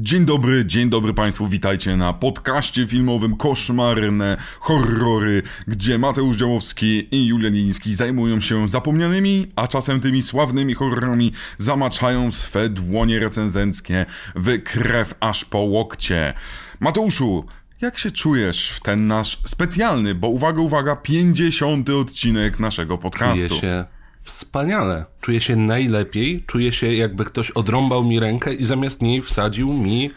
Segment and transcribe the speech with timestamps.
[0.00, 7.26] Dzień dobry, dzień dobry Państwu, witajcie na podcaście filmowym Koszmarne Horrory, gdzie Mateusz Działowski i
[7.26, 14.62] Julian Jeliński zajmują się zapomnianymi, a czasem tymi sławnymi horrorami zamaczają swe dłonie recenzenckie w
[14.62, 16.34] krew aż po łokcie.
[16.80, 17.44] Mateuszu,
[17.80, 23.48] jak się czujesz w ten nasz specjalny, bo uwaga, uwaga, 50 odcinek naszego podcastu?
[23.48, 23.97] Czuję się
[24.28, 25.04] wspaniale.
[25.20, 26.44] Czuję się najlepiej.
[26.46, 30.10] Czuję się jakby ktoś odrąbał mi rękę i zamiast niej wsadził mi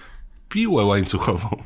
[0.50, 1.64] piłę łańcuchową.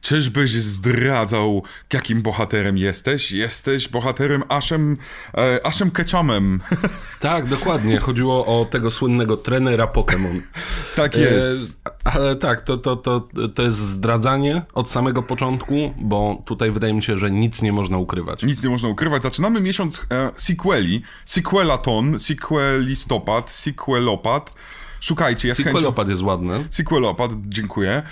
[0.00, 1.62] Czyżbyś zdradzał,
[1.92, 3.32] jakim bohaterem jesteś?
[3.32, 4.96] Jesteś bohaterem Aszem,
[5.34, 6.60] e, Ketchumem.
[7.20, 7.98] Tak, dokładnie.
[7.98, 10.40] Chodziło o tego słynnego trenera Pokémon.
[10.96, 11.80] tak jest.
[11.86, 16.94] E, ale tak, to, to, to, to jest zdradzanie od samego początku, bo tutaj wydaje
[16.94, 18.42] mi się, że nic nie można ukrywać.
[18.42, 19.22] Nic nie można ukrywać.
[19.22, 21.02] Zaczynamy miesiąc e, sequeli.
[21.24, 24.54] Sequelaton, sequelistopad, sequelopad.
[25.00, 26.10] Szukajcie, ja Sequelopad chęcią...
[26.10, 26.64] jest ładny.
[26.70, 28.02] Sequelopad, dziękuję.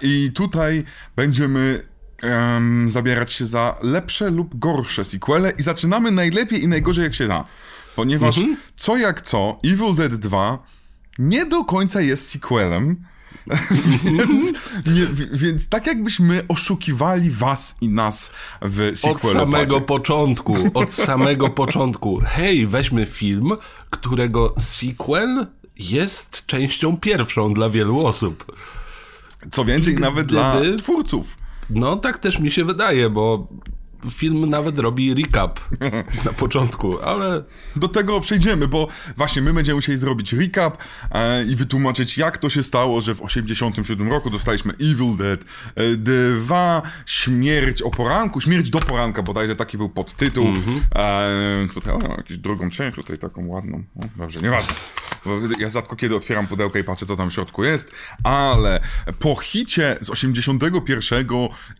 [0.00, 0.84] I tutaj
[1.16, 1.82] będziemy
[2.22, 7.28] um, zabierać się za lepsze lub gorsze sequele i zaczynamy najlepiej i najgorzej jak się
[7.28, 7.44] da.
[7.96, 8.56] Ponieważ mhm.
[8.76, 10.58] co jak co, Evil Dead 2
[11.18, 13.04] nie do końca jest sequelem,
[14.04, 14.52] więc,
[14.86, 19.14] nie, więc tak jakbyśmy oszukiwali was i nas w sequelu.
[19.14, 22.20] Od samego początku, od samego początku.
[22.24, 23.52] Hej, weźmy film,
[23.90, 25.46] którego sequel
[25.80, 28.56] jest częścią pierwszą dla wielu osób.
[29.50, 31.38] Co więcej, nawet dla twórców.
[31.70, 33.48] No tak też mi się wydaje, bo
[34.10, 35.60] film nawet robi recap
[36.24, 37.44] na początku, ale...
[37.76, 40.78] Do tego przejdziemy, bo właśnie my będziemy musieli zrobić recap
[41.10, 45.40] e, i wytłumaczyć, jak to się stało, że w 87 roku dostaliśmy Evil Dead
[46.38, 50.48] 2, e, Śmierć o poranku, Śmierć do poranka, bodajże taki był podtytuł.
[50.48, 50.80] Mm -hmm.
[50.96, 53.84] e, tutaj o, jakąś drugą część, tutaj taką ładną.
[53.96, 54.74] O, dobrze, nieważne.
[55.58, 57.92] Ja rzadko kiedy otwieram pudełkę i patrzę, co tam w środku jest,
[58.24, 58.80] ale
[59.18, 61.26] po hicie z 81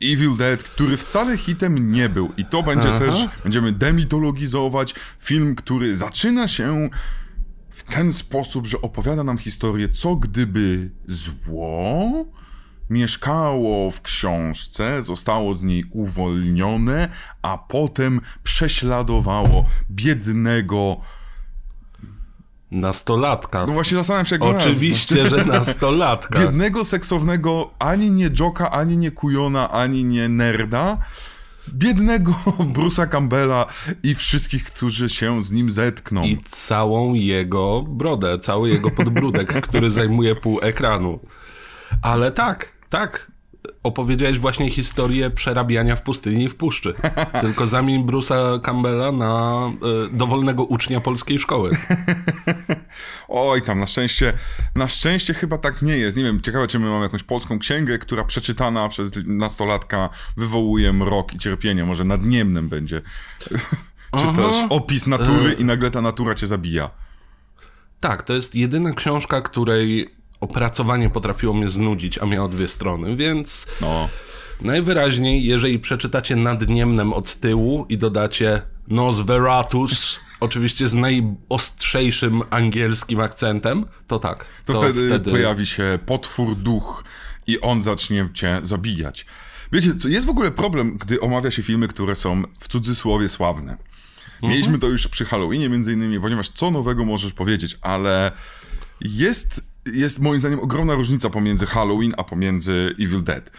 [0.02, 2.32] Evil Dead, który wcale hitem nie był.
[2.36, 2.98] I to będzie Aha.
[2.98, 6.88] też, będziemy demitologizować film, który zaczyna się
[7.70, 12.10] w ten sposób, że opowiada nam historię, co gdyby zło
[12.90, 17.08] mieszkało w książce, zostało z niej uwolnione,
[17.42, 21.00] a potem prześladowało biednego
[22.70, 23.66] Nastolatka.
[23.66, 26.38] No właśnie zastanawiam się, jak Oczywiście, że nastolatka.
[26.40, 30.98] Biednego, seksownego, ani nie Joka, ani nie Kujona, ani nie Nerda,
[31.72, 32.32] biednego
[32.74, 33.66] Bruce'a Campbella
[34.02, 36.22] i wszystkich, którzy się z nim zetkną.
[36.22, 41.20] I całą jego brodę, cały jego podbródek, który zajmuje pół ekranu.
[42.02, 43.30] Ale tak, tak,
[43.82, 46.94] opowiedziałeś właśnie historię przerabiania w pustyni i w puszczy.
[47.40, 49.62] Tylko zamień Bruce'a Campbella na
[50.06, 51.70] y, dowolnego ucznia polskiej szkoły.
[53.28, 54.32] Oj, tam na szczęście,
[54.74, 56.16] na szczęście chyba tak nie jest.
[56.16, 61.34] Nie wiem, ciekawe, czy my mamy jakąś polską księgę, która przeczytana przez nastolatka wywołuje mrok
[61.34, 61.84] i cierpienie.
[61.84, 63.02] Może nadniemnym będzie.
[64.20, 66.90] Czytasz opis natury i nagle ta natura cię zabija.
[68.00, 73.66] Tak, to jest jedyna książka, której opracowanie potrafiło mnie znudzić, a miało dwie strony, więc
[73.80, 74.08] no.
[74.60, 83.86] najwyraźniej, jeżeli przeczytacie nad Niemnem od tyłu i dodacie Nosveratus, oczywiście z najostrzejszym angielskim akcentem,
[84.06, 84.44] to tak.
[84.66, 87.04] To, to wtedy, wtedy, pojawi się potwór duch
[87.46, 89.26] i on zacznie cię zabijać.
[89.72, 93.76] Wiecie, co jest w ogóle problem, gdy omawia się filmy, które są w cudzysłowie sławne.
[94.42, 94.80] Mieliśmy mhm.
[94.80, 98.32] to już przy Halloweenie między innymi, ponieważ co nowego możesz powiedzieć, ale
[99.00, 103.50] jest jest moim zdaniem ogromna różnica pomiędzy Halloween a pomiędzy Evil Dead.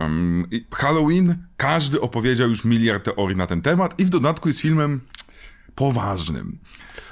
[0.00, 5.00] Um, Halloween, każdy opowiedział już miliard teorii na ten temat i w dodatku jest filmem
[5.74, 6.58] poważnym.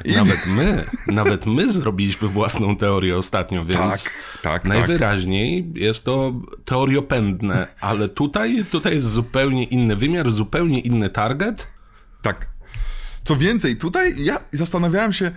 [0.04, 0.12] I...
[0.12, 4.12] Nawet my, nawet my zrobiliśmy własną teorię ostatnio, więc tak,
[4.42, 5.82] tak, najwyraźniej tak.
[5.82, 6.32] jest to
[6.64, 11.66] teoriopędne, ale tutaj, tutaj jest zupełnie inny wymiar, zupełnie inny target.
[12.22, 12.48] Tak.
[13.24, 15.30] Co więcej, tutaj ja zastanawiałem się,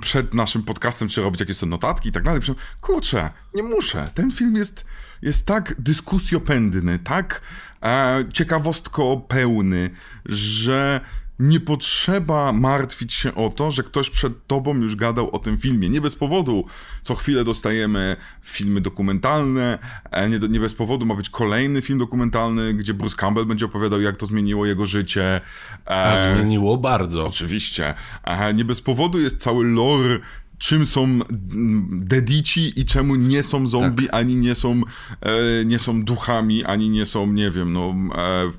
[0.00, 2.40] przed naszym podcastem, czy robić jakieś notatki i tak dalej.
[2.80, 4.10] Kurczę, nie muszę.
[4.14, 4.84] Ten film jest,
[5.22, 7.40] jest tak dyskusjopędny, tak
[7.82, 9.90] e, ciekawostko pełny,
[10.26, 11.00] że
[11.40, 15.88] nie potrzeba martwić się o to, że ktoś przed tobą już gadał o tym filmie.
[15.88, 16.64] Nie bez powodu
[17.02, 19.78] co chwilę dostajemy filmy dokumentalne,
[20.10, 24.00] e, nie, nie bez powodu ma być kolejny film dokumentalny, gdzie Bruce Campbell będzie opowiadał,
[24.00, 25.40] jak to zmieniło jego życie.
[25.86, 27.26] A e, zmieniło bardzo.
[27.26, 27.94] Oczywiście.
[28.24, 30.18] E, nie bez powodu jest cały lore
[30.60, 31.18] czym są
[31.90, 34.14] dedici i czemu nie są zombie, tak.
[34.14, 34.80] ani nie są,
[35.20, 38.50] e, nie są duchami, ani nie są, nie wiem, no, e,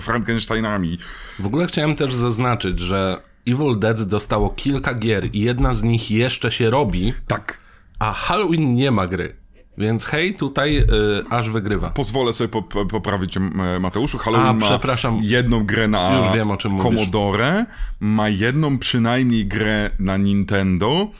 [0.00, 0.98] Frankensteinami.
[1.38, 6.10] W ogóle chciałem też zaznaczyć, że Evil Dead dostało kilka gier i jedna z nich
[6.10, 7.12] jeszcze się robi.
[7.26, 7.58] Tak.
[7.98, 9.36] A Halloween nie ma gry.
[9.78, 10.84] Więc hej, tutaj y,
[11.30, 11.90] aż wygrywa.
[11.90, 13.38] Pozwolę sobie pop poprawić
[13.80, 14.18] Mateuszu.
[14.18, 15.18] Halloween A, ma przepraszam.
[15.22, 16.48] jedną grę na Już wiem.
[16.82, 17.66] Commodore,
[18.00, 21.10] ma jedną przynajmniej grę na Nintendo.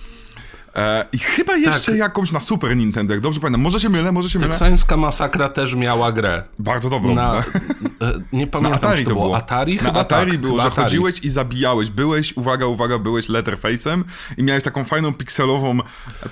[0.76, 1.98] E, I chyba jeszcze Tak.
[1.98, 3.60] jakąś na Super Nintendo, jak dobrze pamiętam.
[3.60, 4.50] Może się mylę, może się mylę.
[4.50, 6.42] Teksańska Masakra też miała grę.
[6.58, 7.14] Bardzo dobrą.
[7.14, 9.36] Na, Na, e, nie na pamiętam, Atari czy to było.
[9.36, 9.76] Atari?
[9.76, 10.84] Na Chyba Atari tak, było, że Atari.
[10.84, 11.90] chodziłeś i zabijałeś.
[11.90, 14.02] Byłeś, uwaga, uwaga, byłeś letterface'em
[14.36, 15.78] i miałeś taką fajną pikselową...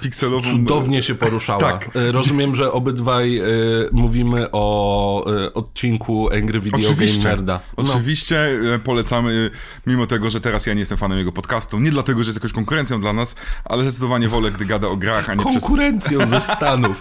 [0.01, 1.63] pikselową Cudownie się poruszała.
[1.73, 1.97] Tak.
[1.97, 3.45] E, Rozumiem, że obydwaj e,
[3.93, 7.61] mówimy o e, odcinku Angry Video Oczywiście, Game Nerda.
[7.79, 8.49] No, oczywiście
[8.85, 9.51] polecamy,
[9.87, 11.81] mimo tego, że teraz ja nie jestem fanem jego podcastu.
[11.81, 15.29] Nie dlatego, że jest jakąś konkurencją dla nas, ale zdecydowanie wolę, gdy gada o grach,
[15.31, 15.53] a nie przez...
[15.63, 17.01] konkurencją ze Stanów.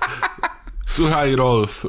[0.88, 1.86] Słuchaj, Rolf,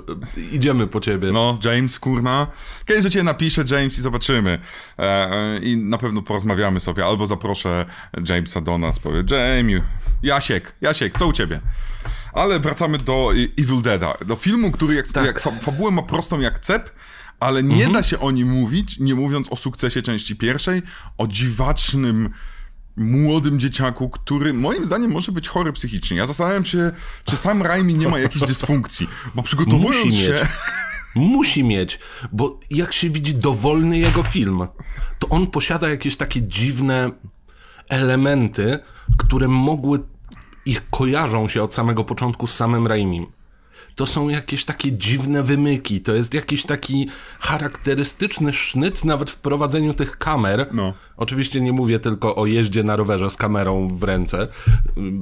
[0.52, 1.32] idziemy po ciebie.
[1.32, 2.46] No, James, kurna.
[2.86, 4.58] Kiedyś do ciebie napiszę, James, i zobaczymy.
[4.98, 7.04] E, e, I na pewno porozmawiamy sobie.
[7.06, 7.86] Albo zaproszę
[8.28, 9.82] Jamesa do nas, powie, Jamie,
[10.22, 11.60] Jasiek, Jasiek, co u ciebie?
[12.32, 14.14] Ale wracamy do Evil Deada.
[14.26, 15.26] Do filmu, który jak, Tak.
[15.26, 16.90] jak fa fabułę ma prostą jak cep,
[17.40, 17.92] ale nie Mhm.
[17.92, 20.82] da się o nim mówić, nie mówiąc o sukcesie części pierwszej,
[21.18, 22.30] o dziwacznym
[22.96, 26.16] młodym dzieciaku, który moim zdaniem może być chory psychicznie.
[26.16, 26.90] Ja zastanawiam się,
[27.24, 30.28] czy sam Raimi nie ma jakiejś dysfunkcji, bo przygotowując Musi się...
[30.30, 30.40] mieć.
[31.14, 31.98] Musi mieć,
[32.32, 34.62] bo jak się widzi dowolny jego film,
[35.18, 37.10] to on posiada jakieś takie dziwne
[37.88, 38.78] elementy,
[39.18, 39.98] które mogły
[40.66, 43.26] ich kojarzą się od samego początku z samym Raimim.
[43.94, 47.08] To są jakieś takie dziwne wymyki, to jest jakiś taki
[47.40, 50.68] charakterystyczny sznyt nawet w prowadzeniu tych kamer.
[50.72, 50.94] No.
[51.16, 54.48] Oczywiście nie mówię tylko o jeździe na rowerze z kamerą w ręce,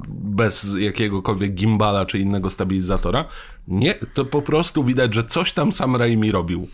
[0.08, 3.25] bez jakiegokolwiek gimbala czy innego stabilizatora.
[3.69, 6.69] Nie, to po prostu widać, że coś tam sam Raimi robił.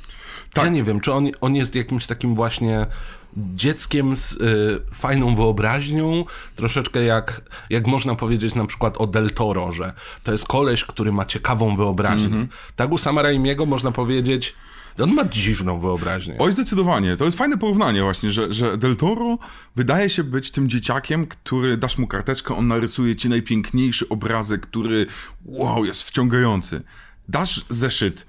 [0.52, 0.64] Tak.
[0.64, 2.86] Ja nie wiem, czy on, on jest jakimś takim właśnie
[3.36, 6.24] dzieckiem z y, fajną wyobraźnią,
[6.56, 7.40] troszeczkę jak,
[7.70, 9.92] jak można powiedzieć na przykład o Del Toro, że
[10.24, 12.26] to jest koleś, który ma ciekawą wyobraźnię.
[12.26, 12.48] Mhm.
[12.76, 14.54] Tak u sama Raimiego można powiedzieć,
[14.98, 16.36] on ma dziwną wyobraźnię.
[16.38, 17.16] Oj, zdecydowanie.
[17.16, 19.38] To jest fajne porównanie właśnie, że, że Del Toro
[19.76, 25.06] wydaje się być tym dzieciakiem, który dasz mu karteczkę, on narysuje ci najpiękniejszy obrazek, który
[25.44, 26.82] wow, jest wciągający.
[27.28, 28.26] Dasz zeszyt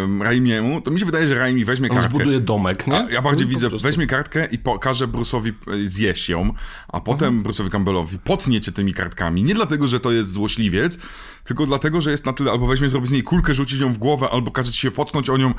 [0.00, 2.10] um, Raimiemu, to mi się wydaje, że Raimi weźmie On kartkę.
[2.14, 2.96] zbuduje domek, nie?
[2.96, 5.52] A ja bardziej No, widzę, weźmie kartkę i pokaże Bruce'owi
[5.82, 6.52] e, zjeść ją,
[6.88, 7.44] a potem Mhm.
[7.54, 9.42] Bruce'owi Campbellowi potnie cię tymi kartkami.
[9.42, 10.98] Nie dlatego, że to jest złośliwiec,
[11.44, 13.98] tylko dlatego, że jest na tyle, albo weźmie, zrobi z niej kulkę, rzucić ją w
[13.98, 15.54] głowę, albo każe ci się potknąć o nią.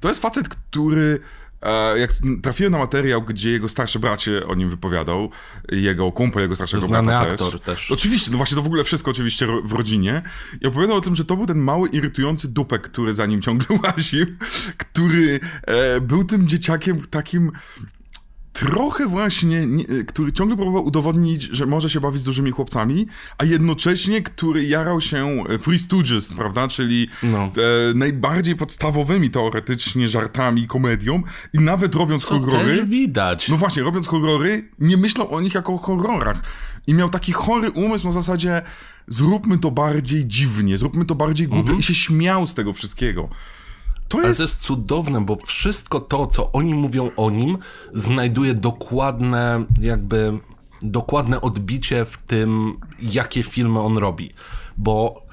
[0.00, 1.18] To jest facet, który
[1.96, 2.10] jak
[2.42, 5.30] trafiłem na materiał, gdzie jego starszy brat się o nim wypowiadał,
[5.72, 7.90] jego kumpel, jego starszego Znany brata aktor też.
[7.90, 10.22] Oczywiście, no właśnie to w ogóle wszystko oczywiście w rodzinie.
[10.60, 13.78] I opowiadał o tym, że to był ten mały, irytujący dupek, który za nim ciągle
[13.82, 14.26] łaził,
[14.76, 17.52] który e, był tym dzieciakiem takim
[18.54, 23.06] trochę właśnie, nie, który ciągle próbował udowodnić, że może się bawić z dużymi chłopcami,
[23.38, 27.38] a jednocześnie, który jarał się Free Stooges, prawda, czyli No.
[27.38, 27.50] e,
[27.94, 31.22] najbardziej podstawowymi teoretycznie żartami, komedią
[31.52, 32.76] i nawet robiąc horrory...
[32.76, 33.48] Też widać.
[33.48, 36.42] No właśnie, robiąc horrory, nie myślał o nich jako o horrorach.
[36.86, 38.62] I miał taki chory umysł na zasadzie
[39.08, 43.28] zróbmy to bardziej dziwnie, zróbmy to bardziej głupio i się śmiał z tego wszystkiego.
[44.14, 44.38] To Ale jest...
[44.38, 47.58] to jest cudowne, bo wszystko to, co oni mówią o nim,
[47.94, 50.38] znajduje dokładne, jakby
[50.82, 54.30] dokładne odbicie w tym, jakie filmy on robi.
[54.76, 55.24] Bo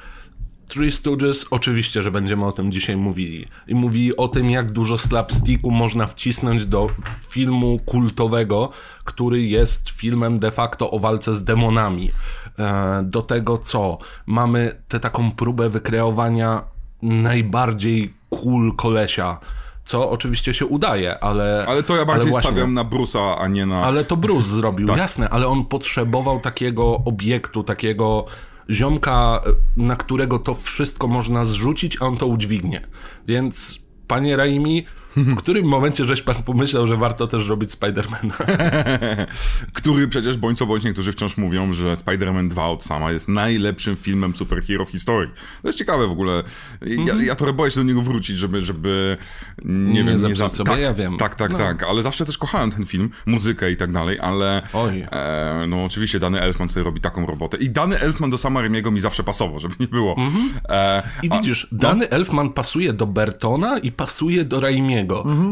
[0.68, 3.48] Three Stooges, oczywiście, że będziemy o tym dzisiaj mówili.
[3.68, 6.90] I mówi o tym, jak dużo slapsticku można wcisnąć do
[7.30, 8.70] filmu kultowego,
[9.04, 12.12] który jest filmem de facto o walce z demonami.
[12.60, 13.98] E, Do tego co?
[14.26, 16.71] Mamy tę taką próbę wykreowania
[17.02, 19.40] najbardziej cool kolesia,
[19.86, 21.66] co oczywiście się udaje, ale...
[21.68, 23.84] Ale to ja bardziej właśnie- stawiam na Bruce'a, a nie na...
[23.84, 24.98] ale to Bruce zrobił, Tak.
[24.98, 28.26] jasne, ale on potrzebował takiego obiektu, takiego
[28.70, 29.42] ziomka,
[29.78, 32.82] na którego to wszystko można zrzucić, a on to udźwignie.
[33.28, 38.34] Więc, panie Raimi, w którym momencie żeś pan pomyślał, że warto też robić Spidermana?
[39.74, 43.96] Który przecież bądź co bądź niektórzy wciąż mówią, że Spider-Man 2 od sama jest najlepszym
[43.96, 45.32] filmem superhero w historii.
[45.62, 46.44] To jest ciekawe w ogóle.
[46.82, 49.18] Ja, ja trochę boję się do niego wrócić, żeby, żeby
[49.66, 51.18] nie, Nie wiem, zepsuć za- sobie, tak, ja wiem.
[51.18, 51.58] Tak, tak, No.
[51.58, 55.06] tak, ale zawsze też kochałem ten film, muzykę i tak dalej, ale Oj.
[55.12, 58.92] e, no oczywiście Dany Elfman tutaj robi taką robotę i Dany Elfman do sama Remiego
[58.92, 60.16] mi zawsze pasował, żeby nie było.
[60.18, 60.50] Mhm.
[60.70, 65.01] E, I a- widzisz, Dany Elfman pasuje do Bertona i pasuje do Raimiego,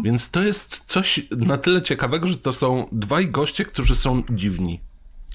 [0.04, 4.80] więc to jest coś na tyle ciekawego, że to są dwaj goście, którzy są dziwni.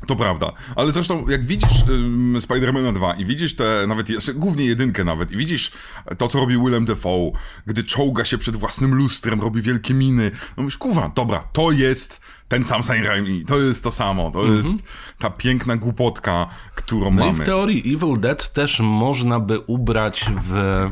[0.06, 4.64] To prawda, ale zresztą jak widzisz ym, Spidermana 2 i widzisz te, nawet, jeszcze, głównie
[4.64, 5.72] jedynkę nawet, i widzisz
[6.18, 7.32] to, co robi Willem Dafoe,
[7.66, 12.20] gdy czołga się przed własnym lustrem, robi wielkie miny, no mówisz, kurwa, dobra, to jest
[12.48, 14.76] ten sam Sam Raimi, to jest to samo, to jest
[15.18, 17.32] ta piękna głupotka, którą No mamy.
[17.32, 20.90] i w teorii Evil Dead też można by ubrać w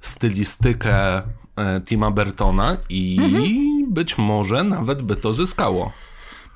[0.00, 1.22] stylistykę
[1.84, 3.92] Tima Burtona i Mhm.
[3.92, 5.92] być może nawet by to zyskało.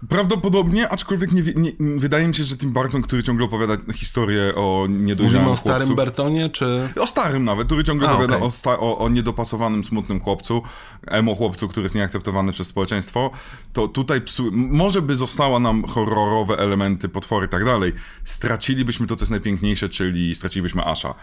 [0.09, 4.87] Prawdopodobnie, aczkolwiek nie, nie, wydaje mi się, że Tim Burton, który ciągle opowiada historię o
[4.88, 6.88] niedojrzałym Mówimy o starym chłopcu, Burtonie, czy...
[7.00, 8.49] O starym nawet, który ciągle A, opowiada okej.
[8.49, 10.62] o, sta- o, o niedopasowanym, smutnym chłopcu,
[11.07, 13.30] emo chłopcu, który jest nieakceptowany przez społeczeństwo,
[13.73, 17.92] to tutaj psu- może by została nam horrorowe elementy, potwory i tak dalej,
[18.25, 21.14] stracilibyśmy to, co jest najpiękniejsze, czyli stracilibyśmy Asha.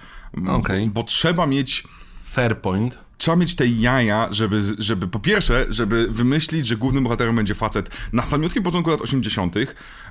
[0.47, 0.87] Okej.
[0.89, 1.83] Bo trzeba mieć
[2.23, 3.06] Fair point.
[3.17, 7.89] Trzeba mieć te jaja, żeby, żeby po pierwsze, żeby wymyślić, że głównym bohaterem będzie facet
[8.13, 9.55] na samiutkim początku lat 80.,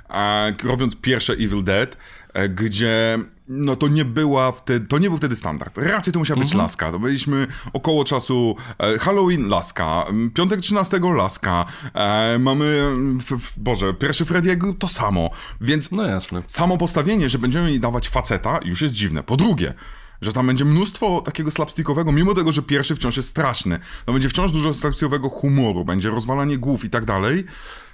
[0.09, 1.97] a, robiąc pierwsze Evil Dead,
[2.33, 5.77] e, gdzie no to nie była wtedy, to nie był wtedy standard.
[5.77, 6.91] Raczej to musiała być laska.
[6.91, 12.87] To byliśmy około czasu e, Halloween laska, piątek 13 laska, e, mamy,
[13.19, 15.29] f, Boże, pierwszy Freddy'ego to samo.
[15.61, 16.43] Więc No jasne.
[16.47, 19.23] samo postawienie, że będziemy jej dawać faceta, już jest dziwne.
[19.23, 19.73] Po drugie,
[20.21, 23.79] że tam będzie mnóstwo takiego slapstickowego, mimo tego, że pierwszy wciąż jest straszny.
[24.05, 27.45] To będzie wciąż dużo slapstickowego humoru, będzie rozwalanie głów i tak dalej.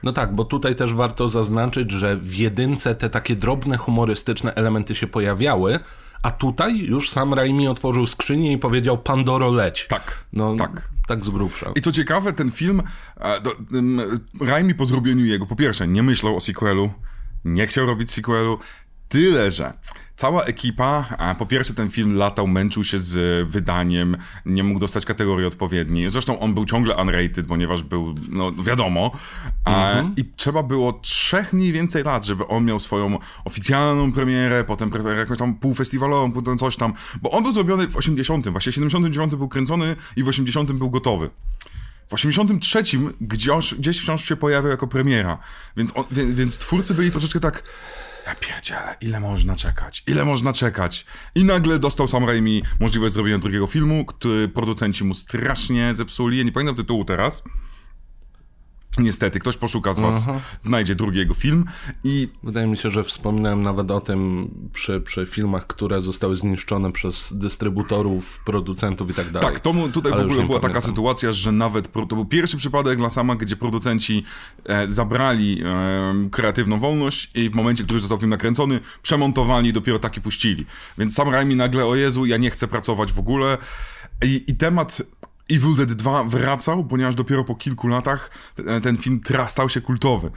[0.04, 4.96] No tak, bo tutaj też warto zaznaczyć, że w jedynce te takie drobne, humorystyczne elementy
[4.96, 5.80] się pojawiały,
[6.24, 9.88] a tutaj już sam Raimi otworzył skrzynię i powiedział Pandoro leć.
[9.90, 10.90] Tak, No, tak.
[11.08, 11.72] tak z grubsza.
[11.76, 12.82] I co ciekawe, ten film,
[13.22, 13.42] e,
[14.42, 16.92] Raimi po zrobieniu jego, po pierwsze, nie myślał o sequelu,
[17.46, 18.60] nie chciał robić sequelu,
[19.10, 19.74] tyle że
[20.16, 21.06] cała ekipa,
[21.40, 26.10] po pierwsze ten film latał, męczył się z wydaniem, nie mógł dostać kategorii odpowiedniej.
[26.10, 29.12] Zresztą on był ciągle unrated, ponieważ był, no wiadomo,
[29.66, 34.90] a, i trzeba było trzech mniej więcej lat, żeby on miał swoją oficjalną premierę, potem
[34.90, 38.76] pre- jakąś tam półfestiwalową, potem coś tam, bo on był zrobiony w 80, właśnie w
[38.76, 41.30] 79 był kręcony i w 80 był gotowy.
[42.10, 42.84] W 83
[43.22, 45.38] gdzieś, gdzieś wciąż się pojawiał jako premiera,
[45.78, 47.64] więc, on, więc, więc twórcy byli troszeczkę tak
[48.28, 51.06] ja pierdzielę, ile można czekać, ile można czekać.
[51.36, 56.44] I nagle dostał Sam Raimi możliwość zrobienia drugiego filmu, który producenci mu strasznie zepsuli, ja
[56.44, 57.44] nie pamiętam tytułu teraz.
[58.98, 60.26] Niestety, ktoś poszuka z was,
[60.62, 61.66] znajdzie drugiego film
[62.04, 66.92] i Wydaje mi się, że wspominałem nawet o tym przy, przy filmach, które zostały zniszczone
[66.92, 69.50] przez dystrybutorów, producentów i tak dalej.
[69.50, 70.92] Tak, to mu, tutaj Ale w ogóle była taka pamiętam.
[70.92, 74.24] sytuacja, że nawet to był pierwszy przypadek dla sama, gdzie producenci
[74.66, 80.00] e, zabrali e, kreatywną wolność i w momencie, który został film nakręcony, przemontowali i dopiero
[80.00, 80.66] taki puścili.
[80.98, 83.58] Więc sam Raimi nagle, o Jezu, ja nie chcę pracować w ogóle.
[84.26, 85.02] I, i temat
[85.52, 89.82] Evil Dead 2 wracał, ponieważ dopiero po kilku latach e, ten film tra- stał się
[89.82, 90.32] kultowy.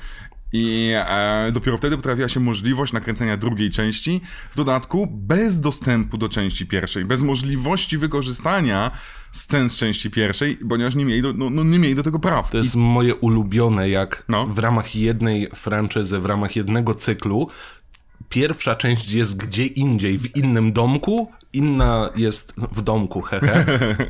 [0.53, 4.21] I e, dopiero wtedy pojawiła się możliwość nakręcenia drugiej części,
[4.51, 8.91] w dodatku bez dostępu do części pierwszej, bez możliwości wykorzystania
[9.33, 12.51] scen z części pierwszej, ponieważ nie mieli do, no, no, nie mieli do tego praw.
[12.51, 14.47] To jest moje ulubione, jak No.
[14.47, 17.49] w ramach jednej franczyzy, w ramach jednego cyklu,
[18.29, 23.65] pierwsza część jest gdzie indziej, w innym domku, inna jest w domku, hehe.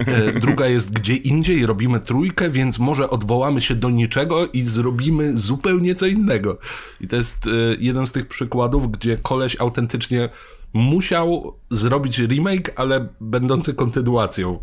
[0.06, 5.38] E, Druga jest gdzie indziej, robimy trójkę, więc może odwołamy się do niczego i zrobimy
[5.38, 6.58] zupełnie co innego.
[7.00, 10.28] I to jest e, jeden z tych przykładów, gdzie koleś autentycznie
[10.72, 14.58] musiał zrobić remake, ale będący kontynuacją.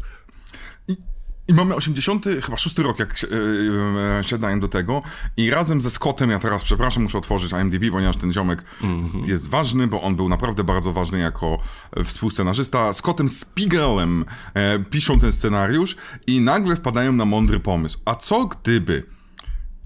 [1.48, 5.02] I mamy 80, chyba 6 rok, jak się- e, e, siadają do tego.
[5.38, 8.64] I razem ze Scottem, ja teraz przepraszam, muszę otworzyć IMDb, ponieważ ten ziomek
[9.02, 11.60] z- jest ważny, bo on był naprawdę bardzo ważny jako
[11.98, 12.94] e, współscenarzysta.
[12.94, 15.96] Scottem Spiegelem e, piszą ten scenariusz
[16.28, 18.00] i nagle wpadają na mądry pomysł.
[18.06, 19.04] A co gdyby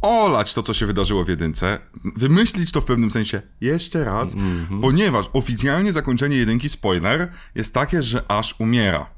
[0.02, 1.80] olać to, co się wydarzyło w jedynce,
[2.16, 4.36] wymyślić to w pewnym sensie jeszcze raz,
[4.82, 9.17] ponieważ oficjalnie zakończenie jedynki, spoiler, jest takie, że aż umiera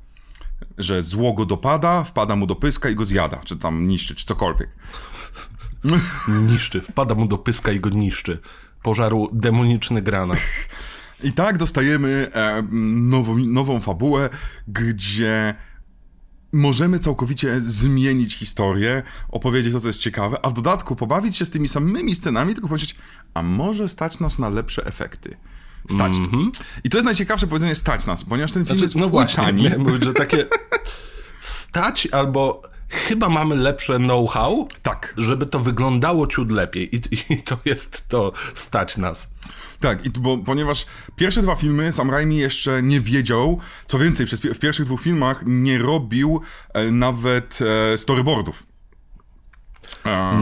[0.79, 4.25] że zło go dopada, wpada mu do pyska i go zjada, czy tam niszczy, czy
[4.25, 4.69] cokolwiek.
[6.27, 8.39] Niszczy, wpada mu do pyska i go niszczy.
[8.83, 10.39] Pożarł demoniczny granat.
[11.23, 14.29] I tak dostajemy e, nową, nową fabułę,
[14.67, 15.55] gdzie
[16.53, 21.49] możemy całkowicie zmienić historię, opowiedzieć to, co jest ciekawe, a w dodatku pobawić się z
[21.49, 22.95] tymi samymi scenami, tylko powiedzieć,
[23.33, 25.37] a może stać nas na lepsze efekty.
[25.89, 26.13] Stać.
[26.83, 29.69] I to jest najciekawsze powiedzenie stać nas, ponieważ ten film Znaczy, jest no właśnie, tani.
[29.77, 30.45] mówić, że takie
[31.41, 35.13] stać albo chyba mamy lepsze know-how, Tak.
[35.17, 36.95] żeby to wyglądało ciut lepiej.
[36.95, 37.01] I,
[37.33, 39.33] I to jest to stać nas.
[39.79, 44.39] Tak, i, bo, ponieważ pierwsze dwa filmy Sam Raimi jeszcze nie wiedział, co więcej, przez,
[44.39, 46.41] w pierwszych dwóch filmach nie robił
[46.73, 47.59] e, nawet
[47.93, 48.63] e, storyboardów.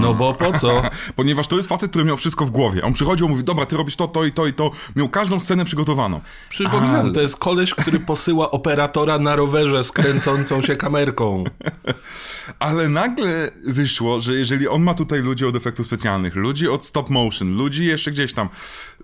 [0.01, 0.82] No bo po co?
[1.16, 2.84] Ponieważ to jest facet, który miał wszystko w głowie.
[2.84, 4.72] On przychodził, mówi, dobra, ty robisz to, to i to i to.
[4.96, 6.22] Miał każdą scenę przygotowaną.
[6.50, 11.44] Przypominam, to jest koleś, który posyła operatora na rowerze z kręcącą się kamerką.
[12.60, 17.10] Ale nagle wyszło, że jeżeli on ma tutaj ludzi od efektów specjalnych, ludzi od stop
[17.10, 18.50] motion, ludzi jeszcze gdzieś tam,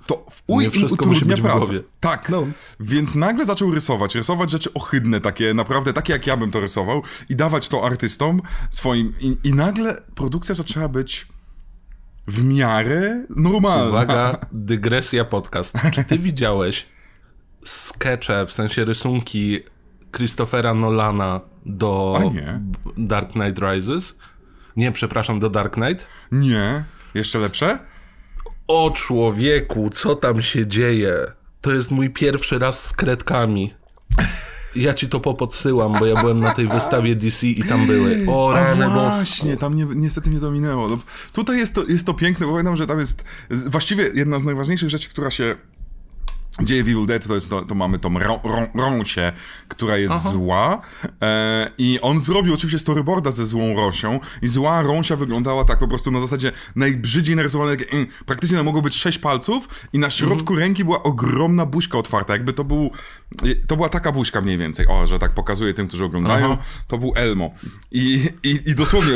[0.05, 1.73] to w uj, w pracę.
[1.99, 2.29] Tak.
[2.29, 2.47] No.
[2.79, 7.03] Więc nagle zaczął rysować, rysować rzeczy ohydne, takie naprawdę, takie jak ja bym to rysował
[7.29, 9.13] i dawać to artystom swoim.
[9.19, 10.01] I, i nagle
[10.33, 11.27] produkcja zaczęła być
[12.27, 13.89] w miarę normalna.
[13.89, 15.75] Uwaga, dygresja podcast.
[15.91, 16.85] Czy ty widziałeś
[17.63, 19.59] skecze, w sensie rysunki
[20.15, 22.21] Christophera Nolana do.
[22.97, 24.19] Dark Knight Rises?
[24.75, 26.07] Nie, przepraszam, do Dark Knight?
[26.31, 26.83] Nie.
[27.13, 27.79] Jeszcze lepsze?
[28.67, 31.31] O człowieku, co tam się dzieje?
[31.61, 33.73] To jest mój pierwszy raz z kredkami.
[34.75, 38.25] Ja ci to popodsyłam, bo ja byłem na tej wystawie DC i tam były.
[38.29, 38.91] O A rany, bo...
[38.91, 40.87] właśnie, tam nie, niestety mnie to minęło.
[40.87, 40.97] No,
[41.33, 44.89] tutaj jest to, jest to piękne, bo pamiętam, że tam jest właściwie jedna z najważniejszych
[44.89, 45.55] rzeczy, która się
[46.61, 49.31] dzieje w Evil Dead, to jest to, to mamy tą rą, rą, Rąsię,
[49.67, 50.81] która jest zła
[51.21, 55.87] e, i on zrobił oczywiście storyboarda ze złą Rosią i zła Rąsia wyglądała tak po
[55.87, 60.55] prostu na zasadzie najbrzydziej narysowane, takie, mm, praktycznie mogło być sześć palców i na środku
[60.55, 62.91] ręki była ogromna buźka otwarta, jakby to był,
[63.67, 66.63] to była taka buźka mniej więcej, o, że tak pokazuję tym, którzy oglądają, Aha.
[66.87, 67.51] to był Elmo.
[67.91, 69.13] I, i, i dosłownie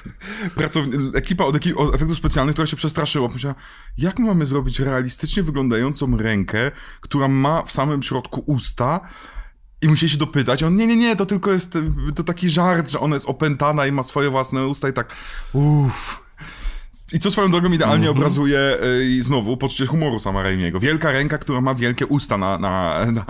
[0.56, 3.54] pracowni- ekipa od, ekip, od efektów specjalnych, która się przestraszyła, powiedziała,
[3.98, 9.00] jak my mamy zrobić realistycznie wyglądającą rękę, która ma w samym środku usta
[9.82, 11.78] i musieli się dopytać, on nie, nie, nie, to tylko jest
[12.14, 15.16] to taki żart, że ona jest opętana i ma swoje własne usta i tak,
[15.52, 16.19] uff.
[17.12, 18.16] I co swoją drogą idealnie Mhm.
[18.16, 20.80] obrazuje y, i znowu poczucie humoru sama Raimiego.
[20.80, 23.24] Wielka ręka, która ma wielkie usta na, na, na,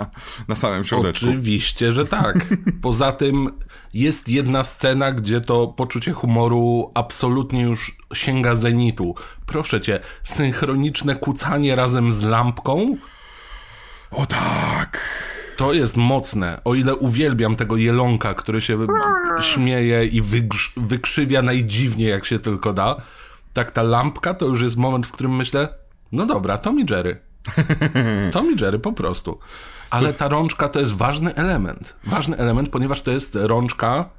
[0.49, 1.27] na samym środeczku.
[1.27, 2.47] Oczywiście, że tak.
[2.83, 3.49] Poza tym
[3.95, 9.15] jest jedna scena, gdzie to poczucie humoru absolutnie już sięga zenitu.
[9.47, 12.97] Proszę cię, synchroniczne kucanie razem z lampką
[14.11, 15.01] O tak!
[15.57, 16.61] to jest mocne.
[16.65, 18.79] O ile uwielbiam tego jelonka, który się
[19.41, 22.97] śmieje i wygrz- wykrzywia najdziwniej jak się tylko da,
[23.53, 25.69] tak ta lampka to już jest moment, w którym myślę,
[26.13, 27.21] no dobra, Tom i Jerry.
[28.33, 29.39] Tom i Jerry po prostu.
[29.91, 31.97] Ale ta rączka to jest ważny element.
[32.05, 34.11] Ważny element, ponieważ to jest rączka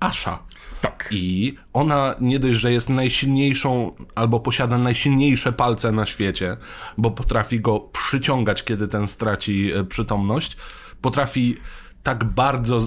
[0.00, 0.38] Asha.
[0.82, 1.08] Tak.
[1.10, 6.56] I ona nie dość, że jest najsilniejszą albo posiada najsilniejsze palce na świecie,
[6.98, 10.56] bo potrafi go przyciągać, kiedy ten straci e, przytomność,
[11.00, 11.56] potrafi
[12.02, 12.78] tak bardzo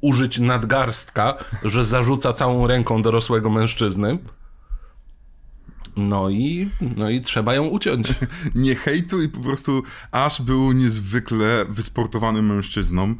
[0.00, 1.34] użyć nadgarstka,
[1.64, 4.18] że zarzuca całą ręką dorosłego mężczyzny.
[5.96, 8.08] No i, no i trzeba ją uciąć.
[8.54, 9.82] nie hejtuj, po prostu
[10.12, 13.14] Ash był niezwykle wysportowanym mężczyzną.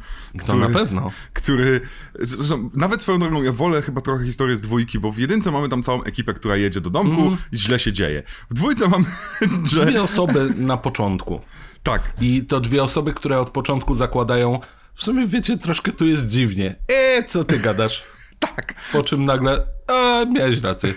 [0.45, 1.11] To na pewno.
[1.33, 1.81] Który,
[2.19, 5.69] zresztą, nawet swoją drogą, ja wolę chyba trochę historię z dwójki, bo w jedynce mamy
[5.69, 7.37] tam całą ekipę, która jedzie do domku Mhm.
[7.51, 8.23] i źle się dzieje.
[8.49, 9.05] W dwójce mamy,
[9.71, 9.85] że...
[9.85, 11.41] Dwie osoby na początku.
[11.83, 14.59] Tak, I to dwie osoby, które od początku zakładają,
[14.95, 16.75] w sumie wiecie, troszkę tu jest dziwnie.
[16.87, 18.03] E, co ty gadasz?
[18.39, 18.73] tak.
[18.91, 20.93] Po czym nagle, a miałeś rację.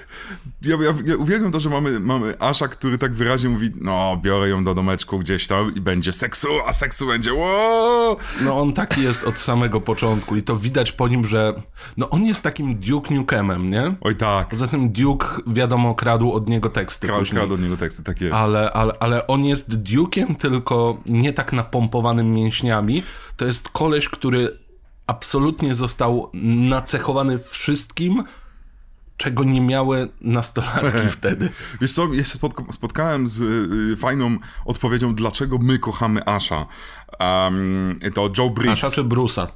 [0.62, 4.48] Ja, ja, ja uwielbiam to, że mamy, mamy Asha, który tak wyraźnie mówi, no, biorę
[4.48, 8.16] ją do domeczku gdzieś tam i będzie seksu, a seksu będzie, wow!
[8.44, 11.62] No on taki jest od samego początku i to widać po nim, że
[11.96, 13.94] no on jest takim Duke Nukemem, nie?
[14.00, 17.38] Oj tak, Poza tym Duke, wiadomo, kradł od niego teksty kradł później.
[17.38, 18.34] kradł od niego teksty, tak jest.
[18.34, 23.02] Ale, ale, ale on jest Duke'iem, tylko nie tak napompowanym mięśniami.
[23.36, 24.48] To jest koleś, który
[25.06, 28.24] absolutnie został nacechowany wszystkim,
[29.20, 31.48] czego nie miały nastolatki wtedy.
[31.80, 33.40] Wiesz co, ja się spotka- spotkałem z
[33.92, 36.66] y, fajną odpowiedzią, dlaczego my kochamy Asha.
[37.20, 38.72] Um, to Joe Briggs.
[38.72, 39.46] Asha czy Bruce'a?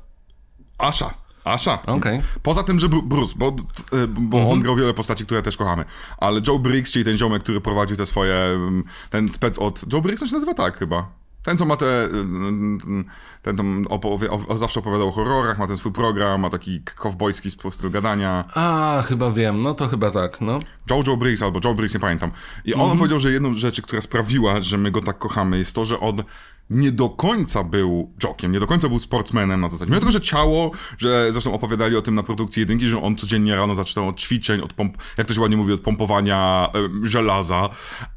[0.78, 1.14] Asha.
[1.44, 1.82] Asha.
[1.86, 2.22] Okej.
[2.42, 3.56] Poza tym, że Bru- Bruce, bo,
[3.94, 5.84] y, bo on grał wiele postaci, które też kochamy.
[6.18, 9.92] Ale Joe Briggs, czyli ten ziomek, który prowadził te swoje, mm, ten spec od...
[9.92, 11.23] Joe Briggs on się nazywa tak chyba.
[11.44, 13.04] Ten, co ma te, y, y,
[13.42, 17.50] ten tam opowie, o, zawsze opowiadał o horrorach, ma ten swój program, ma taki kowbojski
[17.50, 18.44] styl gadania.
[18.54, 20.58] A, chyba wiem, no to chyba tak, no.
[20.90, 22.30] Jojo Briggs albo Joe Briggs, nie pamiętam.
[22.64, 25.74] I on powiedział, że jedną z rzeczy, która sprawiła, że my go tak kochamy, jest
[25.74, 26.22] to, że on
[26.70, 29.90] nie do końca był jokiem, nie do końca był sportsmenem na zasadzie.
[29.90, 33.56] Mimo tego, że ciało, że zresztą opowiadali o tym na produkcji jedynki, że on codziennie
[33.56, 37.68] rano zaczynał od ćwiczeń, od pomp, jak to się ładnie mówi, od pompowania e, żelaza,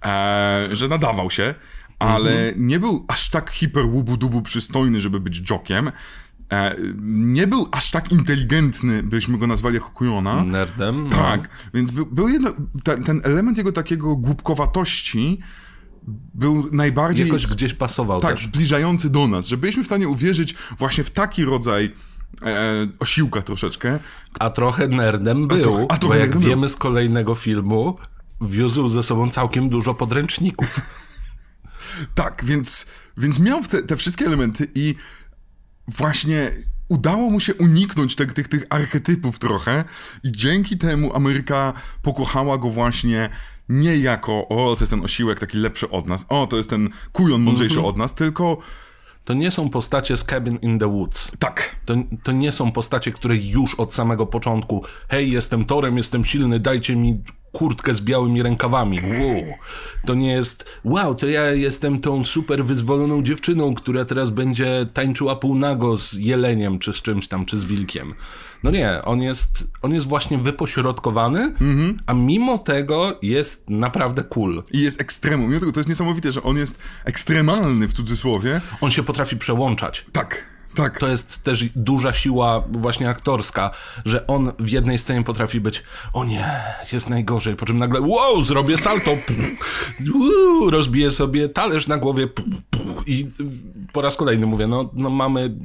[0.05, 1.55] e, że nadawał się,
[1.99, 5.91] ale nie był aż tak hiper łubu-dubu przystojny, żeby być jokiem.
[6.51, 10.43] E, nie był aż tak inteligentny, byśmy go nazwali jako kujona.
[10.43, 11.03] Nerdem.
[11.03, 11.09] No.
[11.09, 15.39] Tak, więc był, był jedno, ten, ten element jego takiego głupkowatości
[16.33, 18.43] był najbardziej Jakoś gdzieś pasował tak, też.
[18.43, 21.93] zbliżający do nas, że byliśmy w stanie uwierzyć właśnie w taki rodzaj
[22.45, 23.99] e, osiłka troszeczkę.
[24.39, 26.49] A trochę nerdem był, trochę- a bo trochę jak nerdem był.
[26.49, 27.97] wiemy z kolejnego filmu,
[28.41, 30.79] wiózł ze sobą całkiem dużo podręczników.
[32.15, 32.85] Tak, więc,
[33.17, 34.95] więc miał te, te wszystkie elementy i
[35.87, 36.51] właśnie
[36.87, 39.83] udało mu się uniknąć tych, tych, tych archetypów trochę
[40.23, 43.29] i dzięki temu Ameryka pokochała go właśnie
[43.69, 46.89] nie jako o, to jest ten osiłek taki lepszy od nas, o, to jest ten
[47.11, 47.89] kujon mądrzejszy Mhm.
[47.89, 48.57] od nas, tylko
[49.25, 51.31] To nie są postacie z Cabin in the Woods.
[51.39, 56.25] tak, To, to nie są postacie, które już od samego początku hej, jestem Torem, jestem
[56.25, 57.23] silny, dajcie mi
[57.57, 58.99] kurtkę z białymi rękawami.
[59.01, 59.43] Wow.
[60.05, 65.35] To nie jest wow, to ja jestem tą super wyzwoloną dziewczyną, która teraz będzie tańczyła
[65.35, 68.13] półnago z jeleniem, czy z czymś tam, czy z wilkiem.
[68.63, 71.53] No nie, on jest, on jest właśnie wypośrodkowany,
[72.05, 74.63] a mimo tego jest naprawdę cool.
[74.71, 75.47] i jest ekstremum.
[75.47, 78.61] Mimo tego to jest niesamowite, że on jest ekstremalny w cudzysłowie.
[78.81, 80.05] On się potrafi przełączać.
[80.11, 80.99] Tak, tak.
[80.99, 83.71] To jest też duża siła właśnie aktorska,
[84.05, 86.45] że on w jednej scenie potrafi być o nie,
[86.93, 89.59] jest najgorzej, po czym nagle wow, zrobię salto, pff,
[90.15, 93.27] uu, rozbiję sobie talerz na głowie pff, pff, i
[93.93, 95.55] po raz kolejny mówię, no, no mamy,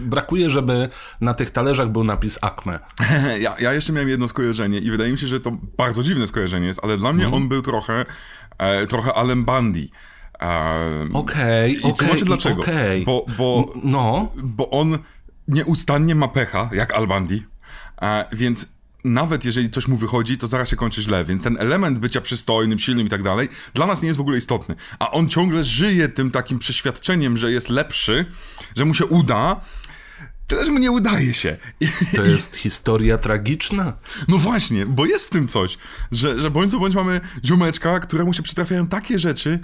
[0.00, 0.88] brakuje, żeby
[1.20, 2.78] na tych talerzach był napis Acme.
[3.40, 6.66] Ja, ja jeszcze miałem jedno skojarzenie i wydaje mi się, że to bardzo dziwne skojarzenie
[6.66, 7.42] jest, ale dla mnie Mhm.
[7.42, 8.06] on był trochę,
[8.58, 9.88] e, trochę Alem Bundy.
[10.40, 12.62] E, Okej, I okej, tłumaczę dlaczego.
[12.62, 13.04] okej.
[13.04, 14.98] Bo, bo, No, bo on
[15.48, 17.42] nieustannie ma pecha, jak Al Bundy,
[18.02, 18.68] e, więc
[19.04, 22.78] nawet jeżeli coś mu wychodzi, to zaraz się kończy źle, więc ten element bycia przystojnym,
[22.78, 24.74] silnym i tak dalej, dla nas nie jest w ogóle istotny.
[24.98, 28.26] A on ciągle żyje tym takim przeświadczeniem, że jest lepszy,
[28.76, 29.60] że mu się uda,
[30.46, 31.56] tyle, że mu nie udaje się.
[32.16, 33.92] To jest historia tragiczna.
[34.28, 35.78] no właśnie, bo jest w tym coś,
[36.12, 39.58] że, że bądź co bądź mamy ziomeczka, któremu się przytrafiają takie rzeczy,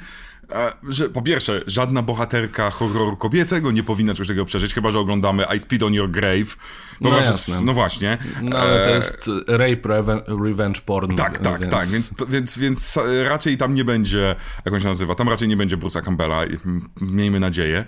[0.89, 5.45] że po pierwsze, żadna bohaterka horroru kobiecego nie powinna czegoś takiego przeżyć, chyba że oglądamy
[5.57, 6.57] I Speed on Your Grave.
[7.01, 7.61] No właśnie- jasne.
[7.61, 8.19] No właśnie.
[8.43, 11.17] No ale to E, jest rape reven- revenge porn.
[11.17, 11.71] Tak, tak, więc...
[11.73, 15.57] tak, więc, więc, więc raczej tam nie będzie, jak on się nazywa, tam raczej nie
[15.57, 17.85] będzie Bruce'a Campbella, i, m, miejmy nadzieję.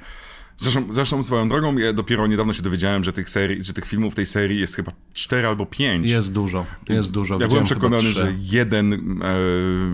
[0.59, 4.13] Zresztą, zresztą swoją drogą, ja dopiero niedawno się dowiedziałem, że tych, serii, że tych filmów
[4.13, 6.07] w tej serii jest chyba cztery albo pięć.
[6.11, 7.39] Jest dużo, jest dużo.
[7.41, 8.93] Ja byłem przekonany, że jeden
[9.23, 9.37] e,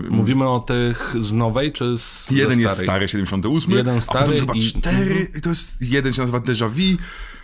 [0.09, 3.71] Mówimy o tych z nowej, czy z Jeden jest stary, 78.
[3.71, 5.31] Jeden a stary potem chyba i- cztery.
[5.37, 6.97] I to jest jeden się nazywa Déjà Vu.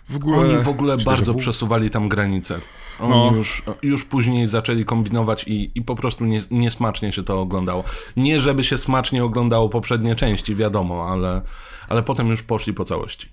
[0.10, 0.38] W ogóle.
[0.38, 2.60] Oni w ogóle bardzo przesuwali tam granice.
[3.00, 3.32] Oni No.
[3.36, 7.84] już, już później zaczęli kombinować i, i po prostu nie, niesmacznie się to oglądało.
[8.18, 11.42] Nie, żeby się smacznie oglądało poprzednie części, wiadomo, ale,
[11.90, 13.30] ale potem już poszli po całości.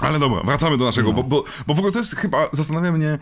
[0.00, 1.14] Ale dobra, wracamy do naszego, No.
[1.14, 3.18] bo, bo, bo w ogóle to jest chyba, zastanawia mnie,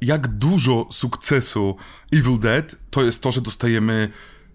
[0.00, 1.76] jak dużo sukcesu
[2.12, 4.10] Evil Dead to jest to, że dostajemy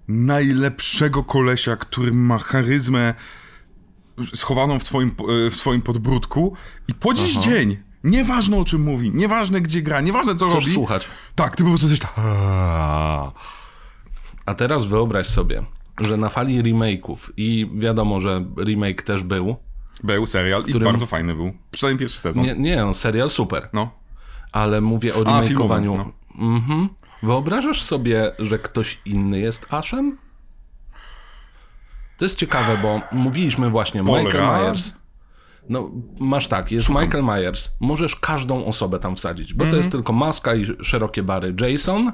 [0.08, 3.14] najlepszego kolesia, który ma charyzmę
[4.34, 5.16] schowaną w swoim,
[5.52, 6.56] w swoim podbródku
[6.88, 10.74] i po dziś dzień, nieważne o czym mówi, nieważne gdzie gra, nieważne co Chcesz robi.
[10.74, 11.08] słuchać.
[11.36, 12.24] Tak, ty po prostu jesteś tak.
[14.46, 15.64] A teraz wyobraź sobie,
[16.02, 19.56] że na fali remake'ów i wiadomo, że remake też był.
[20.04, 21.54] Był serial i bardzo fajny był.
[21.72, 22.44] Przynajmniej pierwszy sezon.
[22.44, 23.70] Nie, nie no, serial super.
[23.74, 23.92] No.
[24.52, 25.48] Ale mówię o remake'owaniu.
[25.48, 26.90] filmowym, Mhm.
[27.24, 30.18] Wyobrażasz sobie, że ktoś inny jest Ashem?
[32.18, 34.64] To jest ciekawe, bo mówiliśmy właśnie Paul Michael?
[34.64, 34.94] Myers.
[35.70, 37.70] No, masz tak, jest Michael Myers.
[37.80, 41.56] Możesz każdą osobę tam wsadzić, bo to jest tylko maska i szerokie bary.
[41.62, 42.12] Jason,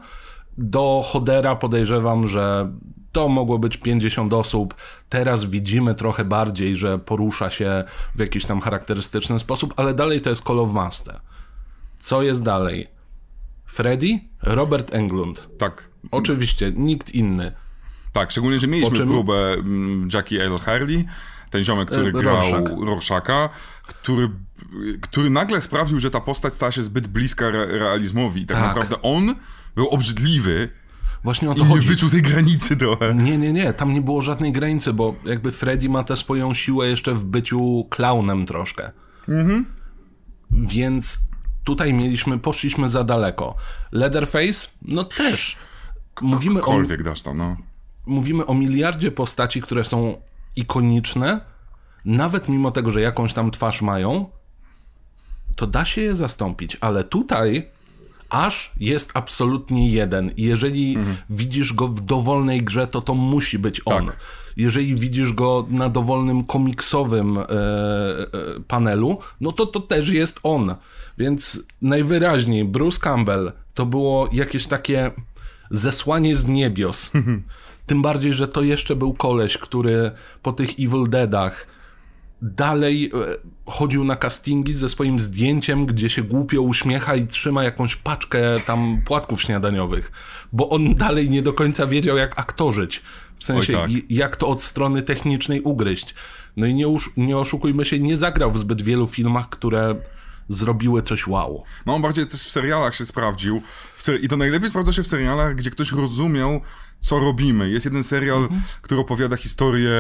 [0.58, 2.72] do Hodera podejrzewam, że
[3.12, 4.76] to mogło być 50 osób.
[5.10, 7.84] Teraz widzimy trochę bardziej, że porusza się
[8.16, 11.20] w jakiś tam charakterystyczny sposób, ale dalej to jest Call of Master.
[12.00, 12.88] Co jest dalej?
[13.66, 14.20] Freddy?
[14.42, 15.50] Robert Englund.
[15.58, 15.90] Tak.
[16.12, 17.52] Oczywiście, nikt inny.
[18.14, 20.58] Tak, szczególnie, że mieliśmy czym- próbę mm, Jackie L.
[20.58, 21.06] Harley,
[21.50, 22.64] ten ziomek, który E, grał Rorschach.
[22.86, 23.50] Rorschaka,
[23.88, 24.30] który,
[25.02, 28.42] który nagle sprawił, że ta postać stała się zbyt bliska re realizmowi.
[28.42, 28.68] I tak, Tak.
[28.68, 29.36] naprawdę on
[29.76, 30.70] był obrzydliwy
[31.24, 31.88] Właśnie o i to nie chodzi.
[31.88, 33.16] wyczuł tej granicy trochę.
[33.16, 36.88] Nie, nie, nie, tam nie było żadnej granicy, bo jakby Freddy ma tę swoją siłę
[36.88, 38.92] jeszcze w byciu klaunem troszkę.
[40.52, 41.20] Więc
[41.64, 43.56] tutaj mieliśmy, poszliśmy za daleko.
[43.92, 44.68] Leatherface?
[44.82, 45.58] No też.
[46.22, 47.58] Mówimy o, dasz tam, no.
[48.06, 50.22] mówimy o miliardzie postaci, które są
[50.56, 51.42] ikoniczne,
[52.06, 54.26] nawet mimo tego, że jakąś tam twarz mają,
[55.56, 57.68] to da się je zastąpić, ale tutaj
[58.30, 60.32] aż jest absolutnie jeden.
[60.38, 60.98] Jeżeli
[61.30, 64.06] widzisz go w dowolnej grze, to to musi być on.
[64.06, 64.20] Tak.
[64.58, 67.48] Jeżeli widzisz go na dowolnym komiksowym e, e,
[68.68, 70.76] panelu, no to to też jest on.
[71.18, 75.12] Więc najwyraźniej Bruce Campbell to było jakieś takie
[75.72, 77.12] zesłanie z niebios.
[77.86, 81.68] Tym bardziej, że to jeszcze był koleś, który po tych Evil Deadach
[82.42, 87.96] dalej e, chodził na castingi ze swoim zdjęciem, gdzie się głupio uśmiecha i trzyma jakąś
[87.96, 90.12] paczkę tam płatków śniadaniowych,
[90.54, 93.02] bo on dalej nie do końca wiedział, jak aktorzyć.
[93.40, 93.92] W sensie, tak.
[94.10, 96.16] jak to od strony technicznej ugryźć.
[96.58, 96.86] No i nie,
[97.18, 99.96] nie oszukujmy się, nie zagrał w zbyt wielu filmach, które
[100.48, 101.64] zrobiły coś wow.
[101.86, 103.62] No on bardziej też w serialach się sprawdził.
[103.98, 106.62] Ser- I to najlepiej sprawdza się w serialach, gdzie ktoś rozumiał,
[107.00, 107.70] co robimy.
[107.70, 108.62] Jest jeden serial, Mhm.
[108.82, 109.92] który opowiada historię,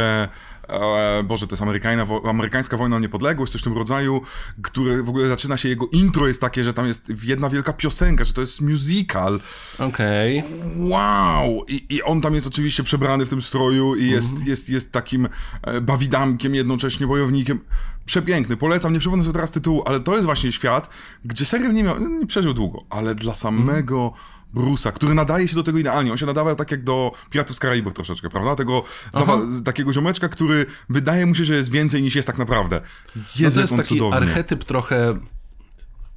[0.69, 4.21] e, Boże, to jest wo- amerykańska wojna o niepodległość, coś w tym rodzaju,
[4.62, 8.23] które w ogóle zaczyna się, jego intro jest takie, że tam jest jedna wielka piosenka,
[8.23, 9.39] że to jest musical.
[9.79, 10.43] Okej.
[10.77, 11.65] Wow!
[11.67, 14.47] I, I on tam jest oczywiście przebrany w tym stroju i jest, Mhm.
[14.49, 15.27] jest, jest takim
[15.62, 17.60] e, bawidamkiem, jednocześnie bojownikiem.
[18.06, 20.89] Przepiękny, polecam, nie przypomnę sobie teraz tytułu, ale to jest właśnie świat,
[21.26, 24.13] gdzie serial nie miał, nie przeżył długo, ale dla samego
[24.56, 26.12] Bruce'a, który nadaje się do tego idealnie.
[26.12, 28.56] On się nadawa tak jak do Piratów z Karaibów troszeczkę, prawda?
[28.56, 28.84] Tego
[29.65, 32.82] takiego ziomeczka, który wydaje mu się, że jest więcej niż jest tak naprawdę.
[33.15, 34.18] No Jest, to jest taki cudownie.
[34.18, 35.20] archetyp trochę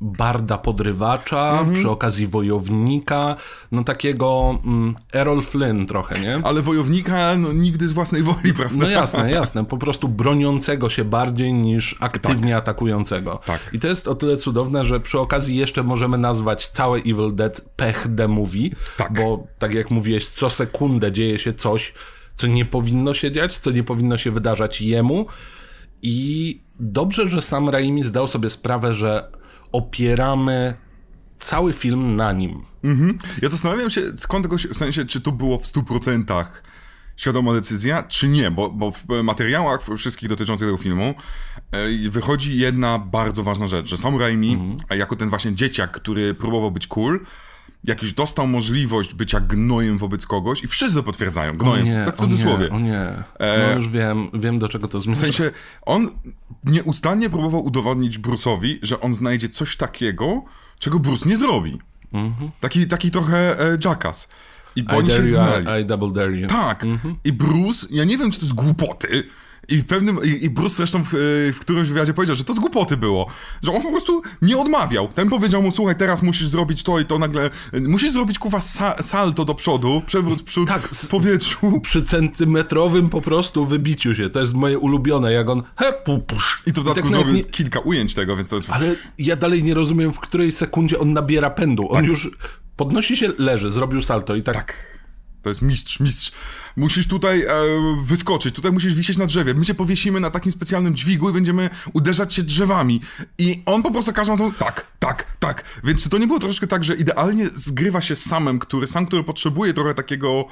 [0.01, 1.75] barda podrywacza, Mhm.
[1.77, 3.37] przy okazji wojownika,
[3.73, 6.41] no takiego mm, Errol Flynn trochę, nie?
[6.45, 8.77] Ale wojownika no, nigdy z własnej woli, prawda?
[8.79, 9.65] No jasne, jasne.
[9.65, 13.41] Po prostu broniącego się bardziej niż aktywnie atakującego.
[13.45, 13.61] Tak.
[13.73, 17.61] I to jest o tyle cudowne, że przy okazji jeszcze możemy nazwać całe Evil Dead
[17.77, 19.13] pech the movie, Tak.
[19.13, 21.95] bo tak jak mówiłeś, co sekundę dzieje się coś,
[22.37, 25.27] co nie powinno się dziać, co nie powinno się wydarzać jemu.
[26.03, 29.31] I dobrze, że sam Raimi zdał sobie sprawę, że
[29.73, 30.75] opieramy
[31.39, 32.63] cały film na nim.
[32.85, 33.19] Mhm.
[33.43, 36.45] Ja zastanawiam się, skąd tego się, w sensie, czy to było w 100%
[37.17, 41.15] świadoma decyzja, czy nie, bo, bo w materiałach wszystkich dotyczących tego filmu
[41.73, 46.35] e, wychodzi jedna bardzo ważna rzecz, że sam Raimi, a jako ten właśnie dzieciak, który
[46.35, 47.21] próbował być cool,
[47.85, 52.21] jak już dostał możliwość bycia gnojem wobec kogoś i wszyscy potwierdzają, gnojem, nie, tak w
[52.21, 52.71] o nie, cudzysłowie.
[52.71, 53.25] o nie.
[53.41, 55.21] No już wiem, wiem do czego to zmierza.
[55.21, 55.51] W sensie,
[55.83, 56.11] on
[56.65, 60.43] nieustannie próbował udowodnić Bruce'owi, że on znajdzie coś takiego,
[60.79, 61.79] czego Bruce nie zrobi.
[62.61, 64.29] Taki, taki trochę e, jackass.
[64.77, 64.97] I Mhm.
[64.99, 65.65] I oni się dare znali.
[65.67, 66.47] you, I, I double dare you.
[66.49, 66.85] Tak.
[67.25, 69.25] I Bruce, ja nie wiem, czy to jest głupoty.
[69.69, 71.19] I w pewnym, i, i Bruce zresztą w, e,
[71.53, 73.27] w którymś wywiadzie powiedział, że to z głupoty było.
[73.63, 75.09] Że on po prostu nie odmawiał.
[75.09, 78.59] Ten powiedział mu, słuchaj, teraz musisz zrobić to i to nagle, e, musisz zrobić, kuwa,
[78.59, 81.59] sa, salto do przodu, przewrót przód Tak, w powietrzu.
[81.83, 84.31] Przy centymetrowym po prostu wybiciu się.
[84.31, 86.63] To jest moje ulubione, jak on he, pu, pusz.
[86.67, 88.71] I to w dodatku tak zrobił nie- kilka ujęć tego, więc to jest...
[88.71, 91.89] Ale ja dalej nie rozumiem, w której sekundzie on nabiera pędu.
[91.91, 92.07] On Tak.
[92.07, 92.31] już
[92.77, 94.55] podnosi się, leży, zrobił salto i tak...
[94.57, 94.98] Tak.
[95.43, 96.33] To jest mistrz, mistrz.
[96.77, 97.49] Musisz tutaj e,
[98.05, 99.55] wyskoczyć, tutaj musisz wisieć na drzewie.
[99.55, 103.01] My cię powiesimy na takim specjalnym dźwigu i będziemy uderzać się drzewami.
[103.39, 105.65] I on po prostu każe to, tak, tak, tak.
[105.85, 109.07] Więc czy to nie było troszeczkę tak, że idealnie zgrywa się z samym, który, sam,
[109.07, 110.45] który potrzebuje trochę takiego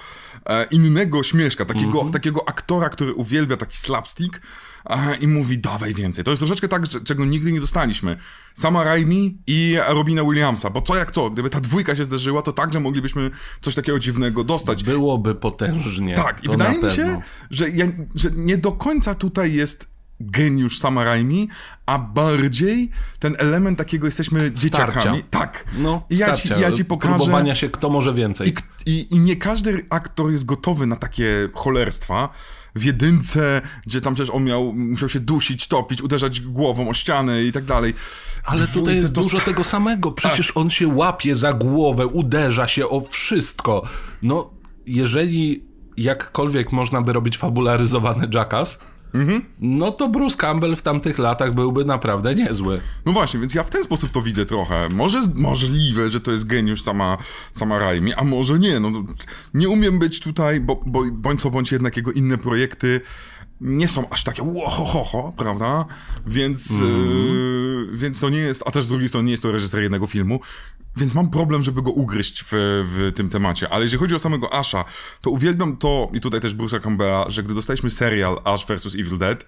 [0.47, 4.41] e, innego śmieszka, takiego, takiego aktora, który uwielbia taki slapstick
[5.21, 6.25] i mówi, dawaj więcej.
[6.25, 8.17] To jest troszeczkę tak, że, czego nigdy nie dostaliśmy.
[8.55, 12.53] Sama Raimi i Robina Williamsa, bo co jak co, gdyby ta dwójka się zderzyła, to
[12.53, 14.85] także moglibyśmy coś takiego dziwnego dostać.
[14.85, 16.15] Byłoby potężnie.
[16.15, 17.21] Tak, i wydaje mi się,
[17.51, 21.49] że, ja, że nie do końca tutaj jest geniusz sama Raimi,
[21.87, 25.23] a bardziej ten element takiego jesteśmy dzieciakami.
[25.23, 25.65] Tak.
[25.79, 27.15] No, I ja ci, starcia, ja ci pokażę.
[27.15, 28.49] Próbowania się, kto może więcej.
[28.49, 32.29] I, i, I nie każdy aktor jest gotowy na takie cholerstwa.
[32.77, 37.45] W jedynce, gdzie tam przecież on miał, musiał się dusić, topić, uderzać głową o ściany
[37.45, 37.95] i tak dalej.
[38.45, 40.13] Ale tutaj jest dużo tego samego.
[40.13, 40.57] Przecież Tak.
[40.57, 43.83] on się łapie za głowę, uderza się o wszystko.
[44.23, 44.51] No,
[44.87, 45.65] jeżeli
[45.97, 48.79] jakkolwiek można by robić fabularyzowany Jackass,
[49.21, 49.43] Mhm.
[49.61, 52.81] no to Bruce Campbell w tamtych latach byłby naprawdę niezły.
[53.07, 54.89] No właśnie, więc ja w ten sposób to widzę trochę.
[54.89, 57.19] Może możliwe, że to jest geniusz sama,
[57.53, 58.81] sama Raimi, a może nie.
[58.81, 58.91] No,
[59.55, 63.01] nie umiem być tutaj, bo, bo bądź co bądź jednak jego inne projekty
[63.61, 65.85] nie są aż takie łohohoho, prawda?
[66.27, 69.83] Więc, yy, więc to nie jest, a też z drugiej strony nie jest to reżyser
[69.83, 70.41] jednego filmu,
[70.97, 73.69] więc mam problem, żeby go ugryźć w, w tym temacie.
[73.69, 74.85] Ale jeżeli chodzi o samego Asha,
[75.21, 78.95] to uwielbiam to, i tutaj też Bruce'a Campbella, że gdy dostaliśmy serial Ash vs.
[78.95, 79.45] Evil Dead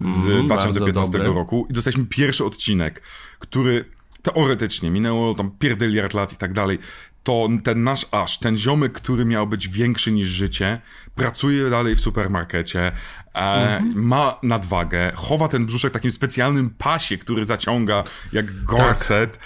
[0.00, 1.34] z Mm, 2015 bardzo dobry.
[1.34, 3.02] roku i dostaliśmy pierwszy odcinek,
[3.38, 3.84] który
[4.22, 6.78] teoretycznie minęło tam pierdeliard lat i tak dalej,
[7.24, 10.80] to ten nasz Ash, ten ziomek, który miał być większy niż życie,
[11.14, 12.92] pracuje dalej w supermarkecie,
[13.34, 19.38] e, ma nadwagę, chowa ten brzuszek w takim specjalnym pasie, który zaciąga jak gorset.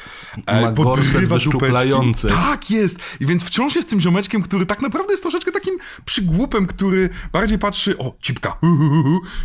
[0.47, 1.75] e, Ma podrywa dupeczki.
[2.29, 3.01] Tak jest!
[3.21, 7.59] I więc wciąż jest tym ziomeczkiem, który tak naprawdę jest troszeczkę takim przygłupem, który bardziej
[7.59, 8.59] patrzy, o, cipka,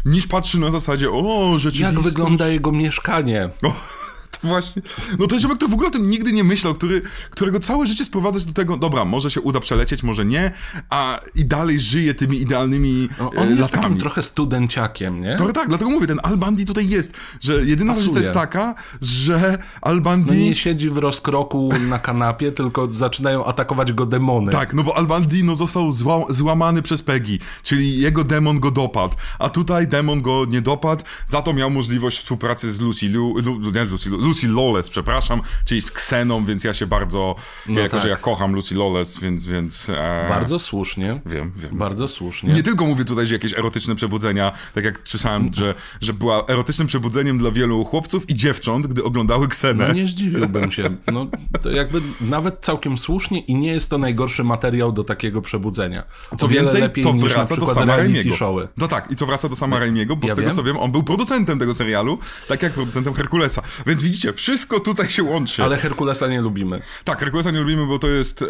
[0.05, 1.93] niż patrzy na zasadzie, o, rzeczywiście.
[1.93, 3.49] Jak wygląda jego mieszkanie?
[3.63, 4.02] O,
[4.43, 4.81] Właśnie.
[5.19, 7.87] No to jest ziomek, który w ogóle o tym nigdy nie myślał, który, którego całe
[7.87, 10.51] życie sprowadzać do tego, dobra, może się uda przelecieć, może nie,
[10.89, 15.35] a i dalej żyje tymi idealnymi No, e, on jest takim trochę studenciakiem, nie?
[15.35, 18.07] To, tak, dlatego mówię, ten Al Bundy tutaj jest, że jedyna Pasuje.
[18.07, 20.33] różnica jest taka, że Al Bundy...
[20.33, 24.51] No nie siedzi w rozkroku na kanapie, tylko zaczynają atakować go demony.
[24.51, 28.71] Tak, no bo Al Bundy no, został zła, złamany przez Peggy, czyli jego demon go
[28.71, 33.37] dopadł, a tutaj demon go nie dopadł, za to miał możliwość współpracy z Lucy, Lu,
[33.37, 37.35] Lu, nie z Lucy, Lucy Lawless, przepraszam, czyli z Kseną, więc ja się bardzo,
[37.69, 38.03] ja, jako tak.
[38.03, 41.21] że ja kocham Lucy Lawless, więc, więc e, Bardzo słusznie.
[41.25, 41.77] wiem, wiem.
[41.77, 42.53] Bardzo słusznie.
[42.53, 46.87] Nie tylko mówię tutaj, że jakieś erotyczne przebudzenia, tak jak słyszałem, że, że była erotycznym
[46.87, 49.87] przebudzeniem dla wielu chłopców i dziewcząt, gdy oglądały Ksenę.
[49.87, 50.83] No nie zdziwiłbym się.
[51.11, 51.27] No,
[51.61, 56.03] to jakby nawet całkiem słusznie i nie jest to najgorszy materiał do takiego przebudzenia.
[56.37, 58.35] Co więcej, lepiej to wraca do sama Raimiego.
[58.35, 58.67] showy.
[58.77, 60.55] No tak, i co wraca do sama Raimiego, bo Ja z tego wiem.
[60.55, 63.61] co wiem, on był producentem tego serialu, tak jak producentem Herkulesa.
[63.85, 65.63] Więc widzicie, wszystko tutaj się łączy.
[65.63, 66.81] Ale Herkulesa nie lubimy.
[67.03, 68.45] Tak, Herkulesa nie lubimy, bo to jest e,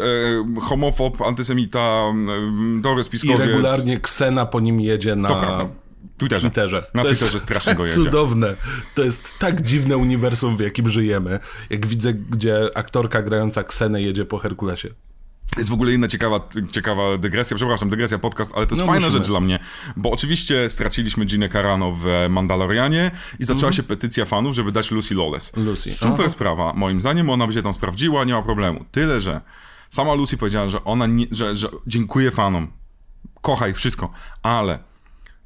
[0.60, 3.38] homofob, antysemita, e, dobry I spiskowiec.
[3.38, 5.68] regularnie Ksena po nim jedzie na prawda.
[6.16, 6.40] Twitterze.
[6.40, 6.84] Twitterze.
[6.94, 7.94] Na To jest Twitterze strasznie go jedzie.
[7.94, 8.54] cudowne.
[8.94, 11.40] To jest tak dziwne uniwersum, w jakim żyjemy.
[11.70, 14.88] Jak widzę, gdzie aktorka grająca Ksenę jedzie po Herkulesie.
[15.58, 19.06] Jest w ogóle inna ciekawa, ciekawa dygresja, przepraszam, dygresja podcast, ale to jest No, fajna
[19.06, 19.18] musimy.
[19.18, 19.58] rzecz dla mnie,
[19.96, 25.14] bo oczywiście straciliśmy Ginę Carano w Mandalorianie i zaczęła się petycja fanów, żeby dać Lucy
[25.14, 25.56] Lawless.
[25.56, 26.28] Lucy, Super aha.
[26.30, 28.84] sprawa, moim zdaniem ona by się tam sprawdziła, nie ma problemu.
[28.92, 29.40] Tyle, że
[29.90, 32.68] sama Lucy powiedziała, że ona nie, że, że dziękuję fanom,
[33.42, 34.10] kocha ich wszystko,
[34.42, 34.78] ale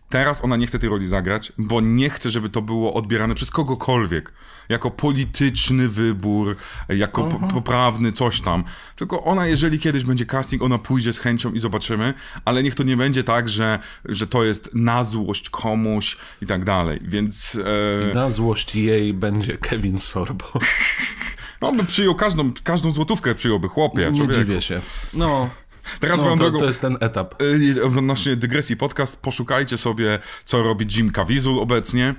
[0.09, 3.51] Teraz ona nie chce tej roli zagrać, bo nie chce, żeby to było odbierane przez
[3.51, 4.33] kogokolwiek.
[4.69, 6.57] Jako polityczny wybór,
[6.89, 8.65] jako po- poprawny coś tam.
[8.97, 12.83] Tylko ona, jeżeli kiedyś będzie casting, ona pójdzie z chęcią i zobaczymy, ale niech to
[12.83, 16.99] nie będzie tak, że, że to jest na złość komuś i tak dalej.
[17.03, 17.59] Więc
[18.11, 20.45] e, Na złość jej będzie Kevin Sorbo.
[21.61, 24.11] no, by przyjął każdą, każdą złotówkę, przyjąłby chłopie.
[24.13, 24.45] Nie człowieku.
[24.45, 24.81] dziwię się.
[25.15, 25.49] No,
[26.01, 27.43] Teraz no swoją to, drogą, to jest ten etap.
[27.43, 32.15] Y, Odnośnie dygresji podcast, poszukajcie sobie, co robi Jim Caviezel obecnie.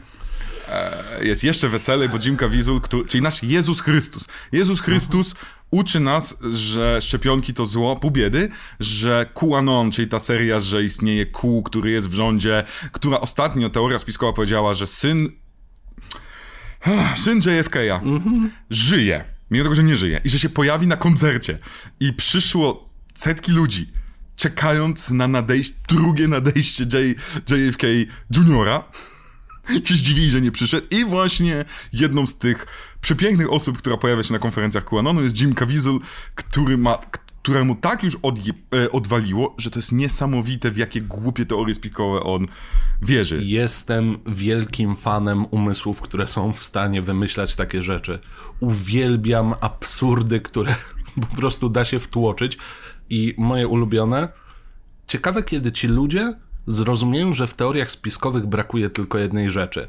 [0.70, 4.28] E, Jest jeszcze weselej, bo Jim Caviezel, który, czyli nasz Jezus Chrystus.
[4.52, 5.36] Jezus Chrystus
[5.72, 11.26] uczy nas, że szczepionki to zło, pół biedy, że QAnon, czyli ta seria, że istnieje
[11.26, 15.32] Q, który jest w rządzie, która ostatnio, teoria spiskowa powiedziała, że syn
[17.16, 18.00] syn JFK'a
[18.70, 21.60] żyje, mimo tego, że nie żyje, i że się pojawi na koncercie.
[22.00, 22.89] I przyszło
[23.20, 23.92] setki ludzi,
[24.36, 27.18] czekając na nadejście, drugie nadejście J,
[27.50, 27.84] JFK
[28.36, 28.84] Juniora.
[29.86, 30.88] Się zdziwili, że nie przyszedł.
[30.92, 32.68] I właśnie jedną z tych
[33.02, 36.00] przepięknych osób, która pojawia się na konferencjach QAnonu jest Jim Caviezel,
[36.36, 36.98] który ma,
[37.42, 42.48] któremu tak już e, odwaliło, że to jest niesamowite, w jakie głupie teorie spiskowe on
[43.02, 43.40] wierzy.
[43.44, 48.20] Jestem wielkim fanem umysłów, które są w stanie wymyślać takie rzeczy.
[48.60, 50.76] Uwielbiam absurdy, które
[51.30, 52.58] po prostu da się wtłoczyć.
[53.10, 54.28] I moje ulubione.
[55.08, 56.34] Ciekawe, kiedy ci ludzie
[56.68, 59.88] zrozumieją, że w teoriach spiskowych brakuje tylko jednej rzeczy.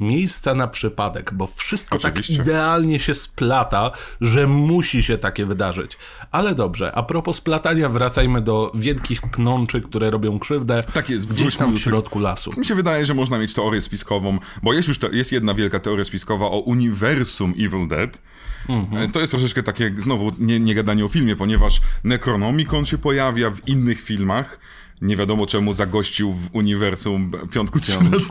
[0.00, 2.36] Miejsca na przypadek, bo wszystko Oczywiście.
[2.36, 5.98] tak idealnie się splata, że musi się takie wydarzyć.
[6.30, 11.56] Ale dobrze, a propos splatania, wracajmy do wielkich pnączy, które robią krzywdę Tak jest, gdzieś
[11.56, 12.52] tam w środku lasu.
[12.56, 15.80] Mi się wydaje, że można mieć teorię spiskową, bo jest już te, jest jedna wielka
[15.80, 18.18] teoria spiskowa o uniwersum Evil Dead.
[18.68, 23.50] E, To jest troszeczkę takie, znowu, nie, nie gadanie o filmie, ponieważ Necronomicon się pojawia
[23.50, 24.60] w innych filmach.
[25.00, 28.28] Nie wiadomo czemu zagościł w uniwersum Piątku 13.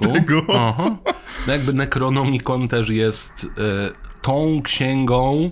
[0.53, 0.97] Aha.
[1.47, 3.91] No jakby Necronomicon też jest e,
[4.21, 5.51] tą księgą,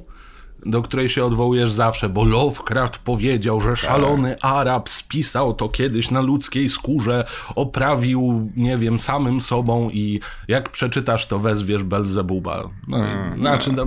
[0.65, 6.21] do której się odwołujesz zawsze, bo Lovecraft powiedział, że szalony Arab spisał to kiedyś na
[6.21, 12.69] ludzkiej skórze, oprawił, nie wiem, samym sobą i jak przeczytasz, to wezwiesz Belzebuba.
[12.87, 13.85] No, i- znaczy, no,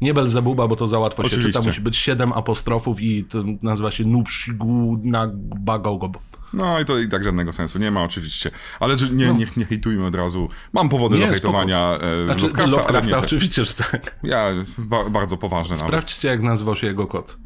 [0.00, 1.52] nie Belzebuba, bo to za łatwo się Oczywiście.
[1.52, 6.18] czyta, musi być siedem apostrofów i to nazywa się Nupshigu Nagbagogob.
[6.52, 8.50] No i to i tak żadnego sensu nie ma oczywiście.
[8.80, 10.48] Ale nie, nie, nie hejtujmy od razu.
[10.72, 12.06] Mam powody do Nie, hejtowania spoko.
[12.06, 14.16] e, Znaczy, Lovecrafta, Lovecrafta, oczywiście, że tak.
[14.22, 14.46] Ja
[14.78, 15.88] ba, bardzo poważne nawet.
[15.88, 17.38] Sprawdźcie, jak nazywał się jego kot.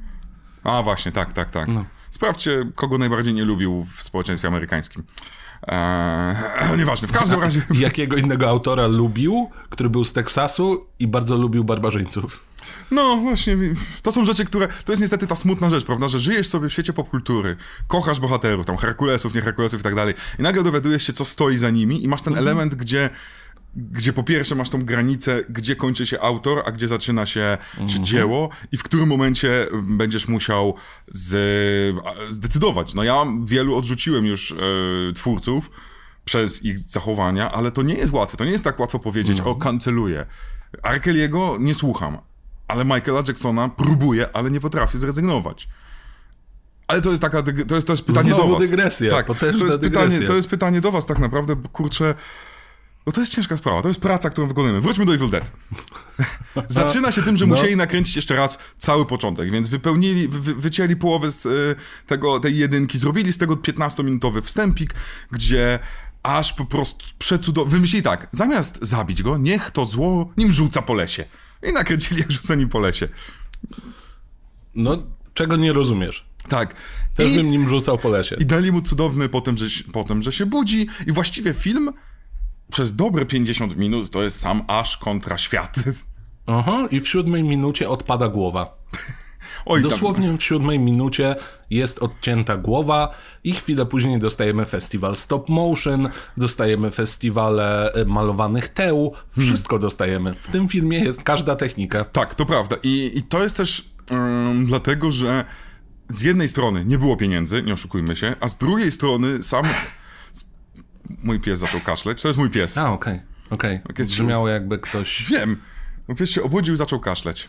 [0.65, 1.69] A właśnie, tak, tak, tak.
[1.69, 1.85] No.
[2.11, 5.03] Sprawdźcie, kogo najbardziej nie lubił w społeczeństwie amerykańskim.
[5.67, 6.37] Eee,
[6.79, 7.63] nieważne, w każdym razie.
[7.75, 12.45] Jakiego innego autora lubił, który był z Teksasu i bardzo lubił barbarzyńców.
[12.91, 13.57] No właśnie,
[14.03, 14.69] to są rzeczy, które.
[14.85, 16.09] To jest niestety ta smutna rzecz, prawda?
[16.09, 17.57] Że żyjesz sobie w świecie popkultury,
[17.89, 20.15] kochasz bohaterów, tam Herkulesów, nie Herkulesów i tak dalej.
[20.39, 22.47] I nagle dowiadujesz się, co stoi za nimi, i masz ten Mhm.
[22.49, 23.11] element, gdzie.
[23.77, 28.05] Gdzie po pierwsze masz tą granicę, gdzie kończy się autor, a gdzie zaczyna się, Mhm.
[28.05, 30.75] dzieło, i w którym momencie będziesz musiał
[31.09, 31.97] z,
[32.31, 32.95] zdecydować.
[32.95, 34.57] No ja wielu odrzuciłem już e,
[35.15, 35.71] twórców
[36.25, 38.37] przez ich zachowania, ale to nie jest łatwe.
[38.37, 39.51] To nie jest tak łatwo powiedzieć, No.
[39.51, 40.27] o, kanceluję.
[40.83, 42.19] Arkeliego nie słucham,
[42.69, 45.69] ale Michaela Jacksona próbuję, ale nie potrafię zrezygnować.
[46.89, 48.69] Ale to jest taka, to jest, to jest pytanie Znowu do was.
[48.71, 49.79] dygresja, tak, to jest, dygresja.
[49.79, 52.15] pytanie, to jest pytanie do was tak naprawdę, bo kurczę,
[53.07, 54.81] no to jest ciężka sprawa, to jest praca, którą wykonujemy.
[54.81, 55.53] Wróćmy do Evil Dead.
[56.69, 57.55] Zaczyna się tym, że No.
[57.55, 62.57] musieli nakręcić jeszcze raz cały początek, więc wypełnili, wy, wycięli połowę z y, tego, tej
[62.57, 64.95] jedynki, zrobili z tego 15-minutowy wstępik,
[65.31, 65.79] gdzie
[66.23, 70.95] aż po prostu przecudownie, wymyślili tak, zamiast zabić go, niech to zło nim rzuca po
[70.95, 71.25] lesie.
[71.69, 73.09] I nakręcili jak rzuca nim po lesie.
[74.75, 74.97] No,
[75.35, 76.27] czego nie rozumiesz?
[76.49, 76.75] Tak.
[77.17, 78.37] Też I- bym nim rzucał po lesie.
[78.41, 81.93] I dali mu cudowny potem że, potem, że się budzi i właściwie film
[82.73, 85.77] przez dobre 50 minut to jest sam aż kontra świat.
[86.47, 88.77] Aha, i w siódmej minucie odpada głowa.
[89.67, 91.37] Oj, tam- Dosłownie w siódmej minucie
[91.71, 99.15] jest odcięta głowa i chwilę później dostajemy festiwal stop motion, dostajemy festiwale e, malowanych teł,
[99.39, 100.33] wszystko dostajemy.
[100.41, 102.05] W tym filmie jest każda technika.
[102.05, 102.77] Tak, to prawda.
[102.83, 105.45] I, i to jest też ym, dlatego, że
[106.09, 109.65] z jednej strony nie było pieniędzy, nie oszukujmy się, a z drugiej strony sam...
[111.23, 112.23] Mój pies zaczął kaszleć.
[112.23, 112.79] To jest mój pies.
[112.79, 113.81] A, okej, okej.
[113.99, 115.25] jest- Brzmiało jakby ktoś...
[115.31, 115.61] Wiem.
[116.09, 117.49] Mój pies się obudził i zaczął kaszleć.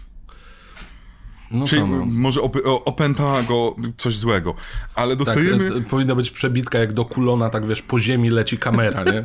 [1.51, 2.05] No Czyli no.
[2.05, 4.55] może op- opęta go coś złego.
[4.95, 5.75] Ale Tak, dostajemy...
[5.75, 9.23] e, powinna być przebitka jak do kulona, tak wiesz, po ziemi leci kamera, nie?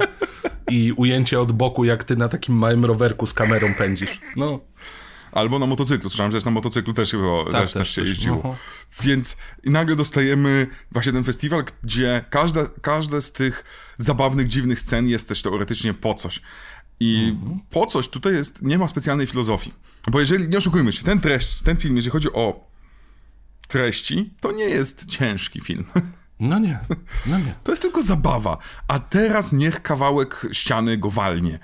[0.70, 4.20] I ujęcie od boku, jak ty na takim małym rowerku z kamerą pędzisz.
[4.36, 4.60] No,
[5.32, 6.10] Albo na motocyklu.
[6.10, 8.42] Słyszałem, że na motocyklu też, chyba, też, też, też się jeździło.
[8.44, 8.56] Aha.
[9.02, 13.64] Więc i nagle dostajemy właśnie ten festiwal, gdzie każde, każde z tych
[13.98, 16.40] zabawnych, dziwnych scen jest też teoretycznie po coś.
[17.01, 17.36] I
[17.70, 19.72] po coś tutaj jest, nie ma specjalnej filozofii.
[20.11, 22.70] Bo jeżeli, nie oszukujmy się, ten treść, ten film, jeżeli chodzi o
[23.68, 25.84] treści, to nie jest ciężki film.
[26.40, 26.78] no nie,
[27.26, 27.55] no nie.
[27.64, 28.59] To jest tylko zabawa.
[28.88, 31.59] A teraz niech kawałek ściany go walnie.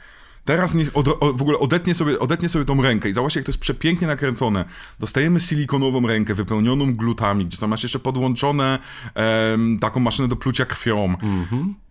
[0.47, 3.47] Teraz niech od, o, w ogóle odetnie sobie, odetnie sobie tą rękę i zobaczcie, jak
[3.47, 4.64] to jest przepięknie nakręcone.
[5.01, 8.78] Dostajemy silikonową rękę wypełnioną glutami, gdzie są masz jeszcze podłączone
[9.14, 11.14] em, taką maszynę do plucia krwią.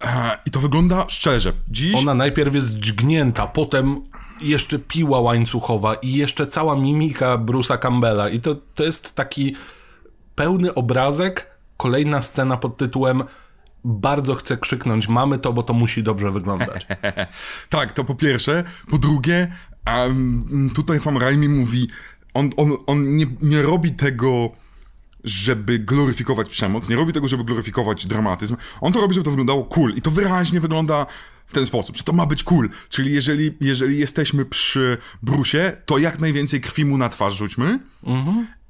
[0.04, 1.54] E, I to wygląda szczerze.
[1.68, 4.02] Dziś Ona najpierw jest dźgnięta, potem
[4.42, 8.30] jeszcze piła łańcuchowa i jeszcze cała mimika Bruce'a Campbella.
[8.30, 9.56] I to, to jest taki
[10.36, 13.24] pełny obrazek, kolejna scena pod tytułem
[13.86, 16.88] bardzo chcę krzyknąć, mamy to, bo to musi dobrze wyglądać.
[17.70, 18.64] Tak, to po pierwsze.
[18.92, 19.52] Po drugie,
[19.86, 21.88] em, tutaj Sam Raimi mówi,
[22.34, 24.52] on, on, on nie, nie robi tego,
[25.24, 28.56] żeby gloryfikować przemoc, nie robi tego, żeby gloryfikować dramatyzm.
[28.82, 29.94] On to robi, żeby to wyglądało cool.
[29.96, 31.06] I to wyraźnie wygląda
[31.46, 32.70] w ten sposób, że to ma być cool.
[32.90, 37.80] Czyli jeżeli, jeżeli jesteśmy przy Brusie, to jak najwięcej krwi mu na twarz rzućmy.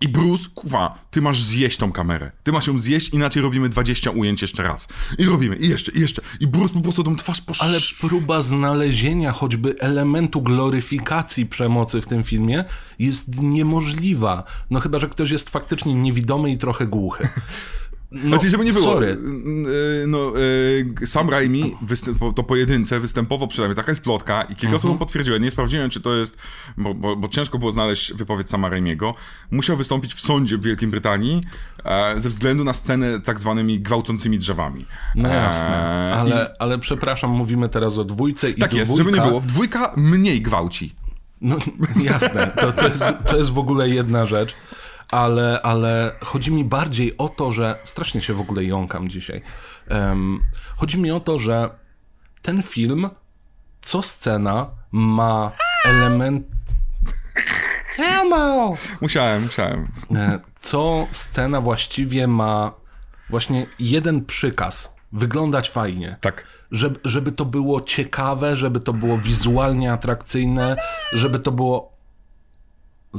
[0.01, 2.31] I Bruce, kuwa, ty masz zjeść tą kamerę.
[2.43, 4.87] Ty masz ją zjeść, inaczej robimy 20 ujęć jeszcze raz.
[5.17, 6.21] I robimy, i jeszcze, i jeszcze.
[6.39, 7.61] I Bruce po prostu tą twarz posz...
[7.61, 12.65] Ale próba znalezienia choćby elementu gloryfikacji przemocy w tym filmie
[12.99, 14.43] jest niemożliwa.
[14.69, 17.27] No chyba, że ktoś jest faktycznie niewidomy i trochę głuchy.
[18.23, 18.93] No, Znaczy, żeby nie było.
[18.93, 19.07] Sorry.
[19.07, 20.33] y, No,
[21.03, 25.37] y, Sam Raimi występ, to pojedynce występował przynajmniej, taka jest plotka i kilka osób potwierdziło.
[25.37, 26.37] Nie sprawdziłem, czy to jest,
[26.77, 29.13] bo, bo, bo ciężko było znaleźć wypowiedź Sama Raimiego.
[29.51, 31.41] Musiał wystąpić w sądzie w Wielkiej Brytanii
[31.85, 34.85] e, ze względu na scenę tak zwanymi gwałcącymi drzewami.
[35.15, 38.77] No E, jasne, i- ale, ale przepraszam, mówimy teraz o dwójce i Tak dwójka...
[38.77, 39.41] jest, żeby nie było.
[39.41, 40.95] W dwójka mniej gwałci.
[41.41, 41.57] No
[42.03, 44.55] jasne, to, to, jest, to jest w ogóle jedna rzecz,
[45.11, 49.41] ale, ale chodzi mi bardziej o to, że strasznie się w ogóle jąkam dzisiaj.
[49.87, 50.39] Em,
[50.77, 51.69] chodzi mi o to, że
[52.41, 53.09] ten film,
[53.81, 55.51] co scena ma
[55.85, 56.47] element.
[57.95, 58.73] Helmo!
[59.01, 59.91] Musiałem, musiałem.
[60.15, 62.71] E, Co scena właściwie ma
[63.29, 64.95] właśnie jeden przykaz.
[65.11, 66.17] Wyglądać fajnie.
[66.21, 66.47] Tak.
[66.71, 70.75] Żeby, żeby to było ciekawe, żeby to było wizualnie atrakcyjne,
[71.13, 71.94] żeby to było.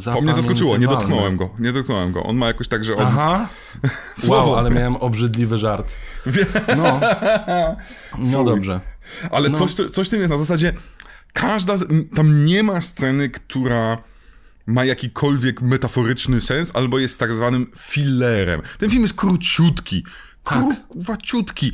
[0.05, 1.51] To mnie zaskoczyło, nie dotknąłem go.
[1.59, 2.23] Nie dotknąłem go.
[2.23, 3.07] On ma jakoś tak, że on...
[3.07, 3.49] Aha.
[4.19, 4.47] Słowo.
[4.51, 5.93] Wow, ale miałem obrzydliwy żart.
[6.77, 7.01] No.
[8.19, 8.81] No dobrze.
[9.31, 9.59] Ale No.
[9.59, 10.73] coś, coś tym jest na zasadzie,
[11.33, 11.75] każda,
[12.15, 13.99] tam nie ma sceny, która
[14.67, 18.63] ma jakikolwiek metaforyczny sens, albo jest tak zwanym fillerem.
[18.79, 20.05] Ten film jest króciutki.
[20.47, 20.89] Tak.
[20.89, 21.73] Kurwaciutki.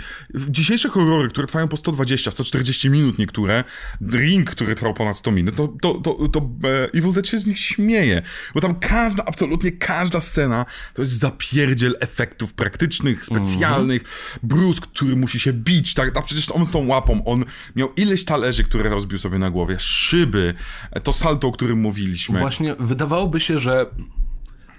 [0.49, 3.65] Dzisiejsze horrory, które trwają po 120, 140 minut niektóre,
[4.11, 7.47] Ring, który trwał ponad 100 minut, to, to, to, to e, Evil Dead się z
[7.47, 8.23] nich śmieje.
[8.55, 14.03] Bo tam każda, absolutnie każda scena to jest zapierdziel efektów praktycznych, specjalnych.
[14.43, 16.17] Bruce, który musi się bić, tak?
[16.17, 17.45] A przecież on tą łapą, on
[17.77, 20.55] miał ileś talerzy, które rozbił sobie na głowie, szyby,
[20.91, 22.39] e, to salto, o którym mówiliśmy.
[22.39, 23.87] Właśnie wydawałoby się, że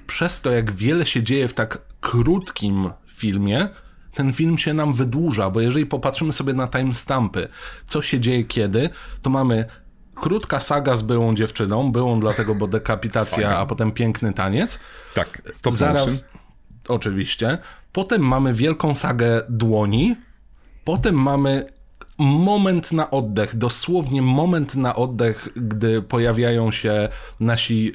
[0.07, 2.89] przez to, jak wiele się dzieje w tak krótkim
[3.23, 3.67] filmie,
[4.13, 7.47] ten film się nam wydłuża, bo jeżeli popatrzymy sobie na timestampy,
[7.87, 8.89] co się dzieje kiedy,
[9.21, 9.65] to mamy
[10.15, 14.79] krótka saga z byłą dziewczyną, byłą dlatego, bo dekapitacja, a potem piękny taniec.
[15.13, 16.27] Tak, stop Zaraz, motion.
[16.87, 17.57] oczywiście.
[17.93, 20.15] Potem mamy wielką sagę dłoni.
[20.83, 21.65] Potem mamy
[22.17, 27.09] moment na oddech, dosłownie moment na oddech, gdy pojawiają się
[27.39, 27.93] nasi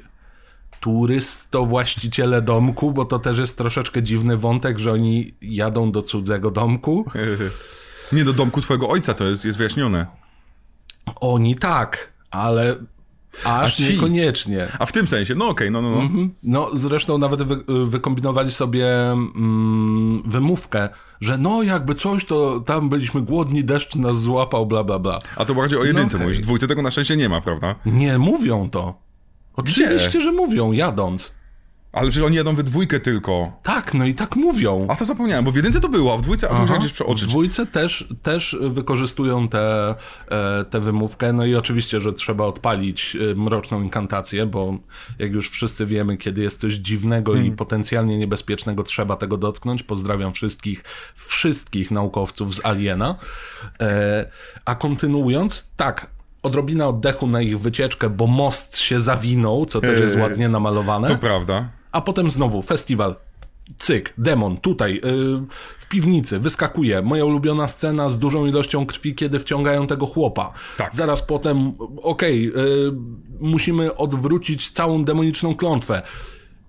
[0.81, 6.51] turysto właściciele domku, bo to też jest troszeczkę dziwny wątek, że oni jadą do cudzego
[6.51, 7.05] domku.
[8.13, 10.07] Nie do domku swojego ojca, to jest, jest wyjaśnione.
[11.21, 12.77] Oni tak, ale
[13.45, 13.93] aż ci?
[13.93, 14.67] niekoniecznie.
[14.79, 16.09] A w tym sensie, no okej, no, no, no.
[16.43, 20.89] No, zresztą nawet wy, wykombinowali sobie mm, wymówkę,
[21.21, 25.19] że no jakby coś, to tam byliśmy głodni, deszcz nas złapał, bla, bla, bla.
[25.37, 26.27] A to bardziej o jedynce okej.
[26.27, 26.39] mówisz.
[26.39, 27.75] W dwójce tego na szczęście nie ma, prawda?
[27.87, 29.08] Nie, mówią to.
[29.59, 31.39] Oczywiście, że mówią, jadąc.
[31.93, 33.53] Ale przecież oni jadą we dwójkę tylko.
[33.63, 34.87] Tak, no i tak mówią.
[34.91, 36.93] A to zapomniałem, bo w jedynce to było, a w dwójce, a to musiałem gdzieś
[36.93, 37.29] W przeoczyć.
[37.29, 39.95] dwójce też, też wykorzystują tę
[40.29, 44.79] te, te wymówkę, no i oczywiście, że trzeba odpalić e, mroczną inkantację, bo
[45.19, 47.53] jak już wszyscy wiemy, kiedy jest coś dziwnego Hmm.
[47.53, 49.83] i potencjalnie niebezpiecznego, trzeba tego dotknąć.
[49.83, 50.85] Pozdrawiam wszystkich,
[51.15, 53.15] wszystkich naukowców z Aliena.
[53.81, 54.31] E,
[54.65, 60.17] a kontynuując, tak, odrobina oddechu na ich wycieczkę, bo most się zawinął, co też jest
[60.17, 61.09] Eee, ładnie namalowane.
[61.09, 61.69] To prawda.
[61.93, 63.17] A potem znowu festiwal.
[63.79, 65.01] Cyk, demon, tutaj, yy,
[65.79, 67.03] w piwnicy, wyskakuje.
[67.03, 70.53] Moja ulubiona scena z dużą ilością krwi, kiedy wciągają tego chłopa.
[70.77, 70.95] Tak.
[70.95, 71.73] Zaraz potem,
[72.03, 72.93] okej, yy,
[73.41, 76.03] musimy odwrócić całą demoniczną klątwę.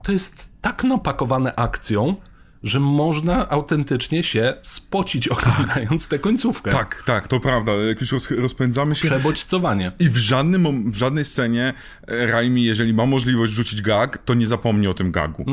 [0.03, 2.15] To jest tak napakowane akcją,
[2.63, 6.71] że można autentycznie się spocić oglądając tę końcówkę.
[6.71, 7.71] Tak, tak, to prawda.
[7.71, 9.07] Jak już roz, rozpędzamy się.
[9.07, 9.91] Przebodźcowanie.
[9.99, 11.73] I w, żadnym, w żadnej scenie
[12.07, 15.45] e, Raimi, jeżeli ma możliwość rzucić gag, to nie zapomni o tym gagu.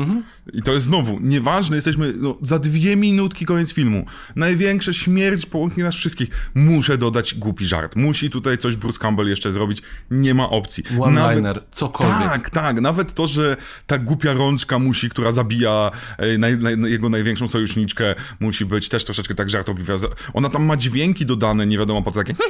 [0.53, 4.05] I to jest znowu, nieważne, jesteśmy no, za dwie minutki koniec filmu.
[4.35, 6.51] Największa śmierć połąknie nas wszystkich.
[6.55, 7.95] Muszę dodać głupi żart.
[7.95, 9.81] Musi tutaj coś Bruce Campbell jeszcze zrobić.
[10.11, 10.83] Nie ma opcji.
[10.99, 12.29] One-liner, cokolwiek.
[12.29, 12.81] Tak, tak.
[12.81, 18.15] Nawet to, że ta głupia rączka musi, która zabija e, naj, naj, jego największą sojuszniczkę,
[18.39, 19.93] musi być też troszeczkę tak żartobliwa.
[20.33, 22.35] Ona tam ma dźwięki dodane, nie wiadomo po co takie.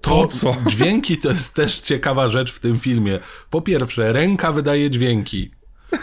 [0.00, 0.56] To co?
[0.70, 3.18] Dźwięki to jest też ciekawa rzecz w tym filmie.
[3.50, 5.50] Po pierwsze, ręka wydaje dźwięki.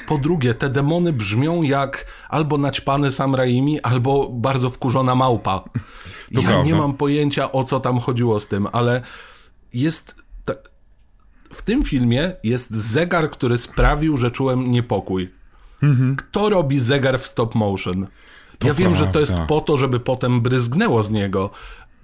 [0.08, 5.60] Po drugie, te demony brzmią jak albo naćpany Sam Raimi, albo bardzo wkurzona małpa.
[6.34, 6.64] To ja prawda.
[6.64, 9.02] nie mam pojęcia o co tam chodziło z tym, ale
[9.74, 10.16] jest.
[10.46, 10.54] Ta...
[11.54, 15.32] W tym filmie jest zegar, który sprawił, że czułem niepokój.
[16.18, 18.08] Kto robi zegar w stop motion?
[18.64, 21.50] ja wiem, że to jest po to, żeby potem bryzgnęło z niego,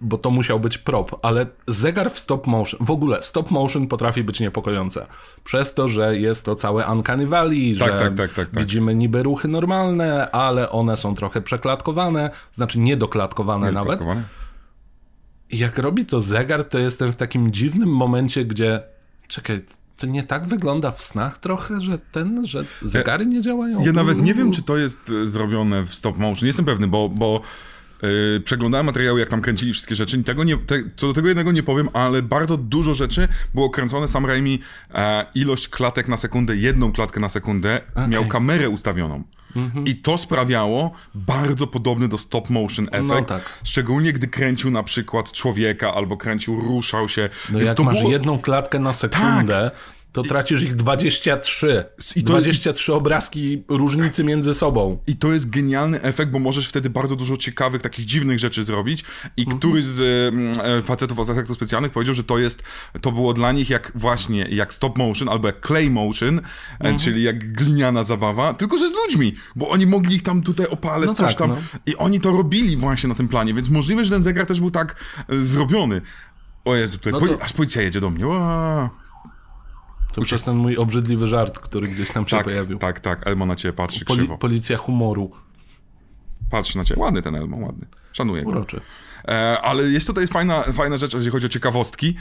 [0.01, 4.23] bo to musiał być prop, ale zegar w stop motion, w ogóle stop motion potrafi
[4.23, 5.07] być niepokojące.
[5.43, 8.59] Przez to, że jest to całe Uncanny Valley, Tak, że tak, tak, tak, tak.
[8.59, 13.99] widzimy niby ruchy normalne, ale one są trochę przeklatkowane, znaczy niedoklatkowane nawet.
[13.99, 14.23] Pakowane?
[15.49, 18.83] I jak robi to zegar, to jestem w takim dziwnym momencie, gdzie
[19.27, 19.61] czekaj,
[19.99, 23.85] to nie tak wygląda w snach trochę, że ten, że zegary nie działają?
[23.85, 26.41] Ja nawet nie wiem, czy to jest e, zrobione w stop motion.
[26.41, 27.41] Nie jestem pewny, bo, bo
[28.01, 31.27] yy, przeglądałem materiały, jak tam kręcili wszystkie rzeczy i tego nie, te, co do tego
[31.27, 34.59] jednego nie powiem, ale bardzo dużo rzeczy było kręcone Sam Raimi
[34.93, 39.23] e, ilość klatek na sekundę, jedną klatkę na sekundę, miał kamerę ustawioną.
[39.55, 39.87] Mhm.
[39.87, 43.29] I to sprawiało bardzo podobny do stop motion efekt.
[43.29, 43.59] tak.
[43.63, 47.29] Szczególnie gdy kręcił na przykład człowieka albo kręcił, ruszał się.
[47.49, 48.05] No Więc jak to masz było...
[48.05, 48.11] Tak.
[48.11, 49.71] jedną klatkę na sekundę,
[50.11, 51.85] to tracisz ich 23.
[52.15, 54.99] I to- 23 obrazki różnicy między sobą.
[55.07, 59.03] I to jest genialny efekt, bo możesz wtedy bardzo dużo ciekawych, takich dziwnych rzeczy zrobić.
[59.37, 59.59] I Mhm.
[59.59, 60.01] któryś z
[60.59, 62.63] e, facetów od efektów specjalnych powiedział, że to jest,
[63.01, 66.39] to było dla nich jak właśnie, jak stop motion albo jak clay motion,
[66.79, 66.95] Mhm.
[66.95, 70.67] e, czyli jak gliniana zabawa, tylko że z ludźmi, bo oni mogli ich tam tutaj
[70.67, 71.49] opaleć, No coś tak, tam.
[71.49, 71.57] no.
[71.85, 74.71] I oni to robili właśnie na tym planie, więc możliwe, że ten zegar też był
[74.71, 74.95] tak
[75.29, 76.01] e, zrobiony.
[76.65, 78.27] O Jezu, tutaj No to- aż policja jedzie do mnie.
[78.27, 78.89] Ła.
[80.13, 82.77] To przez ten mój obrzydliwy żart, który gdzieś tam się Tak, pojawił.
[82.79, 84.37] tak, tak, Elmo na ciebie patrzy Poli- krzywo.
[84.37, 85.31] policja humoru.
[86.51, 87.01] Patrzy na ciebie.
[87.01, 87.87] Ładny ten Elmo, ładny.
[88.13, 88.49] Szanuję go.
[88.49, 88.81] Uroczy.
[89.27, 92.15] E, ale jest tutaj fajna, fajna rzecz, jeżeli chodzi o ciekawostki.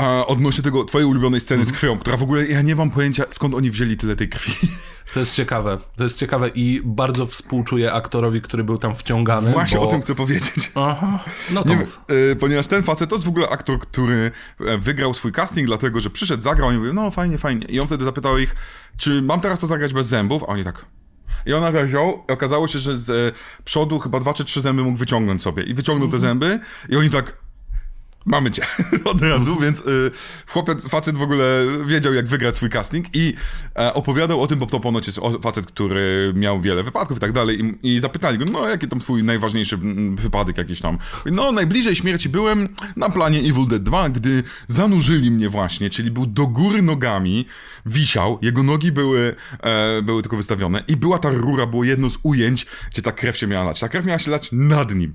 [0.00, 1.76] E, odnośnie tego twojej ulubionej sceny Mhm.
[1.76, 4.52] z krwią, która w ogóle, ja nie mam pojęcia, skąd oni wzięli tyle tej krwi.
[5.14, 5.78] To jest ciekawe.
[5.96, 9.50] To jest ciekawe i bardzo współczuję aktorowi, który był tam wciągany.
[9.50, 9.82] Właśnie bo...
[9.88, 10.72] o tym chcę powiedzieć.
[10.74, 11.24] Aha.
[11.52, 11.76] No to Nie,
[12.32, 14.30] e, ponieważ ten facet to jest w ogóle aktor, który
[14.60, 17.66] e, wygrał swój casting, dlatego że przyszedł, zagrał i mówił, no fajnie, fajnie.
[17.66, 18.56] I on wtedy zapytał ich,
[18.96, 20.42] czy mam teraz to zagrać bez zębów?
[20.42, 20.84] A oni tak.
[21.46, 24.60] I on nagle wziął i okazało się, że z e, przodu chyba dwa czy trzy
[24.60, 25.62] zęby mógł wyciągnąć sobie.
[25.62, 26.22] I wyciągnął Mhm.
[26.22, 27.47] te zęby i oni tak...
[28.26, 28.62] mamy cię
[29.04, 30.10] od razu, więc y,
[30.46, 33.34] chłopiec, facet w ogóle wiedział, jak wygrać swój casting i
[33.78, 37.32] e, opowiadał o tym, bo to ponoć jest facet, który miał wiele wypadków i tak
[37.32, 39.78] dalej i, i zapytali go, no jaki tam twój najważniejszy
[40.14, 40.98] wypadek jakiś tam.
[41.26, 46.26] No najbliżej śmierci byłem na planie Evil Dead 2, gdy zanurzyli mnie właśnie, czyli był
[46.26, 47.46] do góry nogami,
[47.86, 52.18] wisiał, jego nogi były, e, były tylko wystawione i była ta rura, było jedno z
[52.22, 53.80] ujęć, gdzie ta krew się miała lać.
[53.80, 55.14] Ta krew miała się lać nad nim.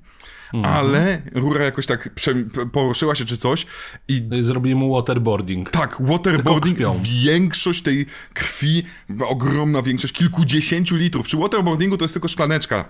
[0.64, 2.36] Ale rura jakoś tak prze,
[2.72, 3.66] poruszyła się czy coś
[4.08, 5.70] i i zrobili mu waterboarding.
[5.70, 6.78] tak, waterboarding,
[7.24, 8.84] większość tej krwi,
[9.26, 11.26] ogromna większość, kilkudziesięciu litrów.
[11.26, 12.86] Przy waterboardingu to jest tylko szklaneczka.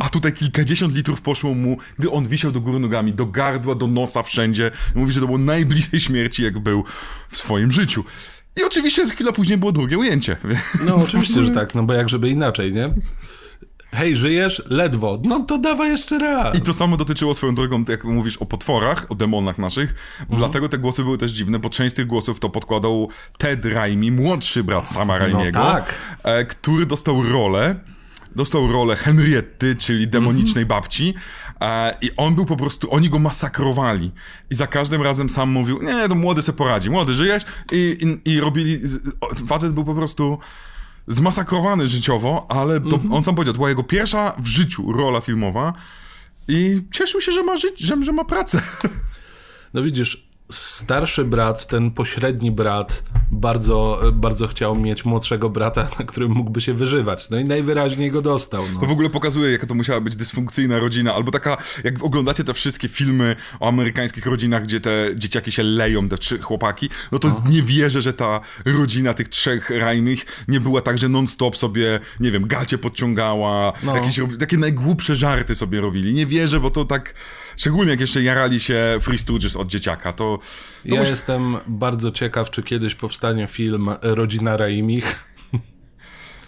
[0.00, 3.86] A tutaj kilkadziesiąt litrów poszło mu, gdy on wisiał do góry nogami, do gardła, do
[3.86, 4.70] nosa, wszędzie.
[4.94, 6.84] Mówi, że to było najbliżej śmierci, jak był
[7.30, 8.04] w swoim życiu.
[8.56, 10.36] I oczywiście chwila później było drugie ujęcie.
[10.86, 12.94] No oczywiście, że tak, no bo jak żeby inaczej, nie?
[13.94, 14.62] Hej, żyjesz?
[14.70, 15.18] Ledwo.
[15.24, 16.56] No to dawaj jeszcze raz.
[16.58, 19.94] I to samo dotyczyło swoją drogą, jak mówisz o potworach, o demonach naszych.
[20.20, 20.38] Mhm.
[20.38, 24.10] Dlatego te głosy były też dziwne, bo część z tych głosów to podkładał Ted Raimi,
[24.10, 25.94] młodszy brat Sama Raimiego, tak.
[26.22, 27.74] e, który dostał rolę.
[28.36, 30.68] Dostał rolę Henrietty, czyli demonicznej Mhm.
[30.80, 31.14] babci.
[31.60, 34.12] E, I on był po prostu, oni go masakrowali.
[34.50, 37.42] I za każdym razem sam mówił, nie, to młody se poradzi, młody żyjesz.
[37.72, 38.80] I, i, i robili,
[39.46, 40.38] facet był po prostu
[41.06, 43.12] zmasakrowany życiowo, ale to, Mhm.
[43.12, 45.72] on sam powiedział, to była jego pierwsza w życiu rola filmowa
[46.48, 48.62] i cieszył się, że ma, żyć, że, że ma pracę.
[49.74, 56.32] No widzisz, starszy brat, ten pośredni brat, bardzo, bardzo chciał mieć młodszego brata, na którym
[56.32, 57.30] mógłby się wyżywać.
[57.30, 58.64] No i najwyraźniej go dostał.
[58.74, 58.80] No.
[58.80, 62.54] To w ogóle pokazuje, jaka to musiała być dysfunkcyjna rodzina, albo taka, jak oglądacie te
[62.54, 67.42] wszystkie filmy o amerykańskich rodzinach, gdzie te dzieciaki się leją, te trzy chłopaki, no to
[67.48, 72.30] nie wierzę, że ta rodzina tych trzech Raimich nie była tak, że non-stop sobie, nie
[72.30, 73.96] wiem, gacie podciągała, No.
[73.96, 76.14] jakieś takie najgłupsze żarty sobie robili.
[76.14, 77.14] Nie wierzę, bo to tak,
[77.56, 80.38] szczególnie jak jeszcze jarali się Free Stooges od dzieciaka, to...
[80.88, 85.24] to Ja jestem bardzo ciekaw, czy kiedyś powstanie film Rodzina Raimich.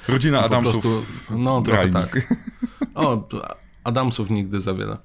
[0.08, 0.82] Rodzina Adamsów.
[0.82, 2.34] prostu, no trochę tak.
[2.94, 3.28] O,
[3.84, 4.96] Adamsów nigdy za wiele.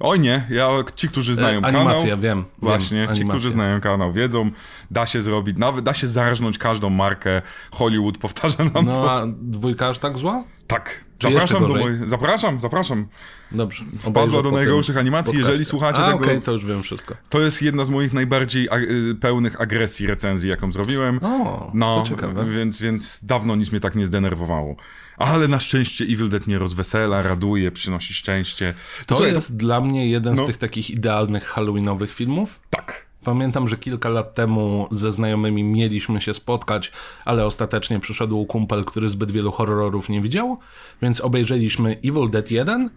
[0.00, 1.80] Oj nie, ja, ci, którzy znają E, kanał...
[1.80, 3.38] animacja, wiem, Właśnie, wiem, ci, animacja.
[3.38, 4.50] którzy znają kanał, wiedzą,
[4.90, 7.42] da się zrobić, nawet da się zarżnąć każdą markę.
[7.70, 8.82] Hollywood powtarza nam to.
[8.82, 10.44] No a dwójka aż tak zła?
[10.66, 11.04] Tak.
[11.22, 11.98] Zapraszam do mojej...
[12.06, 13.06] Zapraszam, zapraszam.
[13.52, 13.84] Dobrze.
[13.98, 15.32] Wpadła do najgorszych animacji.
[15.32, 15.50] podcaście.
[15.50, 17.14] Jeżeli słuchacie A, tego- okej, to już wiem wszystko.
[17.28, 21.18] To jest jedna z moich najbardziej a, y, pełnych agresji recenzji, jaką zrobiłem.
[21.22, 22.44] O, no, to ciekawe.
[22.50, 24.76] Więc, więc dawno nic mnie tak nie zdenerwowało.
[25.16, 28.74] Ale na szczęście Evil Dead mnie rozwesela, raduje, przynosi szczęście.
[29.06, 30.42] To słuchaj, jest dla mnie jeden No.
[30.42, 32.60] z tych takich idealnych halloweenowych filmów.
[32.70, 33.09] Tak.
[33.24, 36.92] Pamiętam, że kilka lat temu ze znajomymi mieliśmy się spotkać,
[37.24, 40.58] ale ostatecznie przyszedł kumpel, który zbyt wielu horrorów nie widział,
[41.02, 42.90] więc obejrzeliśmy Evil Dead 1,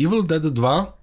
[0.00, 0.98] Evil Dead 2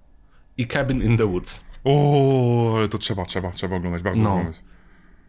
[0.58, 1.64] i Cabin in the Woods.
[1.84, 4.02] O, ale to trzeba, trzeba, trzeba oglądać.
[4.02, 4.30] Bardzo No.
[4.36, 4.60] pomysł.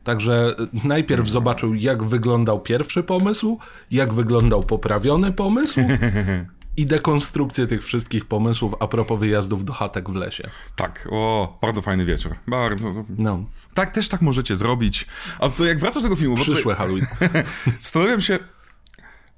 [0.04, 3.60] Także y, najpierw zobaczył, jak wyglądał pierwszy pomysł,
[3.92, 5.80] jak wyglądał poprawiony pomysł
[6.78, 10.50] i dekonstrukcję tych wszystkich pomysłów a propos wyjazdów do chatek w lesie.
[10.76, 12.36] Tak, o, bardzo fajny wieczór.
[12.48, 13.06] Bardzo.
[13.18, 15.08] No, Tak, też tak możecie zrobić.
[15.40, 17.08] A to jak wracasz do tego filmu, przyszłe Halloween.
[17.80, 18.40] zastanawiam się,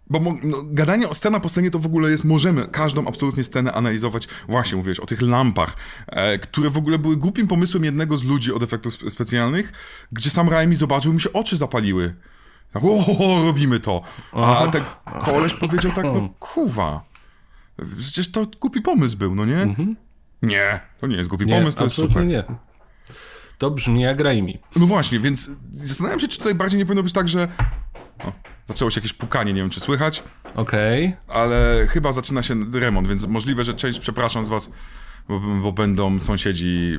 [0.09, 3.73] bo no, gadanie o scena po scenie to w ogóle jest, możemy każdą absolutnie scenę
[3.73, 5.75] analizować, właśnie mówiłeś o tych lampach,
[6.07, 9.73] e, które w ogóle były głupim pomysłem jednego z ludzi od efektów spe- specjalnych,
[10.11, 12.15] gdzie sam Raimi zobaczył, mi się oczy zapaliły.
[12.73, 14.01] Tak, o, robimy to.
[14.33, 14.83] A ten
[15.25, 17.01] koleś powiedział tak, no kuwa,
[17.99, 19.75] przecież to głupi pomysł był, no nie?
[20.41, 22.49] Nie, to nie jest głupi Nie, pomysł, to jest absolutnie super.
[22.49, 22.69] nie.
[23.57, 24.59] To brzmi jak Raimi.
[24.75, 27.47] No właśnie, więc zastanawiam się, czy tutaj bardziej nie powinno być tak, że.
[28.23, 28.31] O,
[28.65, 30.23] zaczęło się jakieś pukanie, nie wiem czy słychać,
[30.55, 31.15] Okej.
[31.27, 34.71] ale chyba zaczyna się remont, więc możliwe, że część, przepraszam z was,
[35.29, 36.97] bo, bo będą sąsiedzi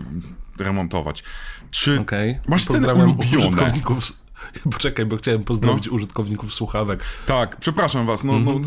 [0.58, 1.24] remontować.
[1.70, 2.40] Czy Okej.
[2.48, 3.72] masz sceny ulubione?
[4.72, 7.04] Poczekaj, bo chciałem pozdrowić użytkowników słuchawek.
[7.26, 8.38] Tak, przepraszam was, no...
[8.38, 8.60] no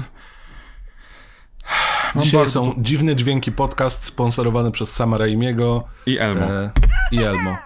[2.16, 6.46] Mam Dzisiaj bardzo- są dziwne dźwięki podcast sponsorowany przez Sama Raimiego I Elmo.
[6.46, 6.72] e,
[7.12, 7.58] i Elmo.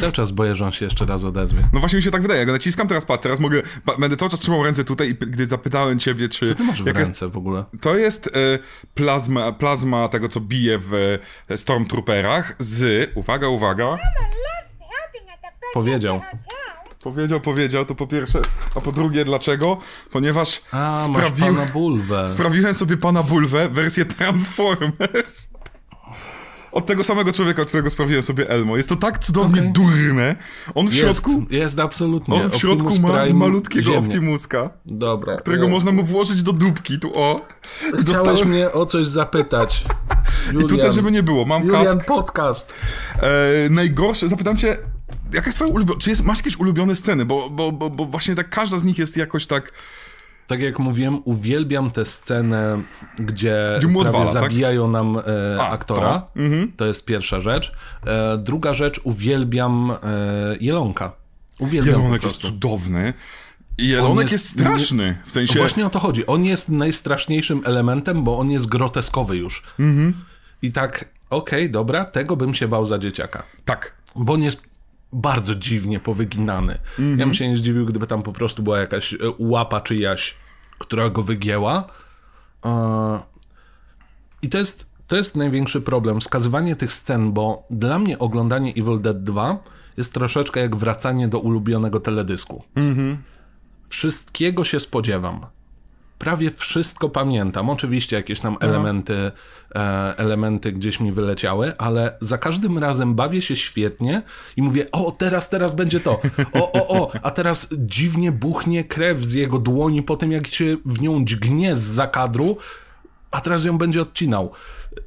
[0.00, 1.68] Cały czas boję, że on się jeszcze raz odezwie.
[1.72, 4.30] No właśnie mi się tak wydaje, jak naciskam teraz, patrz, teraz mogę, pa, będę cały
[4.30, 6.46] czas trzymał ręce tutaj i gdy zapytałem ciebie, czy...
[6.48, 7.64] Co ty masz w jaka jest- ręce w ogóle?
[7.80, 8.30] To jest e,
[8.94, 13.98] plazma, plazma tego, co bije w e, Stormtrooperach z, uwaga, uwaga,
[15.74, 16.20] Powiedział.
[17.02, 18.40] Powiedział, powiedział, to po pierwsze,
[18.74, 19.76] a po drugie dlaczego?
[20.10, 22.28] Ponieważ A, sprawił, pana bulwę.
[22.28, 25.48] sprawiłem sobie pana Bulwę, wersję Transformers.
[26.72, 28.76] Od tego samego człowieka, od którego sprawiłem sobie Elmo.
[28.76, 29.72] Jest to tak cudownie Okej.
[29.72, 30.36] durne.
[30.74, 32.34] On w Jest, środku, jest absolutnie.
[32.42, 33.98] on w środku Optimus ma malutkiego ziemnie.
[34.08, 35.36] Optimuska, Dobra.
[35.36, 37.40] którego ja- można mu włożyć do dupki, tu o.
[37.78, 39.84] Chciałeś Dostałem- mnie o coś zapytać.
[40.46, 42.04] Julian, I tutaj, żeby nie było, mam Julian kask.
[42.06, 42.74] podcast.
[43.22, 44.78] E, najgorsze, zapytam cię,
[45.32, 48.34] jaka jest twoja ulubiona, czy jest, masz jakieś ulubione sceny, bo, bo, bo, bo właśnie
[48.34, 49.72] tak każda z nich jest jakoś tak...
[50.46, 52.82] Tak jak mówiłem, uwielbiam tę scenę,
[53.18, 54.32] gdzie, Gdzie odwala, tak?
[54.32, 55.22] zabijają nam e,
[55.60, 56.18] A, aktora.
[56.34, 56.40] to.
[56.40, 56.72] Mhm.
[56.76, 57.72] To jest pierwsza rzecz.
[58.06, 59.96] E, druga rzecz, uwielbiam e,
[60.60, 61.12] Jelonka.
[61.58, 63.14] Uwielbiam Jelonek jest cudowny.
[63.78, 65.58] Jelonek jest, jest- straszny, w sensie...
[65.58, 66.26] Właśnie o to chodzi.
[66.26, 69.62] On jest najstraszniejszym elementem, bo on jest groteskowy już.
[69.78, 70.14] Mhm.
[70.62, 73.42] I tak, okej, dobra, tego bym się bał za dzieciaka.
[73.64, 73.92] Tak.
[74.16, 74.62] Bo on jest
[75.12, 76.78] bardzo dziwnie powyginany.
[76.98, 80.34] Ja bym się nie zdziwił, gdyby tam po prostu była jakaś e, łapa czyjaś,
[80.78, 81.84] która go wygięła.
[82.64, 83.20] E,
[84.42, 86.20] I to jest, to jest największy problem.
[86.20, 89.58] Wskazywanie tych scen, bo dla mnie oglądanie Evil Dead 2
[89.96, 92.64] jest troszeczkę jak wracanie do ulubionego teledysku.
[93.88, 95.46] Wszystkiego się spodziewam.
[96.18, 97.70] Prawie wszystko pamiętam.
[97.70, 99.32] Oczywiście jakieś tam elementy,
[99.74, 104.22] e, elementy gdzieś mi wyleciały, ale za każdym razem bawię się świetnie
[104.56, 106.20] i mówię, o teraz, teraz będzie to.
[106.52, 110.76] O, o, o, a teraz dziwnie buchnie krew z jego dłoni po tym, jak się
[110.84, 112.56] w nią dźgnie z zakadru,
[113.30, 114.52] a teraz ją będzie odcinał.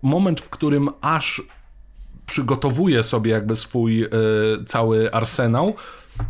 [0.01, 1.41] Moment, w którym aż
[2.25, 4.09] przygotowuje sobie jakby swój e,
[4.67, 5.75] cały arsenał,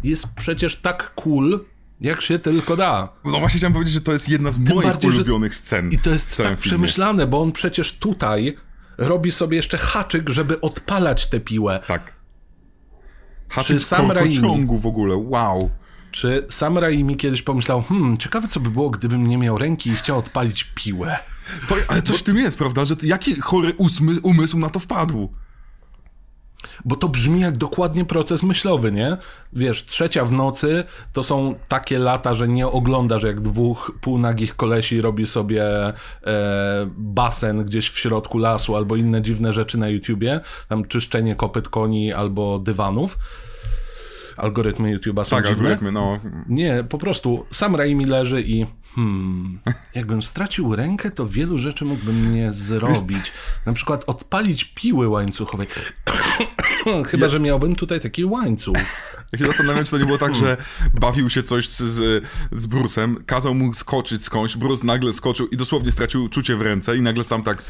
[0.04, 1.60] jest przecież tak cool,
[2.02, 3.10] jak się tylko da.
[3.26, 5.90] No właśnie chciałem powiedzieć, że to jest jedna z moich bardziej, że- ulubionych scen.
[5.92, 6.58] I to jest tak filmie.
[6.58, 8.58] przemyślane, bo on przecież tutaj
[8.98, 11.80] robi sobie jeszcze haczyk, żeby odpalać tę piłę.
[11.88, 12.14] Tak.
[13.50, 15.70] Haczyk Czy Sam ciągu w ogóle, wow.
[16.12, 19.96] Czy Sam Raimi kiedyś pomyślał, hmm, ciekawe co by było, gdybym nie miał ręki i
[19.96, 21.20] chciał odpalić piłę.
[21.70, 23.74] To, ale coś w tym jest, prawda, że jaki chory
[24.24, 25.34] umysł na to wpadł?
[26.86, 29.18] Bo to brzmi jak dokładnie proces myślowy, nie?
[29.54, 30.84] Wiesz, trzecia w nocy
[31.14, 35.94] to są takie lata, że nie oglądasz jak dwóch półnagich kolesi robi sobie e,
[36.98, 40.40] basen gdzieś w środku lasu albo inne dziwne rzeczy na YouTubie,
[40.70, 43.18] tam czyszczenie kopyt koni albo dywanów.
[44.42, 45.62] Algorytmy YouTube'a są Tak, dziwne.
[45.62, 46.20] algorytmy, no.
[46.50, 48.66] Nie, po prostu sam Raimi leży i
[48.96, 49.60] hmm,
[49.96, 53.32] jakbym stracił rękę, to wielu rzeczy mógłbym nie zrobić.
[53.66, 55.68] Na przykład odpalić piły łańcuchowej.
[57.12, 58.78] Chyba, że miałbym tutaj taki łańcuch.
[59.32, 60.58] Ja się zastanawiam, czy to nie było tak, że
[61.00, 65.58] bawił się coś z, z, z Brusem, kazał mu skoczyć skądś, Bruce nagle skoczył i
[65.58, 67.64] dosłownie stracił czucie w ręce i nagle sam tak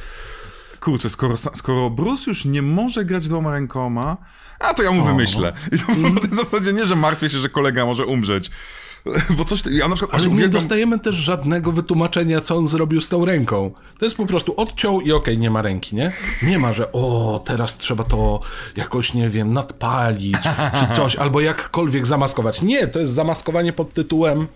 [0.81, 4.17] kurczę, skoro, skoro Bruce już nie może grać dwoma rękoma,
[4.59, 5.53] a to ja mu wymyślę.
[5.71, 8.51] I to było w zasadzie nie, że martwię się, że kolega może umrzeć.
[9.37, 10.61] Bo coś, ja na przykład Ale nie uwielbiam...
[10.61, 13.71] dostajemy też żadnego wytłumaczenia, co on zrobił z tą ręką.
[13.99, 16.11] To jest po prostu odciął i okej, nie ma ręki, nie?
[16.43, 18.39] Nie ma, że o, teraz trzeba to
[18.75, 20.37] jakoś, nie wiem, nadpalić,
[20.79, 22.61] czy coś, albo jakkolwiek zamaskować.
[22.61, 24.47] Nie, to jest zamaskowanie pod tytułem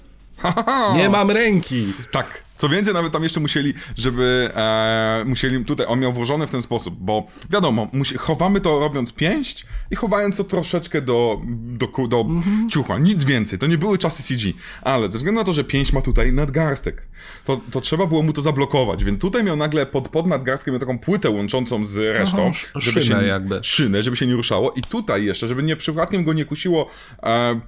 [0.97, 1.93] Nie mam ręki.
[2.11, 2.44] Tak.
[2.57, 6.61] Co więcej, nawet tam jeszcze musieli, żeby e, musieli tutaj, on miał włożone w ten
[6.61, 12.25] sposób, bo wiadomo, musi, chowamy to robiąc pięść i chowając to troszeczkę do, do, do
[12.69, 15.93] ciucha, nic więcej, to nie były czasy CG, ale ze względu na to, że pięść
[15.93, 17.07] ma tutaj nadgarstek,
[17.45, 20.79] to, to trzeba było mu to zablokować, więc tutaj miał nagle pod, pod nadgarstkiem miał
[20.79, 23.59] taką płytę łączącą z resztą, Aha, sz- szynę jakby.
[23.63, 24.71] szynę, żeby się nie ruszało.
[24.71, 26.89] I tutaj jeszcze, żeby nie przypadkiem go nie kusiło
[27.23, 27.59] e,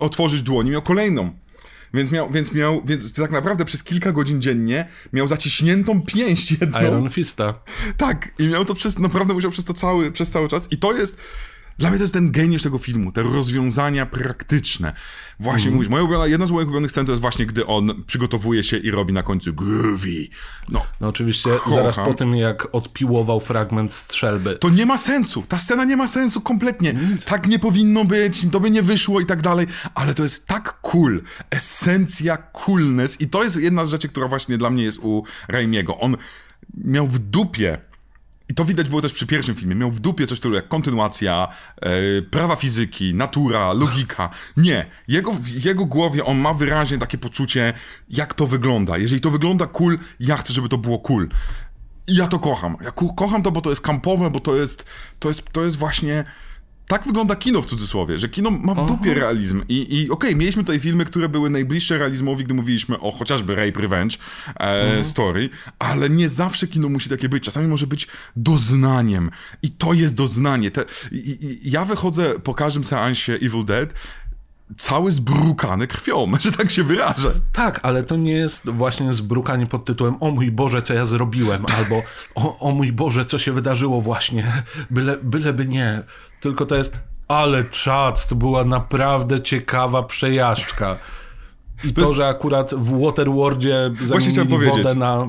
[0.00, 1.43] otworzyć dłoni, miał kolejną.
[1.94, 6.80] Więc miał, więc miał, więc tak naprawdę przez kilka godzin dziennie miał zaciśniętą pięść jedną.
[6.80, 7.54] Iron Fista.
[7.96, 10.68] Tak, i miał to przez, naprawdę musiał przez to cały, przez cały czas.
[10.72, 11.16] I to jest,
[11.78, 14.92] dla mnie to jest ten geniusz tego filmu, te rozwiązania praktyczne.
[15.40, 18.64] Właśnie mówisz, moja ulubiona, jedna z moich ulubionych scen to jest właśnie, gdy on przygotowuje
[18.64, 20.26] się i robi na końcu groovy.
[20.68, 21.72] No, No oczywiście Kocham.
[21.74, 24.56] zaraz po tym, jak odpiłował fragment strzelby.
[24.60, 25.44] to nie ma sensu.
[25.48, 26.94] Ta scena nie ma sensu kompletnie.
[27.26, 30.80] Tak nie powinno być, to by nie wyszło i tak dalej, ale to jest tak
[30.80, 31.22] cool.
[31.50, 35.98] Esencja coolness i to jest jedna z rzeczy, która właśnie dla mnie jest u Raimiego.
[35.98, 36.16] On
[36.84, 37.78] miał w dupie
[38.48, 39.74] i to widać było też przy pierwszym filmie.
[39.74, 41.48] Miał w dupie coś tylu jak kontynuacja,
[41.80, 44.30] e, prawa fizyki, natura, logika.
[44.56, 44.86] Nie.
[45.08, 47.72] Jego, w jego głowie on ma wyraźnie takie poczucie,
[48.08, 48.98] jak to wygląda.
[48.98, 51.28] Jeżeli to wygląda cool, ja chcę, żeby to było cool.
[52.06, 52.76] I ja to kocham.
[52.84, 54.84] Ja ko- kocham to, bo to jest kampowe, bo to jest,
[55.18, 56.24] to jest, to jest właśnie...
[56.86, 59.62] Tak wygląda kino w cudzysłowie, że kino ma w dupie realizm.
[59.68, 63.80] I, i okej, mieliśmy tutaj filmy, które były najbliższe realizmowi, gdy mówiliśmy o chociażby Rape
[63.80, 64.16] Revenge
[64.56, 67.44] e, story, ale nie zawsze kino musi takie być.
[67.44, 69.30] Czasami może być doznaniem.
[69.62, 70.70] I to jest doznanie.
[70.70, 73.94] Te, i, i, ja wychodzę po każdym seansie Evil Dead
[74.76, 77.32] cały zbrukany krwią, że tak się wyrażę.
[77.52, 81.66] Tak, ale to nie jest właśnie zbrukanie pod tytułem o mój Boże, co ja zrobiłem,
[81.76, 82.02] albo
[82.34, 86.02] o, o mój Boże, co się wydarzyło właśnie, byle, byleby nie.
[86.44, 86.96] Tylko to jest,
[87.28, 90.96] ale czad, to była naprawdę ciekawa przejażdżka.
[91.84, 94.96] I to, jest- że akurat w Waterworldzie zamienili wodę powiedzieć.
[94.96, 95.28] na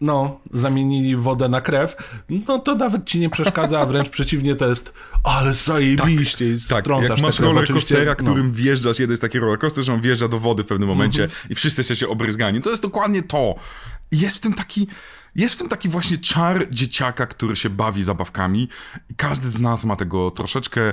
[0.00, 1.96] no, zamienili wodę na krew,
[2.28, 4.92] no to nawet ci nie przeszkadza, a wręcz przeciwnie to jest
[5.24, 8.52] ale zajebiście tak, tak, strącasz jak masz rollercoastera, którym no.
[8.54, 11.50] wjeżdżasz, jeden jest taki rollercoaster, że on wjeżdża do wody w pewnym momencie mm -hmm.
[11.50, 12.62] i wszyscy jesteście obryzgani.
[12.62, 13.54] To jest dokładnie to.
[14.12, 14.86] Jest w tym taki...
[15.34, 18.68] Jest w tym taki właśnie czar dzieciaka, który się bawi zabawkami.
[19.16, 20.92] Każdy z nas ma tego troszeczkę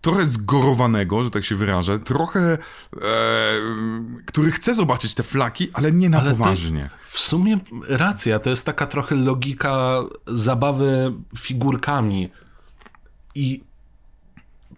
[0.00, 2.58] trochę zgorowanego, że tak się wyrażę, trochę, e,
[4.26, 6.90] który chce zobaczyć te flaki, ale nie na ale poważnie.
[7.06, 7.58] w sumie
[7.88, 12.28] racja, to jest taka trochę logika zabawy figurkami.
[13.34, 13.69] I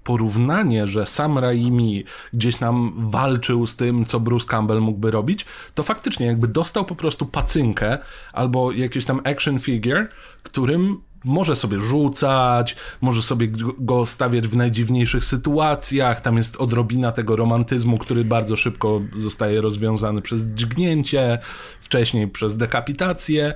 [0.04, 5.82] porównanie, że sam Raimi gdzieś nam walczył z tym, co Bruce Campbell mógłby robić, to
[5.82, 7.98] faktycznie jakby dostał po prostu pacynkę
[8.32, 10.08] albo jakiś tam action figure,
[10.42, 13.48] którym może sobie rzucać, może sobie
[13.78, 16.20] go stawiać w najdziwniejszych sytuacjach.
[16.20, 21.38] Tam jest odrobina tego romantyzmu, który bardzo szybko zostaje rozwiązany przez dźgnięcie,
[21.80, 23.54] wcześniej przez dekapitację.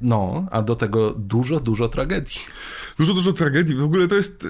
[0.00, 2.40] No, a do tego dużo, dużo tragedii.
[2.98, 3.74] Dużo, dużo tragedii.
[3.74, 4.48] W ogóle to jest.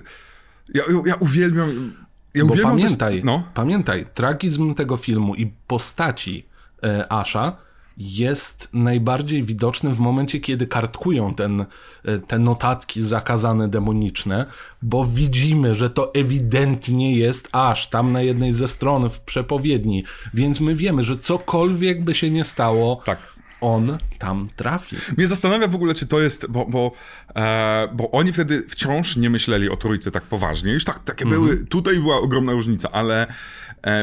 [0.75, 1.93] Ja, ja uwielbiam.
[2.35, 3.49] Ja Bo uwielbiam pamiętaj, no.
[3.55, 6.47] pamiętaj, tragizm tego filmu i postaci
[6.85, 7.57] e, Asha
[7.97, 11.65] jest najbardziej widoczny w momencie, kiedy kartkują ten,
[12.05, 14.47] e, te notatki zakazane demoniczne,
[14.83, 20.05] bo widzimy, że to ewidentnie jest aż tam na jednej ze stron w przepowiedni,
[20.35, 23.19] więc my wiemy, że cokolwiek by się nie stało, tak
[23.61, 24.97] on tam trafi.
[25.17, 26.93] Mnie zastanawia w ogóle, czy to jest, bo, bo,
[27.37, 30.73] e, bo oni wtedy wciąż nie myśleli o trójce tak poważnie.
[30.73, 31.31] Już tak, takie -hmm.
[31.31, 33.27] były, tutaj była ogromna różnica, ale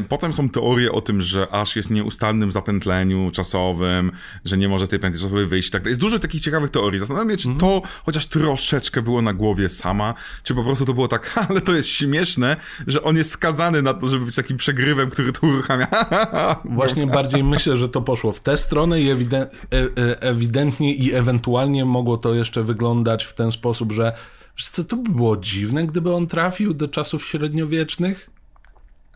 [0.10, 4.12] potem są teorie o tym, że aż jest nieustannym zapętleniu czasowym,
[4.46, 5.70] że nie może z tej pętli czasowej wyjść.
[5.70, 7.00] Tak, jest dużo takich ciekawych teorii.
[7.00, 10.14] Zastanawiam się, czy mm to chociaż troszeczkę było na głowie sama,
[10.44, 12.56] czy po prostu to było tak, ale to jest śmieszne,
[12.88, 15.88] że on jest skazany na to, żeby być takim przegrywem, który to uruchamia.
[16.66, 21.14] Właśnie bardziej myślę, że to poszło w tę stronę i ewidentnie E, e, ewidentnie i
[21.14, 24.14] ewentualnie mogło to jeszcze wyglądać w ten sposób, że
[24.58, 28.30] wiesz co, to by było dziwne, gdyby on trafił do czasów średniowiecznych?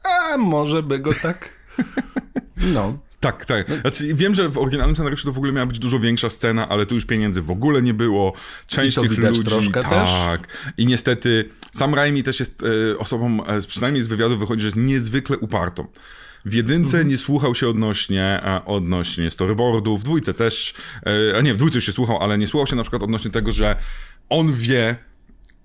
[0.07, 1.49] A może by go tak...
[2.73, 2.99] No.
[3.19, 3.67] Tak, tak.
[3.81, 6.85] Znaczy, wiem, że w oryginalnym scenariuszu to w ogóle miała być dużo większa scena, ale
[6.85, 8.33] tu już pieniędzy w ogóle nie było.
[8.67, 9.43] Część I to tych ludzi.
[9.43, 9.89] troszkę tak.
[9.89, 10.09] też.
[10.77, 14.77] I niestety sam Raimi też jest e, osobą, e, przynajmniej z wywiadu wychodzi, że jest
[14.77, 15.87] niezwykle upartą.
[16.45, 17.07] W jedynce mhm.
[17.07, 20.73] nie słuchał się odnośnie, odnośnie storyboardów, w dwójce też,
[21.05, 23.51] e, a nie, w dwójce się słuchał, ale nie słuchał się na przykład odnośnie tego,
[23.51, 23.75] że
[24.29, 24.95] on wie,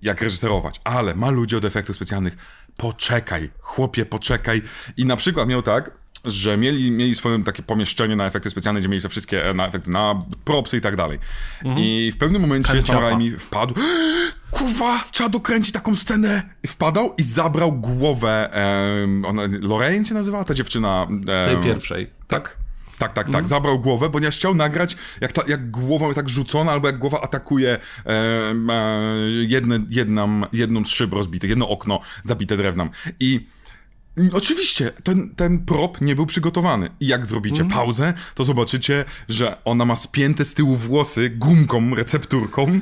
[0.01, 2.37] jak reżyserować, ale ma ludzi od efektów specjalnych.
[2.77, 4.61] Poczekaj, chłopie, poczekaj.
[4.97, 5.91] I na przykład miał tak,
[6.25, 9.67] że mieli, mieli swoje takie pomieszczenie na efekty specjalne, gdzie mieli te wszystkie e, na
[9.67, 11.19] efekty, na propsy i tak dalej.
[11.63, 11.85] Mhm.
[11.85, 13.75] I w pewnym momencie Sam Raimi wpadł,
[14.51, 16.41] kurwa, trzeba dokręcić taką scenę.
[16.63, 18.49] I wpadał i zabrał głowę,
[19.01, 21.07] um, ona, Lorraine się nazywała, ta dziewczyna?
[21.09, 22.09] Um, Tej pierwszej.
[22.27, 22.62] Tak?
[23.03, 23.35] Tak, tak, tak.
[23.35, 23.47] Mm.
[23.47, 27.21] Zabrał głowę, ponieważ chciał nagrać, jak, ta, jak głowa jest tak rzucona, albo jak głowa
[27.21, 28.53] atakuje e, e,
[29.47, 32.89] jedne, jedną, jedną z szyb rozbitych, jedno okno zabite drewnem.
[33.19, 33.47] I
[34.33, 36.89] Oczywiście, ten, ten prop nie był przygotowany.
[36.99, 37.71] I jak zrobicie mm.
[37.71, 42.79] pauzę, to zobaczycie, że ona ma spięte z tyłu włosy gumką, recepturką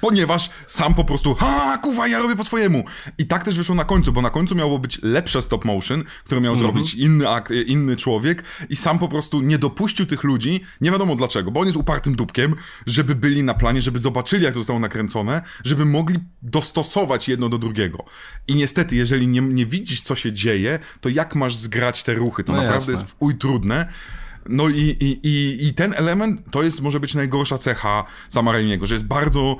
[0.00, 2.84] ponieważ sam po prostu, ha, kuwa, ja robię po swojemu.
[3.18, 6.40] I tak też wyszło na końcu, bo na końcu miało być lepsze stop motion, które
[6.40, 6.58] miał -hmm.
[6.58, 7.24] zrobić inny,
[7.66, 11.66] inny człowiek i sam po prostu nie dopuścił tych ludzi, nie wiadomo dlaczego, bo on
[11.66, 12.54] jest upartym dupkiem,
[12.86, 17.58] żeby byli na planie, żeby zobaczyli, jak to zostało nakręcone, żeby mogli dostosować jedno do
[17.58, 18.04] drugiego.
[18.48, 22.44] I niestety, jeżeli nie, nie widzisz, co się dzieje, to jak masz zgrać te ruchy?
[22.44, 22.92] To no naprawdę jasne.
[22.92, 23.92] jest w uj trudne.
[24.48, 28.94] No i, i, i, i ten element to jest może być najgorsza cecha Samaraimiego, że
[28.94, 29.56] jest bardzo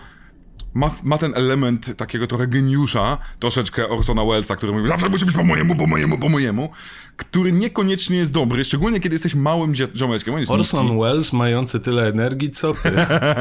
[0.75, 5.35] ma, ma ten element takiego trochę geniusza, troszeczkę Orsona Wellesa, który mówi, zawsze musi być
[5.37, 6.71] po mojemu, po mojemu, po mojemu,
[7.17, 10.35] który niekoniecznie jest dobry, szczególnie kiedy jesteś małym ziomeczkiem.
[10.35, 11.01] Orson niski.
[11.01, 12.93] Welles mający tyle energii, co ty.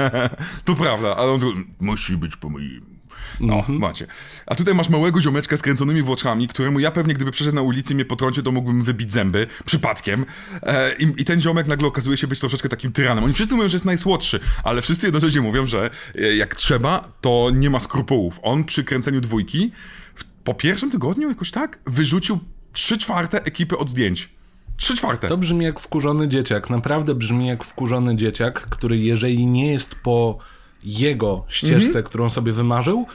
[0.65, 2.90] to prawda, ale on tu, musi być po mojemu.
[3.39, 3.79] No, mm -hmm.
[3.79, 4.07] macie.
[4.45, 7.93] A tutaj masz małego ziomeczka z kręconymi włoczkami, któremu ja pewnie, gdyby przeszedł na ulicy
[7.93, 10.25] i mnie potrącił, to mógłbym wybić zęby, przypadkiem.
[10.63, 13.23] E, i, i, ten ziomek nagle okazuje się być troszeczkę takim tyranem.
[13.23, 17.49] Oni wszyscy mówią, że jest najsłodszy, ale wszyscy jednocześnie mówią, że e, jak trzeba, to
[17.53, 18.39] nie ma skrupułów.
[18.43, 19.71] On przy kręceniu dwójki,
[20.43, 22.39] po pierwszym tygodniu jakoś tak, wyrzucił
[22.73, 24.29] trzy czwarte ekipy od zdjęć.
[24.77, 25.27] Trzy czwarte.
[25.27, 26.69] To brzmi jak wkurzony dzieciak.
[26.69, 30.37] Naprawdę brzmi jak wkurzony dzieciak, który jeżeli nie jest po
[30.83, 32.03] jego ścieżce, -hmm.
[32.03, 33.05] którą sobie wymarzył,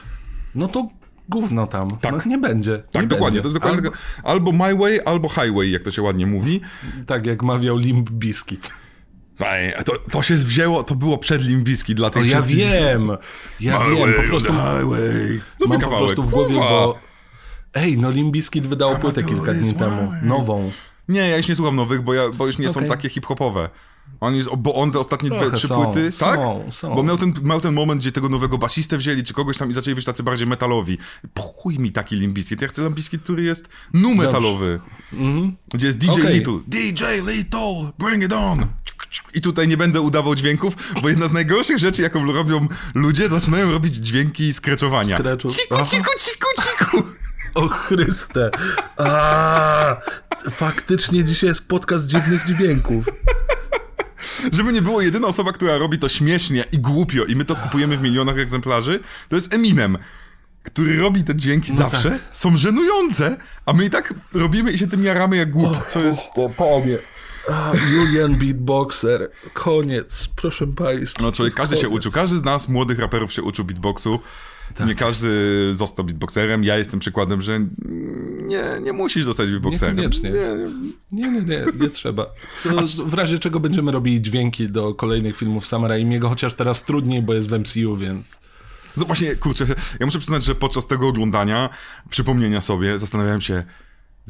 [0.55, 0.87] no to
[1.29, 1.97] gówno tam.
[2.01, 2.11] Tak.
[2.11, 2.83] No, nie będzie.
[2.91, 3.41] Tak, nie dokładnie.
[3.41, 3.41] Będzie.
[3.41, 3.89] To jest dokładnie
[4.23, 4.51] albo...
[4.51, 6.61] albo My Way, albo Highway, jak to się ładnie mówi.
[7.05, 8.71] Tak, jak mawiał Limp Bizkit.
[9.85, 13.07] To, to się wzięło, to było przed Limbiski dla tych o, ja wiem,
[13.59, 15.41] ja my wiem, po prostu highway.
[15.67, 16.99] mam po prostu w głowie, bo
[17.73, 20.71] ej, no Limbiskit wydał płytę kilka dni temu, nową.
[21.09, 22.83] Nie, ja już nie słucham nowych, bo, ja, bo już nie okay.
[22.83, 23.69] są takie hip-hopowe.
[24.19, 26.39] On jest, bo on te ostatnie dwie, Trochę trzy są, płyty, są, tak?
[26.73, 26.95] są.
[26.95, 29.73] Bo miał ten, miał ten moment, gdzie tego nowego basistę wzięli, czy kogoś tam i
[29.73, 30.97] zaczęli być tacy bardziej metalowi.
[31.39, 32.61] Chuj mi taki Limbiskit.
[32.61, 34.79] Ja chcę Limbiskit, który jest nu metalowy.
[35.73, 36.33] Gdzie jest DJ Okej.
[36.33, 36.59] Little.
[36.67, 38.67] DJ Little, bring it on!
[39.33, 43.71] I tutaj nie będę udawał dźwięków, bo jedna z najgorszych rzeczy, jaką robią ludzie, zaczynają
[43.71, 45.17] robić dźwięki skreczowania.
[45.17, 45.49] Skreczu.
[45.49, 47.03] Ciku, ciku, ciku, ciku.
[47.55, 48.51] O Chryste.
[48.97, 49.95] A,
[50.49, 53.05] faktycznie dzisiaj jest podcast dziwnych dźwięków.
[54.51, 57.97] Żeby nie było jedyna osoba, która robi to śmiesznie i głupio i my to kupujemy
[57.97, 58.99] w milionach egzemplarzy,
[59.29, 59.97] to jest Eminem,
[60.63, 65.03] który robi te dźwięki zawsze, są żenujące, a my i tak robimy i się tym
[65.03, 66.21] jaramy jak głupi, co jest...
[66.57, 66.97] Panie.
[67.51, 69.31] A, Julian Beatboxer.
[69.53, 71.23] Koniec, proszę państwa.
[71.23, 71.97] No człowiek, każdy się koniec.
[71.97, 74.19] uczył, każdy z nas, młodych raperów się uczył beatboxu.
[74.77, 74.87] Tak.
[74.87, 75.29] Nie każdy
[75.73, 76.63] został beatboxerem.
[76.63, 77.59] Ja jestem przykładem, że
[78.47, 79.95] nie, nie musisz zostać beatboxerem.
[79.95, 80.31] Niekoniecznie.
[80.31, 80.37] Nie,
[81.11, 82.25] Nie, nie, nie, nie trzeba.
[83.05, 87.33] W razie czego będziemy robili dźwięki do kolejnych filmów Samara Raimiego, chociaż teraz trudniej, bo
[87.33, 88.37] jest w MCU, więc...
[88.97, 89.65] No właśnie, kurczę,
[89.99, 91.69] ja muszę przyznać, że podczas tego oglądania,
[92.09, 93.63] przypomnienia sobie, zastanawiałem się,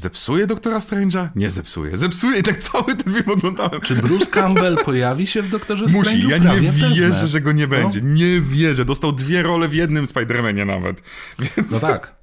[0.01, 1.27] zepsuję Doktora Strange'a?
[1.35, 1.97] Nie zepsuję.
[1.97, 3.81] Zepsuję i tak cały ten film oglądałem.
[3.81, 6.29] Czy Bruce Campbell pojawi się w Doktorze Musi, Strange'u?
[6.29, 7.27] ja nie Prawie wierzę, pewne.
[7.27, 8.01] że go nie będzie.
[8.01, 8.85] Nie wierzę.
[8.85, 11.01] Dostał dwie role w jednym Spider-Manie nawet.
[11.39, 11.71] Więc...
[11.71, 12.16] No tak.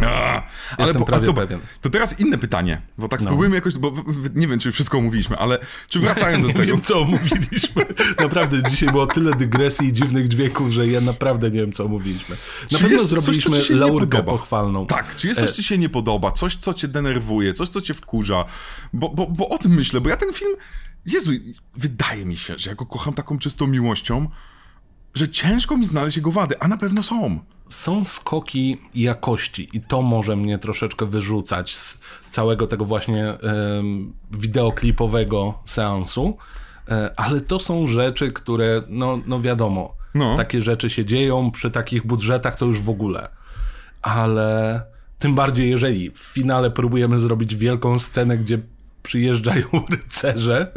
[0.00, 0.42] A,
[0.76, 1.60] ale Jestem prawie to, pewien.
[1.80, 3.92] To teraz inne pytanie, bo tak spróbujmy jakoś, bo
[4.34, 6.66] nie wiem, czy wszystko omówiliśmy, ale czy wracając do Nie tego...
[6.66, 7.86] wiem, co omówiliśmy.
[8.20, 12.36] Naprawdę, dzisiaj było tyle dygresji i dziwnych dźwięków, że ja naprawdę nie wiem, co omówiliśmy.
[12.72, 14.86] Na Czy pewno coś, zrobiliśmy nie laurkę pochwalną.
[14.86, 17.82] Tak, czy jest coś, co ci się nie podoba, coś, co cię denerwuje, coś, co
[17.82, 18.44] cię wkurza,
[18.92, 20.56] bo, bo, bo o tym myślę, bo ja ten film,
[21.06, 21.30] Jezu,
[21.76, 24.28] wydaje mi się, że ja go kocham taką czystą miłością,
[25.16, 27.40] że ciężko mi znaleźć jego wady, a na pewno są.
[27.68, 32.00] Są skoki jakości i to może mnie troszeczkę wyrzucać z
[32.30, 36.36] całego tego właśnie em, wideoklipowego seansu,
[36.88, 40.36] e, ale to są rzeczy, które, no, no wiadomo, No.
[40.36, 43.28] takie rzeczy się dzieją przy takich budżetach to już w ogóle.
[44.02, 44.82] Ale
[45.18, 48.58] tym bardziej, jeżeli w finale próbujemy zrobić wielką scenę, gdzie
[49.02, 50.72] przyjeżdżają rycerze,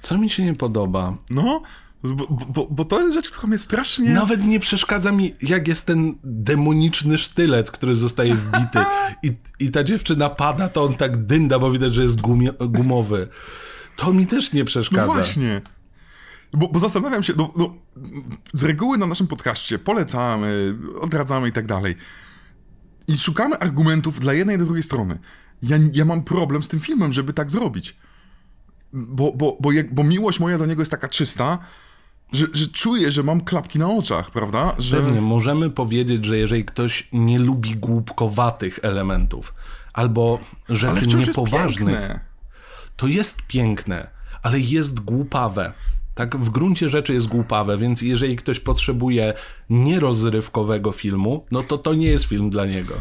[0.00, 1.62] co mi się nie podoba, No,
[2.02, 4.10] bo, bo, bo to jest rzecz, która mnie strasznie...
[4.10, 8.78] Nawet nie przeszkadza mi, jak jest ten demoniczny sztylet, który zostaje wbity
[9.22, 13.28] i, i ta dziewczyna pada, to on tak dynda, bo widać, że jest gumie, gumowy.
[13.96, 15.06] To mi też nie No przeszkadza.
[15.06, 15.62] właśnie.
[16.52, 17.74] Bo, bo zastanawiam się, no, no,
[18.54, 21.96] z reguły na naszym podcaście polecamy, odradzamy i tak dalej.
[23.08, 25.18] I szukamy argumentów dla jednej i dla drugiej strony.
[25.62, 27.96] Ja, ja mam problem z tym filmem, żeby tak zrobić.
[28.92, 31.58] Bo, bo, bo, jak, bo miłość moja do niego jest taka czysta,
[32.32, 34.74] że, że czuję, że mam klapki na oczach, prawda?
[34.78, 34.96] Że...
[34.96, 39.54] Pewnie możemy powiedzieć, że jeżeli ktoś nie lubi głupkowatych elementów
[39.92, 42.20] albo rzeczy jest niepoważnych, piękne.
[42.96, 44.10] to jest piękne,
[44.42, 45.72] ale jest głupawe.
[46.14, 49.34] Tak, w gruncie rzeczy jest głupawe, więc jeżeli ktoś potrzebuje
[49.70, 52.94] nierozrywkowego filmu, no to to nie jest film dla niego.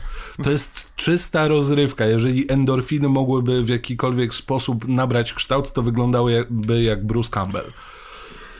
[0.43, 2.05] To jest czysta rozrywka.
[2.05, 7.71] Jeżeli endorfiny mogłyby w jakikolwiek sposób nabrać kształt, to wyglądałyby jak Bruce Campbell.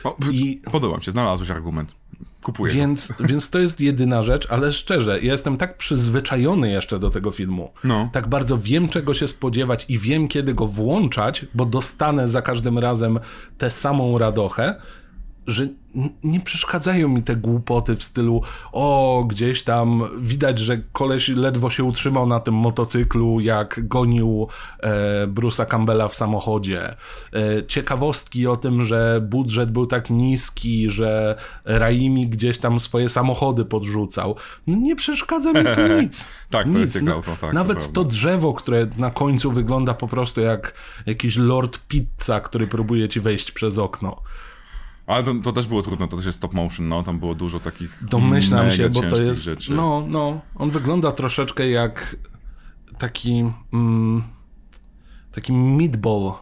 [0.06, 1.94] O, I- Podoba mi się, znalazłeś argument.
[2.42, 2.74] Kupuję.
[2.74, 7.30] Więc, więc to jest jedyna rzecz, ale szczerze, ja jestem tak przyzwyczajony jeszcze do tego
[7.30, 7.72] filmu.
[7.84, 8.08] No.
[8.12, 12.78] Tak bardzo wiem, czego się spodziewać i wiem, kiedy go włączać, bo dostanę za każdym
[12.78, 13.20] razem
[13.58, 14.80] tę samą radochę,
[15.46, 15.68] że
[16.24, 18.42] nie przeszkadzają mi te głupoty w stylu
[18.72, 24.48] o, gdzieś tam widać, że koleś ledwo się utrzymał na tym motocyklu, jak gonił
[24.80, 26.96] e, Bruce'a Campbella w samochodzie.
[27.32, 33.64] E, ciekawostki o tym, że budżet był tak niski, że Raimi gdzieś tam swoje samochody
[33.64, 34.36] podrzucał.
[34.66, 36.24] No nie przeszkadza mi to nic.
[36.50, 36.78] Tak, to nic.
[36.80, 37.94] jest ciekawe, No, to tak, to Nawet prawda.
[37.94, 40.74] to drzewo, które na końcu wygląda po prostu jak
[41.06, 44.22] jakiś Lord Pizza, który próbuje ci wejść przez okno.
[45.06, 47.60] Ale to, to też było trudno, to też jest stop motion, no, tam było dużo
[47.60, 49.42] takich Domyślam się, bo to jest.
[49.42, 49.72] rzeczy.
[49.72, 50.40] No, no.
[50.54, 52.16] On wygląda troszeczkę jak
[52.98, 53.44] taki.
[53.72, 54.22] Mm,
[55.32, 56.32] taki meatball.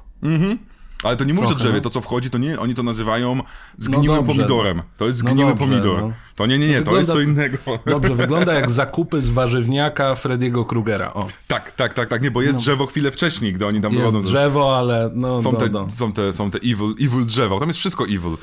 [1.05, 1.81] Ale to nie mówisz o drzewie, no.
[1.81, 3.41] to co wchodzi, to nie, oni to nazywają
[3.79, 4.83] zgniłym dobrze, pomidorem.
[4.97, 6.01] To jest No zgniły dobrze, pomidor.
[6.03, 6.13] no.
[6.37, 7.59] To nie, nie, nie, No to jest co wygląda- innego.
[7.87, 11.15] Dobrze, wygląda jak zakupy z warzywniaka Frediego Krugera.
[11.15, 14.07] O, tak, tak, tak, tak, nie, bo jest drzewo chwilę wcześniej, gdy oni tam jest
[14.07, 14.29] wychodzą.
[14.29, 15.91] drzewo, ale no, Są no, te, no.
[15.91, 18.37] są te, są te evil, evil drzewa, tam jest wszystko evil.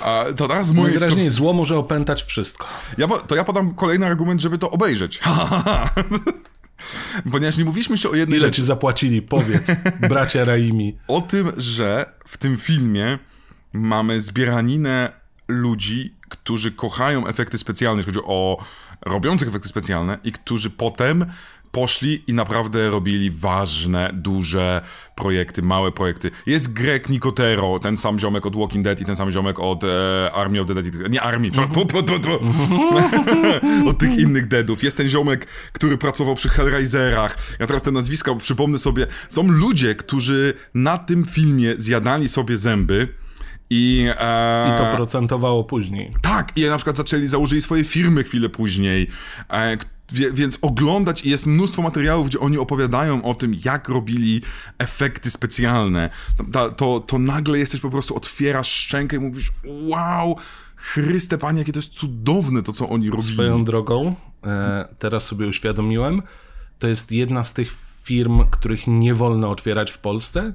[0.00, 1.00] A to teraz z mojej strony...
[1.00, 2.66] Najwyraźniej zło może opętać wszystko.
[2.98, 5.20] Ja, to ja podam kolejny argument, żeby to obejrzeć.
[7.32, 8.56] Ponieważ nie mówiliśmy się o jednej Ile rzeczy.
[8.56, 9.22] ci zapłacili?
[9.22, 9.66] Powiedz,
[10.10, 10.98] bracia Raimi.
[11.08, 13.18] O tym, że w tym filmie
[13.72, 15.12] mamy zbieraninę
[15.48, 18.64] ludzi, którzy kochają efekty specjalne, jeśli chodzi o
[19.00, 21.26] robiących efekty specjalne i którzy potem
[21.70, 24.82] poszli i naprawdę robili ważne, duże
[25.14, 26.30] projekty, małe projekty.
[26.46, 30.30] Jest Greg Nicotero, ten sam ziomek od Walking Dead i ten sam ziomek od e,
[30.34, 31.10] Army of the Dead.
[31.10, 31.82] Nie Army, przepraszam.
[33.90, 34.82] od tych innych Deadów.
[34.82, 37.36] Jest ten ziomek, który pracował przy Hellraiserach.
[37.60, 39.06] Ja teraz te nazwiska przypomnę sobie.
[39.30, 43.08] Są ludzie, którzy na tym filmie zjadali sobie zęby.
[43.70, 46.12] I, e, I to procentowało później.
[46.22, 49.08] Tak, i na przykład zaczęli, założyli swoje firmy chwilę później.
[49.50, 49.76] E,
[50.12, 54.42] Wie, więc oglądać i jest mnóstwo materiałów, gdzie oni opowiadają o tym, jak robili
[54.78, 56.10] efekty specjalne.
[56.52, 60.36] To, to, to nagle jesteś po prostu, otwierasz szczękę i mówisz, wow,
[60.76, 63.34] Chryste Panie, jakie to jest cudowne to, co oni robili.
[63.34, 64.14] Swoją drogą,
[64.46, 66.22] e, teraz sobie uświadomiłem,
[66.78, 70.52] to jest jedna z tych firm, których nie wolno otwierać w Polsce.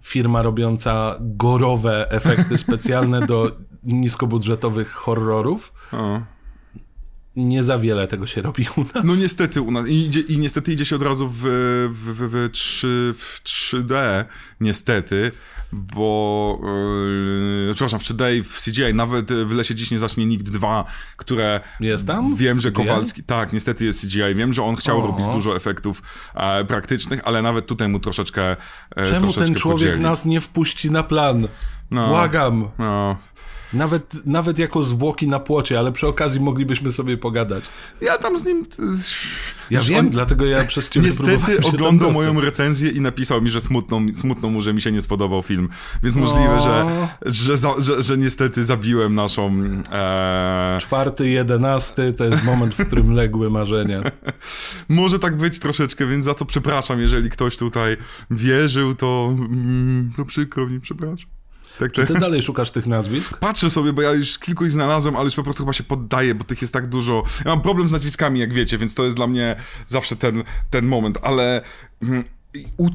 [0.00, 5.72] Firma robiąca gorowe efekty specjalne do niskobudżetowych horrorów.
[5.92, 6.31] O
[7.36, 9.04] nie za wiele tego się robi u nas.
[9.04, 9.86] No niestety u nas.
[9.86, 11.38] I, idzie, i niestety idzie się od razu w,
[11.92, 14.24] w, w, w, 3, w 3D,
[14.60, 15.32] niestety,
[15.72, 16.60] bo
[17.68, 20.84] yy, przepraszam, w 3D i w CGI, nawet w Lesie Dziś nie zacznie Nikt 2,
[21.16, 21.60] które...
[21.80, 22.36] Jest tam?
[22.36, 23.22] Wiem, że Kowalski...
[23.22, 24.34] Tak, niestety jest CGI.
[24.34, 26.02] Wiem, że on chciał robić dużo efektów
[26.34, 28.56] e, praktycznych, ale nawet tutaj mu troszeczkę
[28.96, 30.02] e, Czemu troszeczkę ten człowiek podzieli.
[30.02, 31.48] nas nie wpuści na plan?
[31.90, 32.68] No, Błagam.
[32.78, 33.16] No.
[33.74, 37.64] Nawet, nawet jako zwłoki na płocie, ale przy okazji moglibyśmy sobie pogadać.
[38.00, 38.66] Ja tam z nim...
[39.70, 40.10] Ja wiem, on...
[40.10, 44.62] dlatego ja przez ciebie Niestety oglądał moją recenzję i napisał mi, że smutno, smutno mu,
[44.62, 45.68] że mi się nie spodobał film.
[46.02, 49.52] Więc możliwe, że, że, za, że, że, niestety zabiłem naszą...
[49.92, 50.78] E...
[50.80, 54.02] Czwarty, jedenasty to jest moment, w którym legły marzenia.
[54.88, 57.96] Może tak być troszeczkę, więc za co przepraszam, jeżeli ktoś tutaj
[58.30, 61.41] wierzył, to, mm, to przykro mi, przepraszam.
[61.78, 63.38] Tak, Czy ty dalej szukasz tych nazwisk?
[63.38, 66.34] Patrzę sobie, bo ja już kilku ich znalazłem, ale już po prostu chyba się poddaję,
[66.34, 67.22] bo tych jest tak dużo.
[67.44, 69.56] Ja mam problem z nazwiskami, jak wiecie, więc to jest dla mnie
[69.86, 71.62] zawsze ten, ten moment, ale...
[72.02, 72.24] Mm,
[72.76, 72.88] u,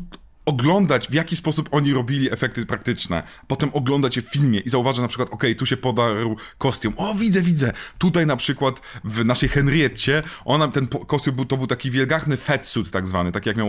[0.47, 5.01] oglądać, w jaki sposób oni robili efekty praktyczne, potem oglądać je w filmie i zauważyć
[5.01, 9.49] na przykład, ok, tu się podarł kostium, o widzę, widzę, tutaj na przykład w naszej
[9.49, 13.67] Henrietcie, ona, ten kostium był, to był taki wielgachny fatsuit tak zwany, tak jak miał,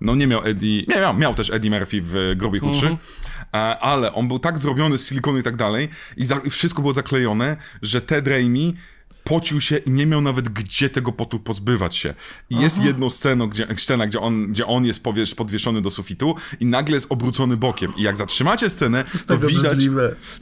[0.00, 3.35] no nie miał Eddie, nie, miał, miał też Eddie Murphy w Grobie Hutrzy, mm -hmm.
[3.80, 6.94] Ale on był tak zrobiony z silikonu i tak dalej i, za, i wszystko było
[6.94, 8.76] zaklejone, że Ted Raimi
[9.26, 12.14] pocił się i nie miał nawet gdzie tego potu pozbywać się.
[12.50, 12.64] I Aha.
[12.64, 16.66] jest jedno sceno, gdzie, scena, gdzie on, gdzie on jest powiesz, podwieszony do sufitu i
[16.66, 17.92] nagle jest obrócony bokiem.
[17.96, 19.78] I jak zatrzymacie scenę, to widać,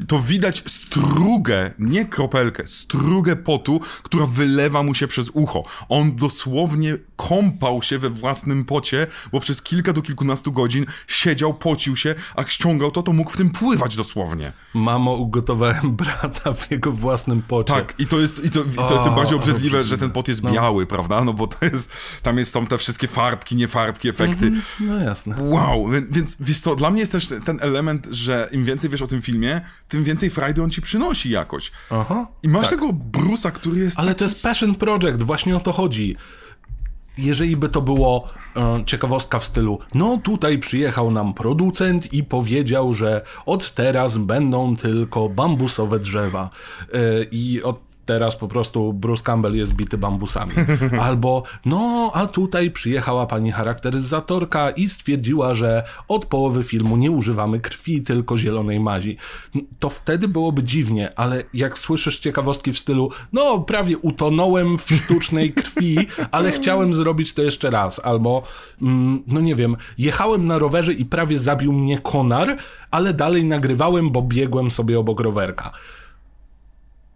[0.09, 5.63] to widać strugę, nie kropelkę, strugę potu, która wylewa mu się przez ucho.
[5.89, 11.97] On dosłownie kąpał się we własnym pocie, bo przez kilka do kilkunastu godzin siedział, pocił
[11.97, 14.53] się, a ściągał to, to mógł w tym pływać dosłownie.
[14.75, 17.75] Mamo, ugotowałem brata w jego własnym pocie.
[17.75, 20.29] Tak, i to jest, i to, i to jest tym bardziej obrzydliwe, że ten pot
[20.29, 20.53] jest no.
[20.53, 21.25] biały, prawda?
[21.25, 24.51] No bo to jest, tam jest tam te wszystkie farbki, niefarbki, efekty.
[24.51, 24.61] -hmm.
[24.81, 25.37] No jasne.
[25.39, 29.07] Wow, więc wiesz co, dla mnie jest też ten element, że im więcej wiesz o
[29.07, 31.73] tym filmie, tym więcej frajdy on ci przynosi jakoś.
[31.91, 32.27] Aha.
[32.43, 32.71] I masz tak.
[32.71, 34.19] tego Brusa, który jest Ale taki...
[34.19, 36.17] to jest passion project, właśnie o to chodzi
[37.19, 42.95] jeżeli by to było e, ciekawostka w stylu, no tutaj przyjechał nam producent i powiedział,
[42.95, 46.51] że od teraz będą tylko bambusowe drzewa
[46.93, 46.99] e,
[47.31, 50.53] i od teraz po prostu Bruce Campbell jest bity bambusami.
[51.01, 57.61] Albo, no, a tutaj przyjechała pani charakteryzatorka i stwierdziła, że od połowy filmu nie używamy
[57.61, 59.17] krwi, tylko zielonej mazi.
[59.79, 65.53] To wtedy byłoby dziwnie, ale jak słyszysz ciekawostki w stylu, no, prawie utonąłem w sztucznej
[65.53, 65.97] krwi,
[66.31, 68.01] ale chciałem zrobić to jeszcze raz.
[68.05, 68.43] Albo,
[68.83, 72.57] mm, no nie wiem, jechałem na rowerze i prawie zabił mnie konar,
[72.91, 75.73] ale dalej nagrywałem, bo biegłem sobie obok rowerka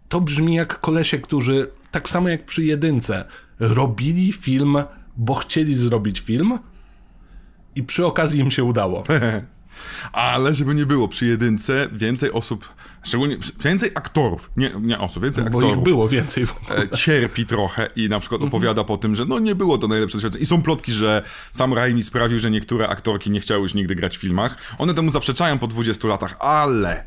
[0.09, 3.25] to brzmi jak kolesie, którzy tak samo jak przy jedynce
[3.59, 4.77] robili film,
[5.17, 6.59] bo chcieli zrobić film
[7.75, 9.03] i przy okazji im się udało.
[10.11, 12.69] Ale żeby nie było, przy jedynce więcej osób,
[13.03, 15.69] szczególnie więcej aktorów, nie, nie osób, więcej bo aktorów.
[15.69, 16.45] Bo ich było więcej.
[16.77, 20.17] E, cierpi trochę i na przykład opowiada po tym, że no nie było to najlepsze
[20.17, 20.43] doświadczenie.
[20.43, 24.17] I są plotki, że sam Raimi sprawił, że niektóre aktorki nie chciały już nigdy grać
[24.17, 24.57] w filmach.
[24.77, 27.03] One temu zaprzeczają po 20 latach, ale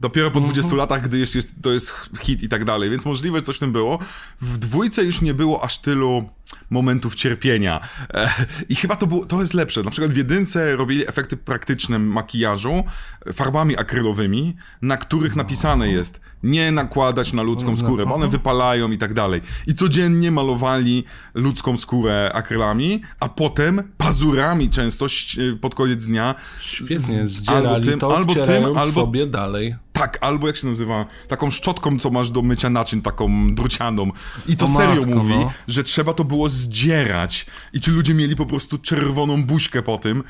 [0.00, 0.78] Dopiero po 20 mm -hmm.
[0.78, 3.60] latach, gdy jest, jest, to jest hit i tak dalej, więc możliwe, że coś w
[3.60, 3.98] tym było.
[4.40, 6.30] W dwójce już nie było aż tylu
[6.70, 7.80] momentów cierpienia.
[8.14, 8.30] E,
[8.68, 9.82] I chyba to, było, to jest lepsze.
[9.82, 12.84] Na przykład w jedynce robili efekty praktyczne makijażu
[13.32, 18.98] farbami akrylowymi, na których napisane jest nie nakładać na ludzką skórę, bo one wypalają i
[18.98, 19.40] tak dalej.
[19.66, 21.04] I codziennie malowali
[21.34, 25.06] ludzką skórę akrylami, a potem pazurami często
[25.60, 26.34] pod koniec dnia.
[26.60, 29.76] Świetnie, zdzierali albo tym, to, albo tym, albo sobie dalej.
[29.98, 34.10] Tak, albo jak się nazywa, taką szczotką, co masz do mycia naczyń, taką drucianą.
[34.46, 35.52] I to serio matko, mówi, no.
[35.68, 37.46] że trzeba to było zdzierać.
[37.72, 40.22] I ci ludzie mieli po prostu czerwoną buźkę po tym,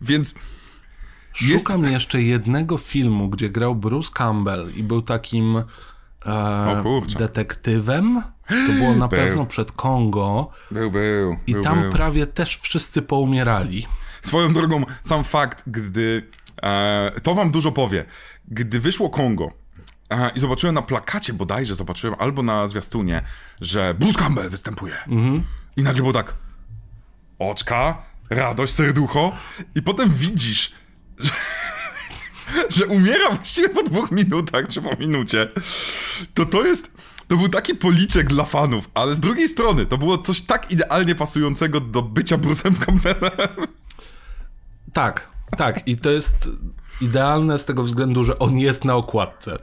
[0.00, 0.34] więc...
[1.40, 5.62] Jest- Szukam jeszcze jednego filmu, gdzie grał Bruce Campbell i był takim
[6.26, 6.82] e,
[7.18, 8.22] detektywem.
[8.66, 9.18] To było na Był.
[9.18, 11.90] pewno przed Kongo Był, był, i był, tam był.
[11.90, 13.86] prawie też wszyscy poumierali.
[14.22, 16.28] Swoją drogą, sam fakt, gdy.
[16.62, 18.04] E, to wam dużo powie.
[18.50, 19.52] Gdy wyszło Kongo
[20.34, 23.22] i zobaczyłem na plakacie bodajże, zobaczyłem albo na zwiastunie,
[23.60, 24.94] że Bruce Campbell występuje.
[25.76, 26.34] I nagle było tak.
[27.38, 29.32] Oczka, radość, serducho.
[29.74, 30.72] I potem widzisz,
[31.18, 31.30] że,
[32.76, 35.48] że umiera właściwie po dwóch minutach, czy po minucie.
[36.34, 37.10] To to jest.
[37.28, 41.14] To był taki policzek dla fanów, ale z drugiej strony to było coś tak idealnie
[41.14, 43.66] pasującego do bycia Bruce'em Campbellem.
[44.92, 45.88] Tak, tak.
[45.88, 46.48] I to jest
[47.00, 49.58] idealne z tego względu, że on jest na okładce.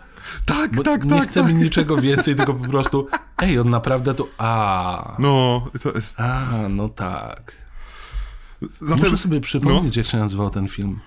[0.46, 1.30] Tak, Bo tak, nie tak.
[1.30, 1.58] chcemy tak.
[1.58, 3.08] niczego więcej, tylko po prostu
[3.42, 4.28] ej, on naprawdę tu...
[4.38, 6.20] A, No, to jest.
[6.20, 7.52] a, no tak.
[8.80, 11.00] Zatem Muszę sobie przypomnieć, jak się nazywał ten film.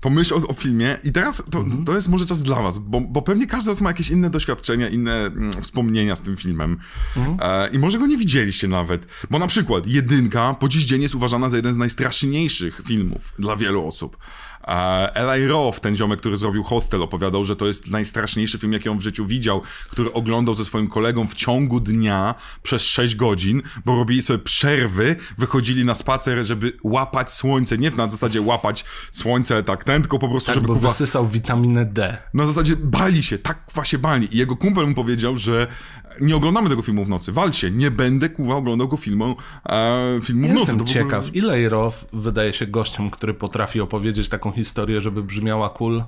[0.00, 1.84] pomyśl o, o filmie i teraz to, Mhm.
[1.84, 4.30] to jest może czas dla was, bo, bo pewnie każdy z nas ma jakieś inne
[4.30, 6.78] doświadczenia, inne mm, wspomnienia z tym filmem.
[7.16, 7.36] Mhm.
[7.42, 9.06] E, I może go nie widzieliście nawet.
[9.30, 13.56] Bo na przykład Jedynka po dziś dzień jest uważana za jeden z najstraszniejszych filmów dla
[13.56, 14.16] wielu osób.
[15.14, 18.98] Eli Roth, ten ziomek, który zrobił Hostel, opowiadał, że to jest najstraszniejszy film, jaki on
[18.98, 23.96] w życiu widział, który oglądał ze swoim kolegą w ciągu dnia przez 6 godzin, bo
[23.96, 29.84] robili sobie przerwy, wychodzili na spacer, żeby łapać słońce, nie na zasadzie łapać słońce tak
[29.84, 32.16] ten, tylko po prostu, Tak, żeby bo kuwa, wysysał witaminę D.
[32.34, 34.34] na zasadzie bali się, tak właśnie bali.
[34.34, 35.66] I jego kumpel mu powiedział, że
[36.20, 39.36] nie oglądamy tego filmu w nocy, wal się, nie będę kuwa oglądał go filmu,
[39.68, 40.60] e, filmu w nocy.
[40.60, 45.00] Jestem To w ogóle- ciekaw, ile Roth wydaje się gościem, który potrafi opowiedzieć taką historię,
[45.00, 46.04] żeby brzmiała cool?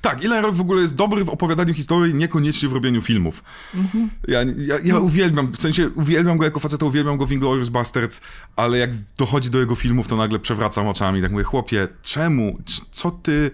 [0.00, 3.44] Tak, Eli Roth w ogóle jest dobry w opowiadaniu historii, niekoniecznie w robieniu filmów.
[4.28, 8.20] Ja, ja, ja uwielbiam, w sensie uwielbiam go jako faceta, uwielbiam go w Inglourious Basterds,
[8.56, 12.82] ale jak dochodzi do jego filmów, to nagle przewracam oczami, tak mówię, chłopie, czemu, C-
[12.92, 13.50] co ty...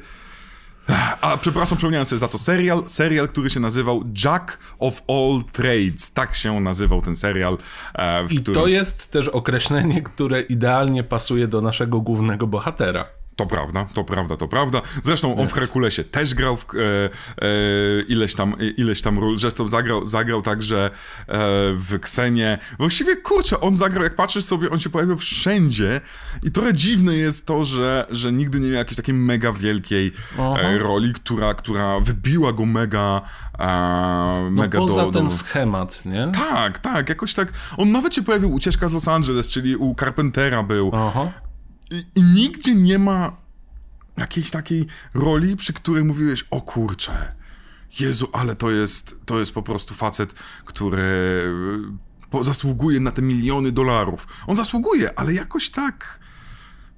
[1.21, 6.13] A przepraszam, przypomniałem sobie za to serial, serial, który się nazywał Jack of All Trades,
[6.13, 7.59] tak się nazywał ten serial,
[7.95, 8.63] e, w I którym...
[8.63, 13.05] to jest też określenie, które idealnie pasuje do naszego głównego bohatera.
[13.36, 14.82] To prawda, to prawda, to prawda.
[15.02, 17.51] Zresztą on w Herkulesie też grał w, e, e,
[18.09, 19.39] ileś tam, ileś tam ról.
[19.39, 20.90] Zresztą zagrał, zagrał także e,
[21.73, 22.59] w Ksenie.
[22.78, 26.01] Właściwie, kurczę, on zagrał, jak patrzysz sobie, on się pojawił wszędzie
[26.43, 30.78] i trochę dziwne jest to, że, że nigdy nie miał jakiejś takiej mega wielkiej e,
[30.78, 33.23] roli, która, która wybiła go mega,
[33.59, 33.66] e,
[34.44, 35.31] No mega poza do, ten do...
[35.31, 36.32] schemat, nie?
[36.35, 37.52] Tak, tak, jakoś tak.
[37.77, 40.90] On nawet się pojawił Ucieczka z Los Angeles, czyli u Carpentera był.
[40.94, 41.32] Aha.
[41.95, 43.37] I, I nigdzie nie ma
[44.16, 47.33] jakiejś takiej roli, przy której mówiłeś, o kurczę,
[48.01, 50.35] Jezu, ale to jest, to jest po prostu facet,
[50.65, 51.03] który
[52.31, 54.27] po, zasługuje na te miliony dolarów.
[54.47, 56.21] On zasługuje, ale jakoś tak,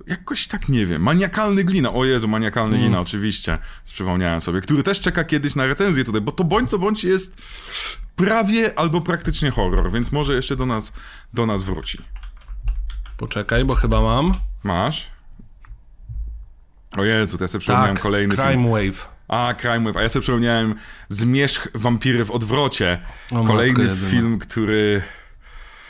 [0.07, 1.03] jakoś tak nie wiem.
[1.03, 6.05] Maniakalny glina, o Jezu, maniakalny glina, oczywiście, przypomniałem sobie, który też czeka kiedyś na recenzję
[6.05, 7.37] tutaj, bo to bądź co bądź jest
[8.17, 10.93] prawie albo praktycznie horror, więc może jeszcze do nas,
[11.35, 11.99] do nas wróci.
[13.17, 14.33] Poczekaj, bo chyba mam.
[14.67, 15.11] Masz?
[16.97, 18.49] O Jezu, to ja sobie przypomniałem Tak, kolejny film.
[18.49, 19.09] Crime Wave.
[19.29, 20.75] A, Crime Wave, a ja sobie przypomniałem
[21.09, 23.03] Zmierzch wampiry w odwrocie.
[23.33, 25.03] O, Kolejny film, który...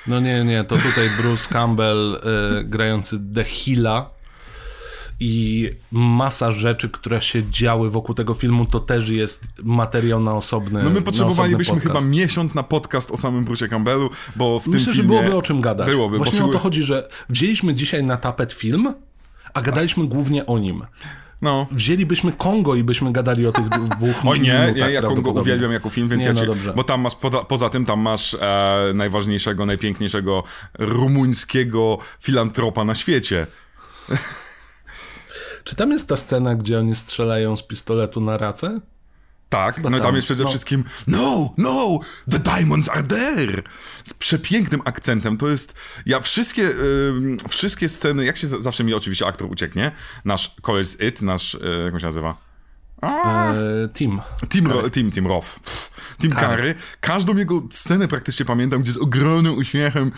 [0.07, 2.15] No nie, nie, to tutaj Bruce Campbell
[2.61, 4.11] y, grający The Hilla
[5.20, 10.82] i masa rzeczy, które się działy wokół tego filmu, to też jest materiał na osobny
[10.82, 14.94] No my potrzebowalibyśmy chyba miesiąc na podcast o samym Bruce'ie Campbellu, bo w tym Myślę,
[14.94, 15.86] że byłoby o czym gadać.
[15.86, 18.94] Byłoby, Właśnie bo o to chodzi, że wzięliśmy dzisiaj na tapet film,
[19.55, 20.82] a gadaliśmy głównie o nim.
[21.43, 21.66] No.
[21.70, 25.90] Wzięlibyśmy Kongo i byśmy gadali o tych dwóch Oj nie, minutach ja Kongo uwielbiam jako
[25.90, 26.72] film, więc Nie, ja no cię, dobrze.
[26.76, 30.43] bo tam masz, poza, poza tym tam masz e, najważniejszego, najpiękniejszego
[30.78, 33.47] rumuńskiego filantropa na świecie.
[35.66, 38.80] Czy tam jest ta scena, gdzie oni strzelają z pistoletu na racę?
[39.48, 40.48] Tak, no i tam tam, jest przede no.
[40.48, 41.98] wszystkim No, no,
[42.30, 43.62] the diamonds are there!
[44.05, 45.36] Z przepięknym akcentem.
[45.36, 45.74] To jest,
[46.06, 46.70] ja wszystkie,
[47.48, 49.93] wszystkie sceny, jak się zawsze mi oczywiście aktor ucieknie,
[50.24, 52.36] nasz koleś z It, nasz, y, jak on się nazywa?
[53.02, 54.20] E, team.
[54.48, 55.47] Tim, Ro, Tim, Tim Roth.
[56.20, 56.74] Tim Curry.
[57.01, 60.12] Każdą jego scenę praktycznie pamiętam, gdzie z ogromnym uśmiechem.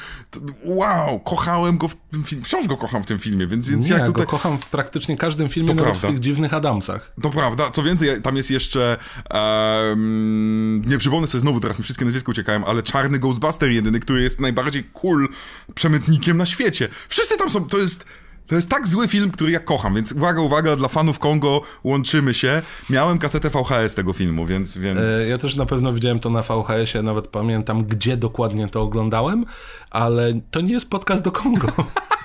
[0.65, 2.45] Wow, kochałem go w tym filmie.
[2.45, 4.25] Wciąż go kocham w tym filmie, więc, więc Nie, jak ja tutaj.
[4.27, 6.09] go kocham w praktycznie każdym filmie, To nawet prawda.
[6.09, 7.11] w tych dziwnych Adamsach.
[7.23, 8.97] To prawda, co więcej, tam jest jeszcze.
[9.31, 14.23] em, nie przypomnę sobie znowu, teraz mi wszystkie nazwiska uciekają, ale czarny Ghostbuster jedyny, który
[14.23, 15.29] jest najbardziej cool
[15.75, 16.89] przemytnikiem na świecie.
[17.09, 18.05] Wszyscy tam są, to jest.
[18.49, 22.35] To jest tak zły film, który ja kocham, więc uwaga, uwaga, dla fanów Kongo łączymy
[22.35, 22.63] się.
[22.91, 24.79] Miałem kasetę VHS tego filmu, więc...
[24.79, 25.01] więc...
[25.01, 29.45] E, ja też na pewno widziałem to na VHS-ie, nawet pamiętam, gdzie dokładnie to oglądałem,
[29.91, 31.69] ale to nie jest podcast do Kongo.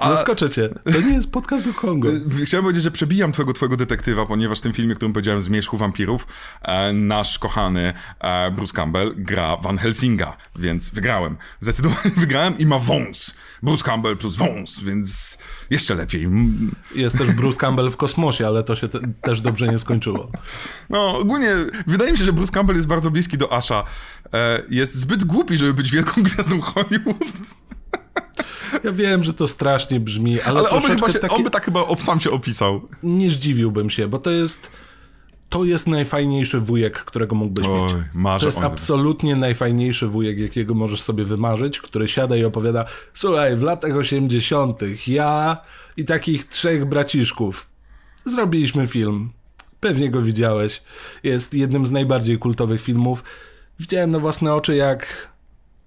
[0.00, 0.08] A...
[0.08, 0.68] Zaskoczę cię.
[0.92, 2.08] To nie jest podcast do Kongo.
[2.44, 6.26] Chciałem powiedzieć, że przebijam twojego, twojego detektywa, ponieważ w tym filmie, którym powiedziałem Zmierzchu Wampirów,
[6.62, 11.36] e, nasz kochany e, Bruce Campbell gra Van Helsinga, więc wygrałem.
[11.60, 13.34] Zdecydowanie wygrałem i ma wąs.
[13.62, 15.38] Bruce Campbell plus wąs, więc
[15.70, 16.28] jeszcze lepiej.
[16.94, 20.30] Jest też Bruce Campbell w kosmosie, ale to się te, też dobrze nie skończyło.
[20.90, 21.50] No, ogólnie
[21.86, 23.84] wydaje mi się, że Bruce Campbell jest bardzo bliski do Asha.
[24.32, 27.32] E, jest zbyt głupi, żeby być wielką gwiazdą Hollywood.
[28.84, 31.34] Ja wiem, że to strasznie brzmi, ale, ale on, by chyba się, takie...
[31.34, 32.88] on by tak chyba sam się opisał.
[33.02, 34.70] Nie zdziwiłbym się, bo to jest
[35.48, 37.92] to jest najfajniejszy wujek, którego mógłbyś Oj, mieć.
[38.14, 42.84] Marzę to jest absolutnie najfajniejszy wujek, jakiego możesz sobie wymarzyć, który siada i opowiada,
[43.14, 44.80] słuchaj, w latach 80.
[45.06, 45.56] ja
[45.96, 47.66] i takich trzech braciszków
[48.24, 49.30] zrobiliśmy film.
[49.80, 50.82] Pewnie go widziałeś.
[51.22, 53.24] Jest jednym z najbardziej kultowych filmów.
[53.78, 55.28] Widziałem na własne oczy, jak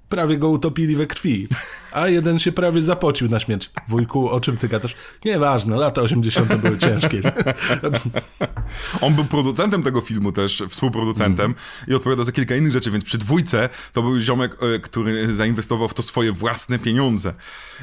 [0.10, 1.48] prawie go utopili we krwi,
[1.94, 3.70] a jeden się prawie zapocił na śmierć.
[3.88, 4.96] Wujku, o czym ty gadasz?
[5.26, 6.56] Nieważne, lata 80.
[6.56, 7.22] były ciężkie.
[9.02, 11.58] On był producentem tego filmu też, współproducentem mm.
[11.88, 15.88] i odpowiadał za kilka innych rzeczy, więc przy dwójce to był ziomek, e, który zainwestował
[15.88, 17.34] w to swoje własne pieniądze.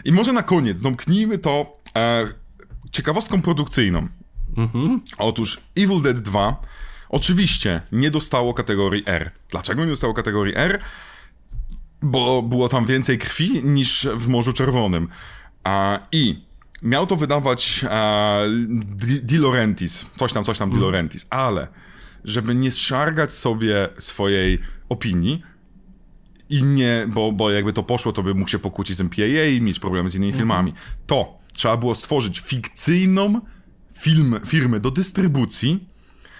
[0.04, 2.26] I może na koniec zamknijmy to e,
[2.90, 4.08] ciekawostką produkcyjną.
[4.56, 4.98] Mm -hmm.
[5.18, 6.56] Otóż Evil Dead 2
[7.08, 9.30] oczywiście nie dostało kategorii R.
[9.50, 10.78] Dlaczego nie dostało kategorii R?
[12.02, 15.08] Bo było tam więcej krwi niż w Morzu Czerwonym.
[15.64, 16.42] A, I
[16.82, 18.40] miał to wydawać a,
[18.80, 21.68] Di, Di Laurentiis, coś tam, coś tam Di Laurentiis, ale
[22.24, 24.58] żeby nie szargać sobie swojej
[24.88, 25.42] opinii,
[26.50, 29.60] i nie, bo, bo jakby to poszło, to by mógł się pokłócić z MPAA i
[29.60, 30.40] mieć problemy z innymi mhm.
[30.40, 30.72] filmami.
[31.06, 33.40] To trzeba było stworzyć fikcyjną
[33.98, 35.88] film, firmę do dystrybucji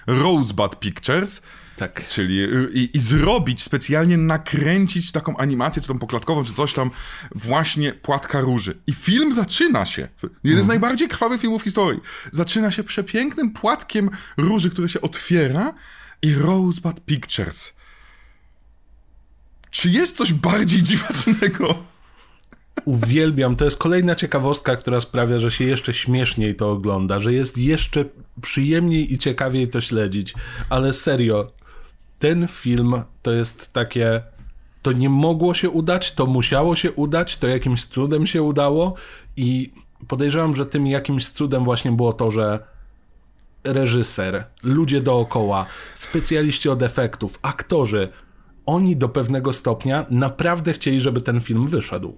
[0.06, 1.42] Rosebud Pictures,
[1.77, 2.07] tak.
[2.07, 6.90] Czyli y, i, i, zrobić, specjalnie nakręcić taką animację, czy tą poklatkową, czy coś tam,
[7.35, 8.78] właśnie Płatka Róży.
[8.86, 10.69] I film zaczyna się, jeden z mhm.
[10.69, 12.01] najbardziej krwawych filmów w historii,
[12.32, 15.74] zaczyna się przepięknym płatkiem róży, który się otwiera
[16.23, 17.77] i Rosebud Pictures.
[19.70, 21.85] Czy jest coś bardziej dziwacznego?
[22.85, 23.57] Uwielbiam.
[23.57, 28.05] To jest kolejna ciekawostka, która sprawia, że się jeszcze śmieszniej to ogląda, że jest jeszcze
[28.43, 30.35] przyjemniej i ciekawiej to śledzić.
[30.70, 31.53] Ale serio,
[32.18, 34.22] ten film to jest takie.
[34.82, 38.94] To nie mogło się udać, to musiało się udać, to jakimś cudem się udało
[39.36, 39.72] i
[40.09, 42.59] podejrzewam, że tym jakimś cudem właśnie było to, że
[43.64, 48.09] reżyser, ludzie dookoła, specjaliści od efektów, aktorzy,
[48.66, 52.16] oni do pewnego stopnia naprawdę chcieli, żeby ten film wyszedł.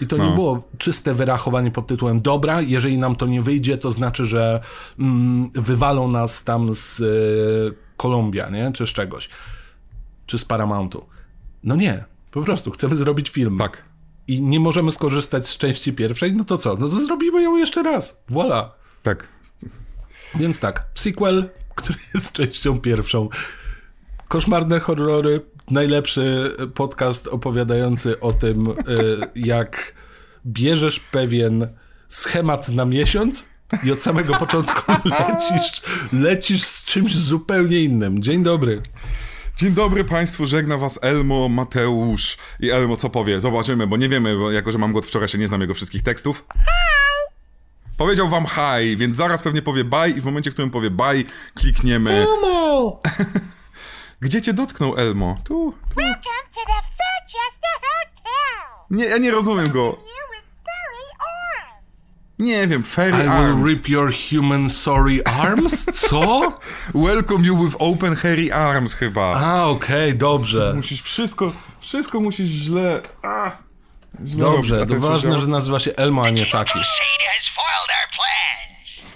[0.00, 0.28] I to no.
[0.28, 4.60] nie było czyste wyrachowanie pod tytułem dobra, jeżeli nam to nie wyjdzie, to znaczy, że
[4.98, 8.72] mm, wywalą nas tam z y, Kolumbia, nie?
[8.72, 9.28] Czy z czegoś.
[10.26, 11.06] Czy z Paramountu.
[11.64, 12.04] No nie.
[12.30, 13.58] Po prostu chcemy zrobić film.
[13.58, 13.84] Tak.
[14.28, 16.76] I nie możemy skorzystać z części pierwszej, no to co?
[16.76, 18.24] No to zrobimy ją jeszcze raz.
[18.28, 18.74] Voila.
[19.02, 19.28] Tak.
[20.34, 23.28] Więc tak, sequel, który jest częścią pierwszą.
[24.28, 25.40] Koszmarne horrory,
[25.70, 28.74] najlepszy podcast opowiadający o tym, y,
[29.34, 29.94] jak
[30.46, 31.68] bierzesz pewien
[32.08, 33.48] schemat na miesiąc
[33.84, 35.82] i od samego początku lecisz,
[36.12, 38.22] lecisz z czymś zupełnie innym.
[38.22, 38.82] Dzień dobry.
[39.56, 42.38] Dzień dobry Państwu, żegna Was Elmo, Mateusz.
[42.60, 43.40] I Elmo co powie?
[43.40, 46.02] Zobaczymy, bo nie wiemy, bo jako że mam go od wczoraj, nie znam jego wszystkich
[46.02, 46.44] tekstów.
[47.96, 51.24] Powiedział wam hi, więc zaraz pewnie powie bye i w momencie, w którym powie bye,
[51.54, 52.10] klikniemy...
[52.10, 53.00] Elmo!
[54.20, 55.38] Gdzie cię dotknął Elmo?
[55.44, 56.00] Tu, tu.
[58.90, 59.98] Nie, ja nie rozumiem go.
[62.38, 63.54] Nie wiem, fairy I arms.
[63.54, 65.84] will rip your human sorry arms?
[65.84, 66.58] Co?
[66.94, 69.34] Welcome you with open hairy arms chyba.
[69.34, 70.72] A, okej, okay, dobrze.
[70.76, 73.00] Musisz wszystko, wszystko musisz źle...
[73.22, 73.50] A,
[74.24, 76.78] źle dobrze, robić, to ważne, że nazywa się Elmo, a nie Chucky.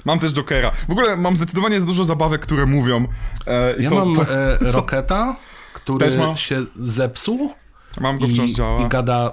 [0.04, 0.70] Mam też Jokera.
[0.88, 3.06] W ogóle mam zdecydowanie za dużo zabawek, które mówią.
[3.46, 5.36] E, ja to, mam to, e, Roketa,
[5.72, 7.54] który się zepsuł.
[8.00, 8.86] Mam go wciąż i, działa.
[8.86, 9.32] I gada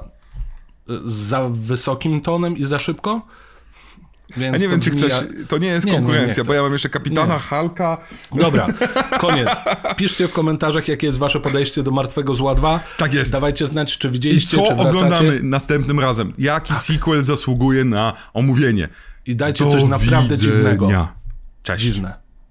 [0.90, 3.22] e, za wysokim tonem i za szybko.
[4.38, 5.14] Więc ja nie wiem, czy chcesz.
[5.48, 7.40] To nie jest nie, konkurencja, nie, bo ja mam jeszcze kapitana nie.
[7.40, 7.98] Halka.
[8.36, 8.68] Dobra,
[9.22, 9.50] koniec.
[9.96, 12.80] Piszcie w komentarzach, jakie jest wasze podejście do Martwego Zła 2.
[12.98, 13.32] Tak jest.
[13.32, 16.34] Dawajcie znać, czy widzieliście, I co czy oglądamy następnym razem.
[16.38, 18.90] Jaki sequel zasługuje na omówienie.
[19.26, 20.56] I dajcie do coś naprawdę widzenia.
[20.56, 21.08] dziwnego.
[21.64, 21.86] Cześć.
[21.86, 22.25] Dziwne.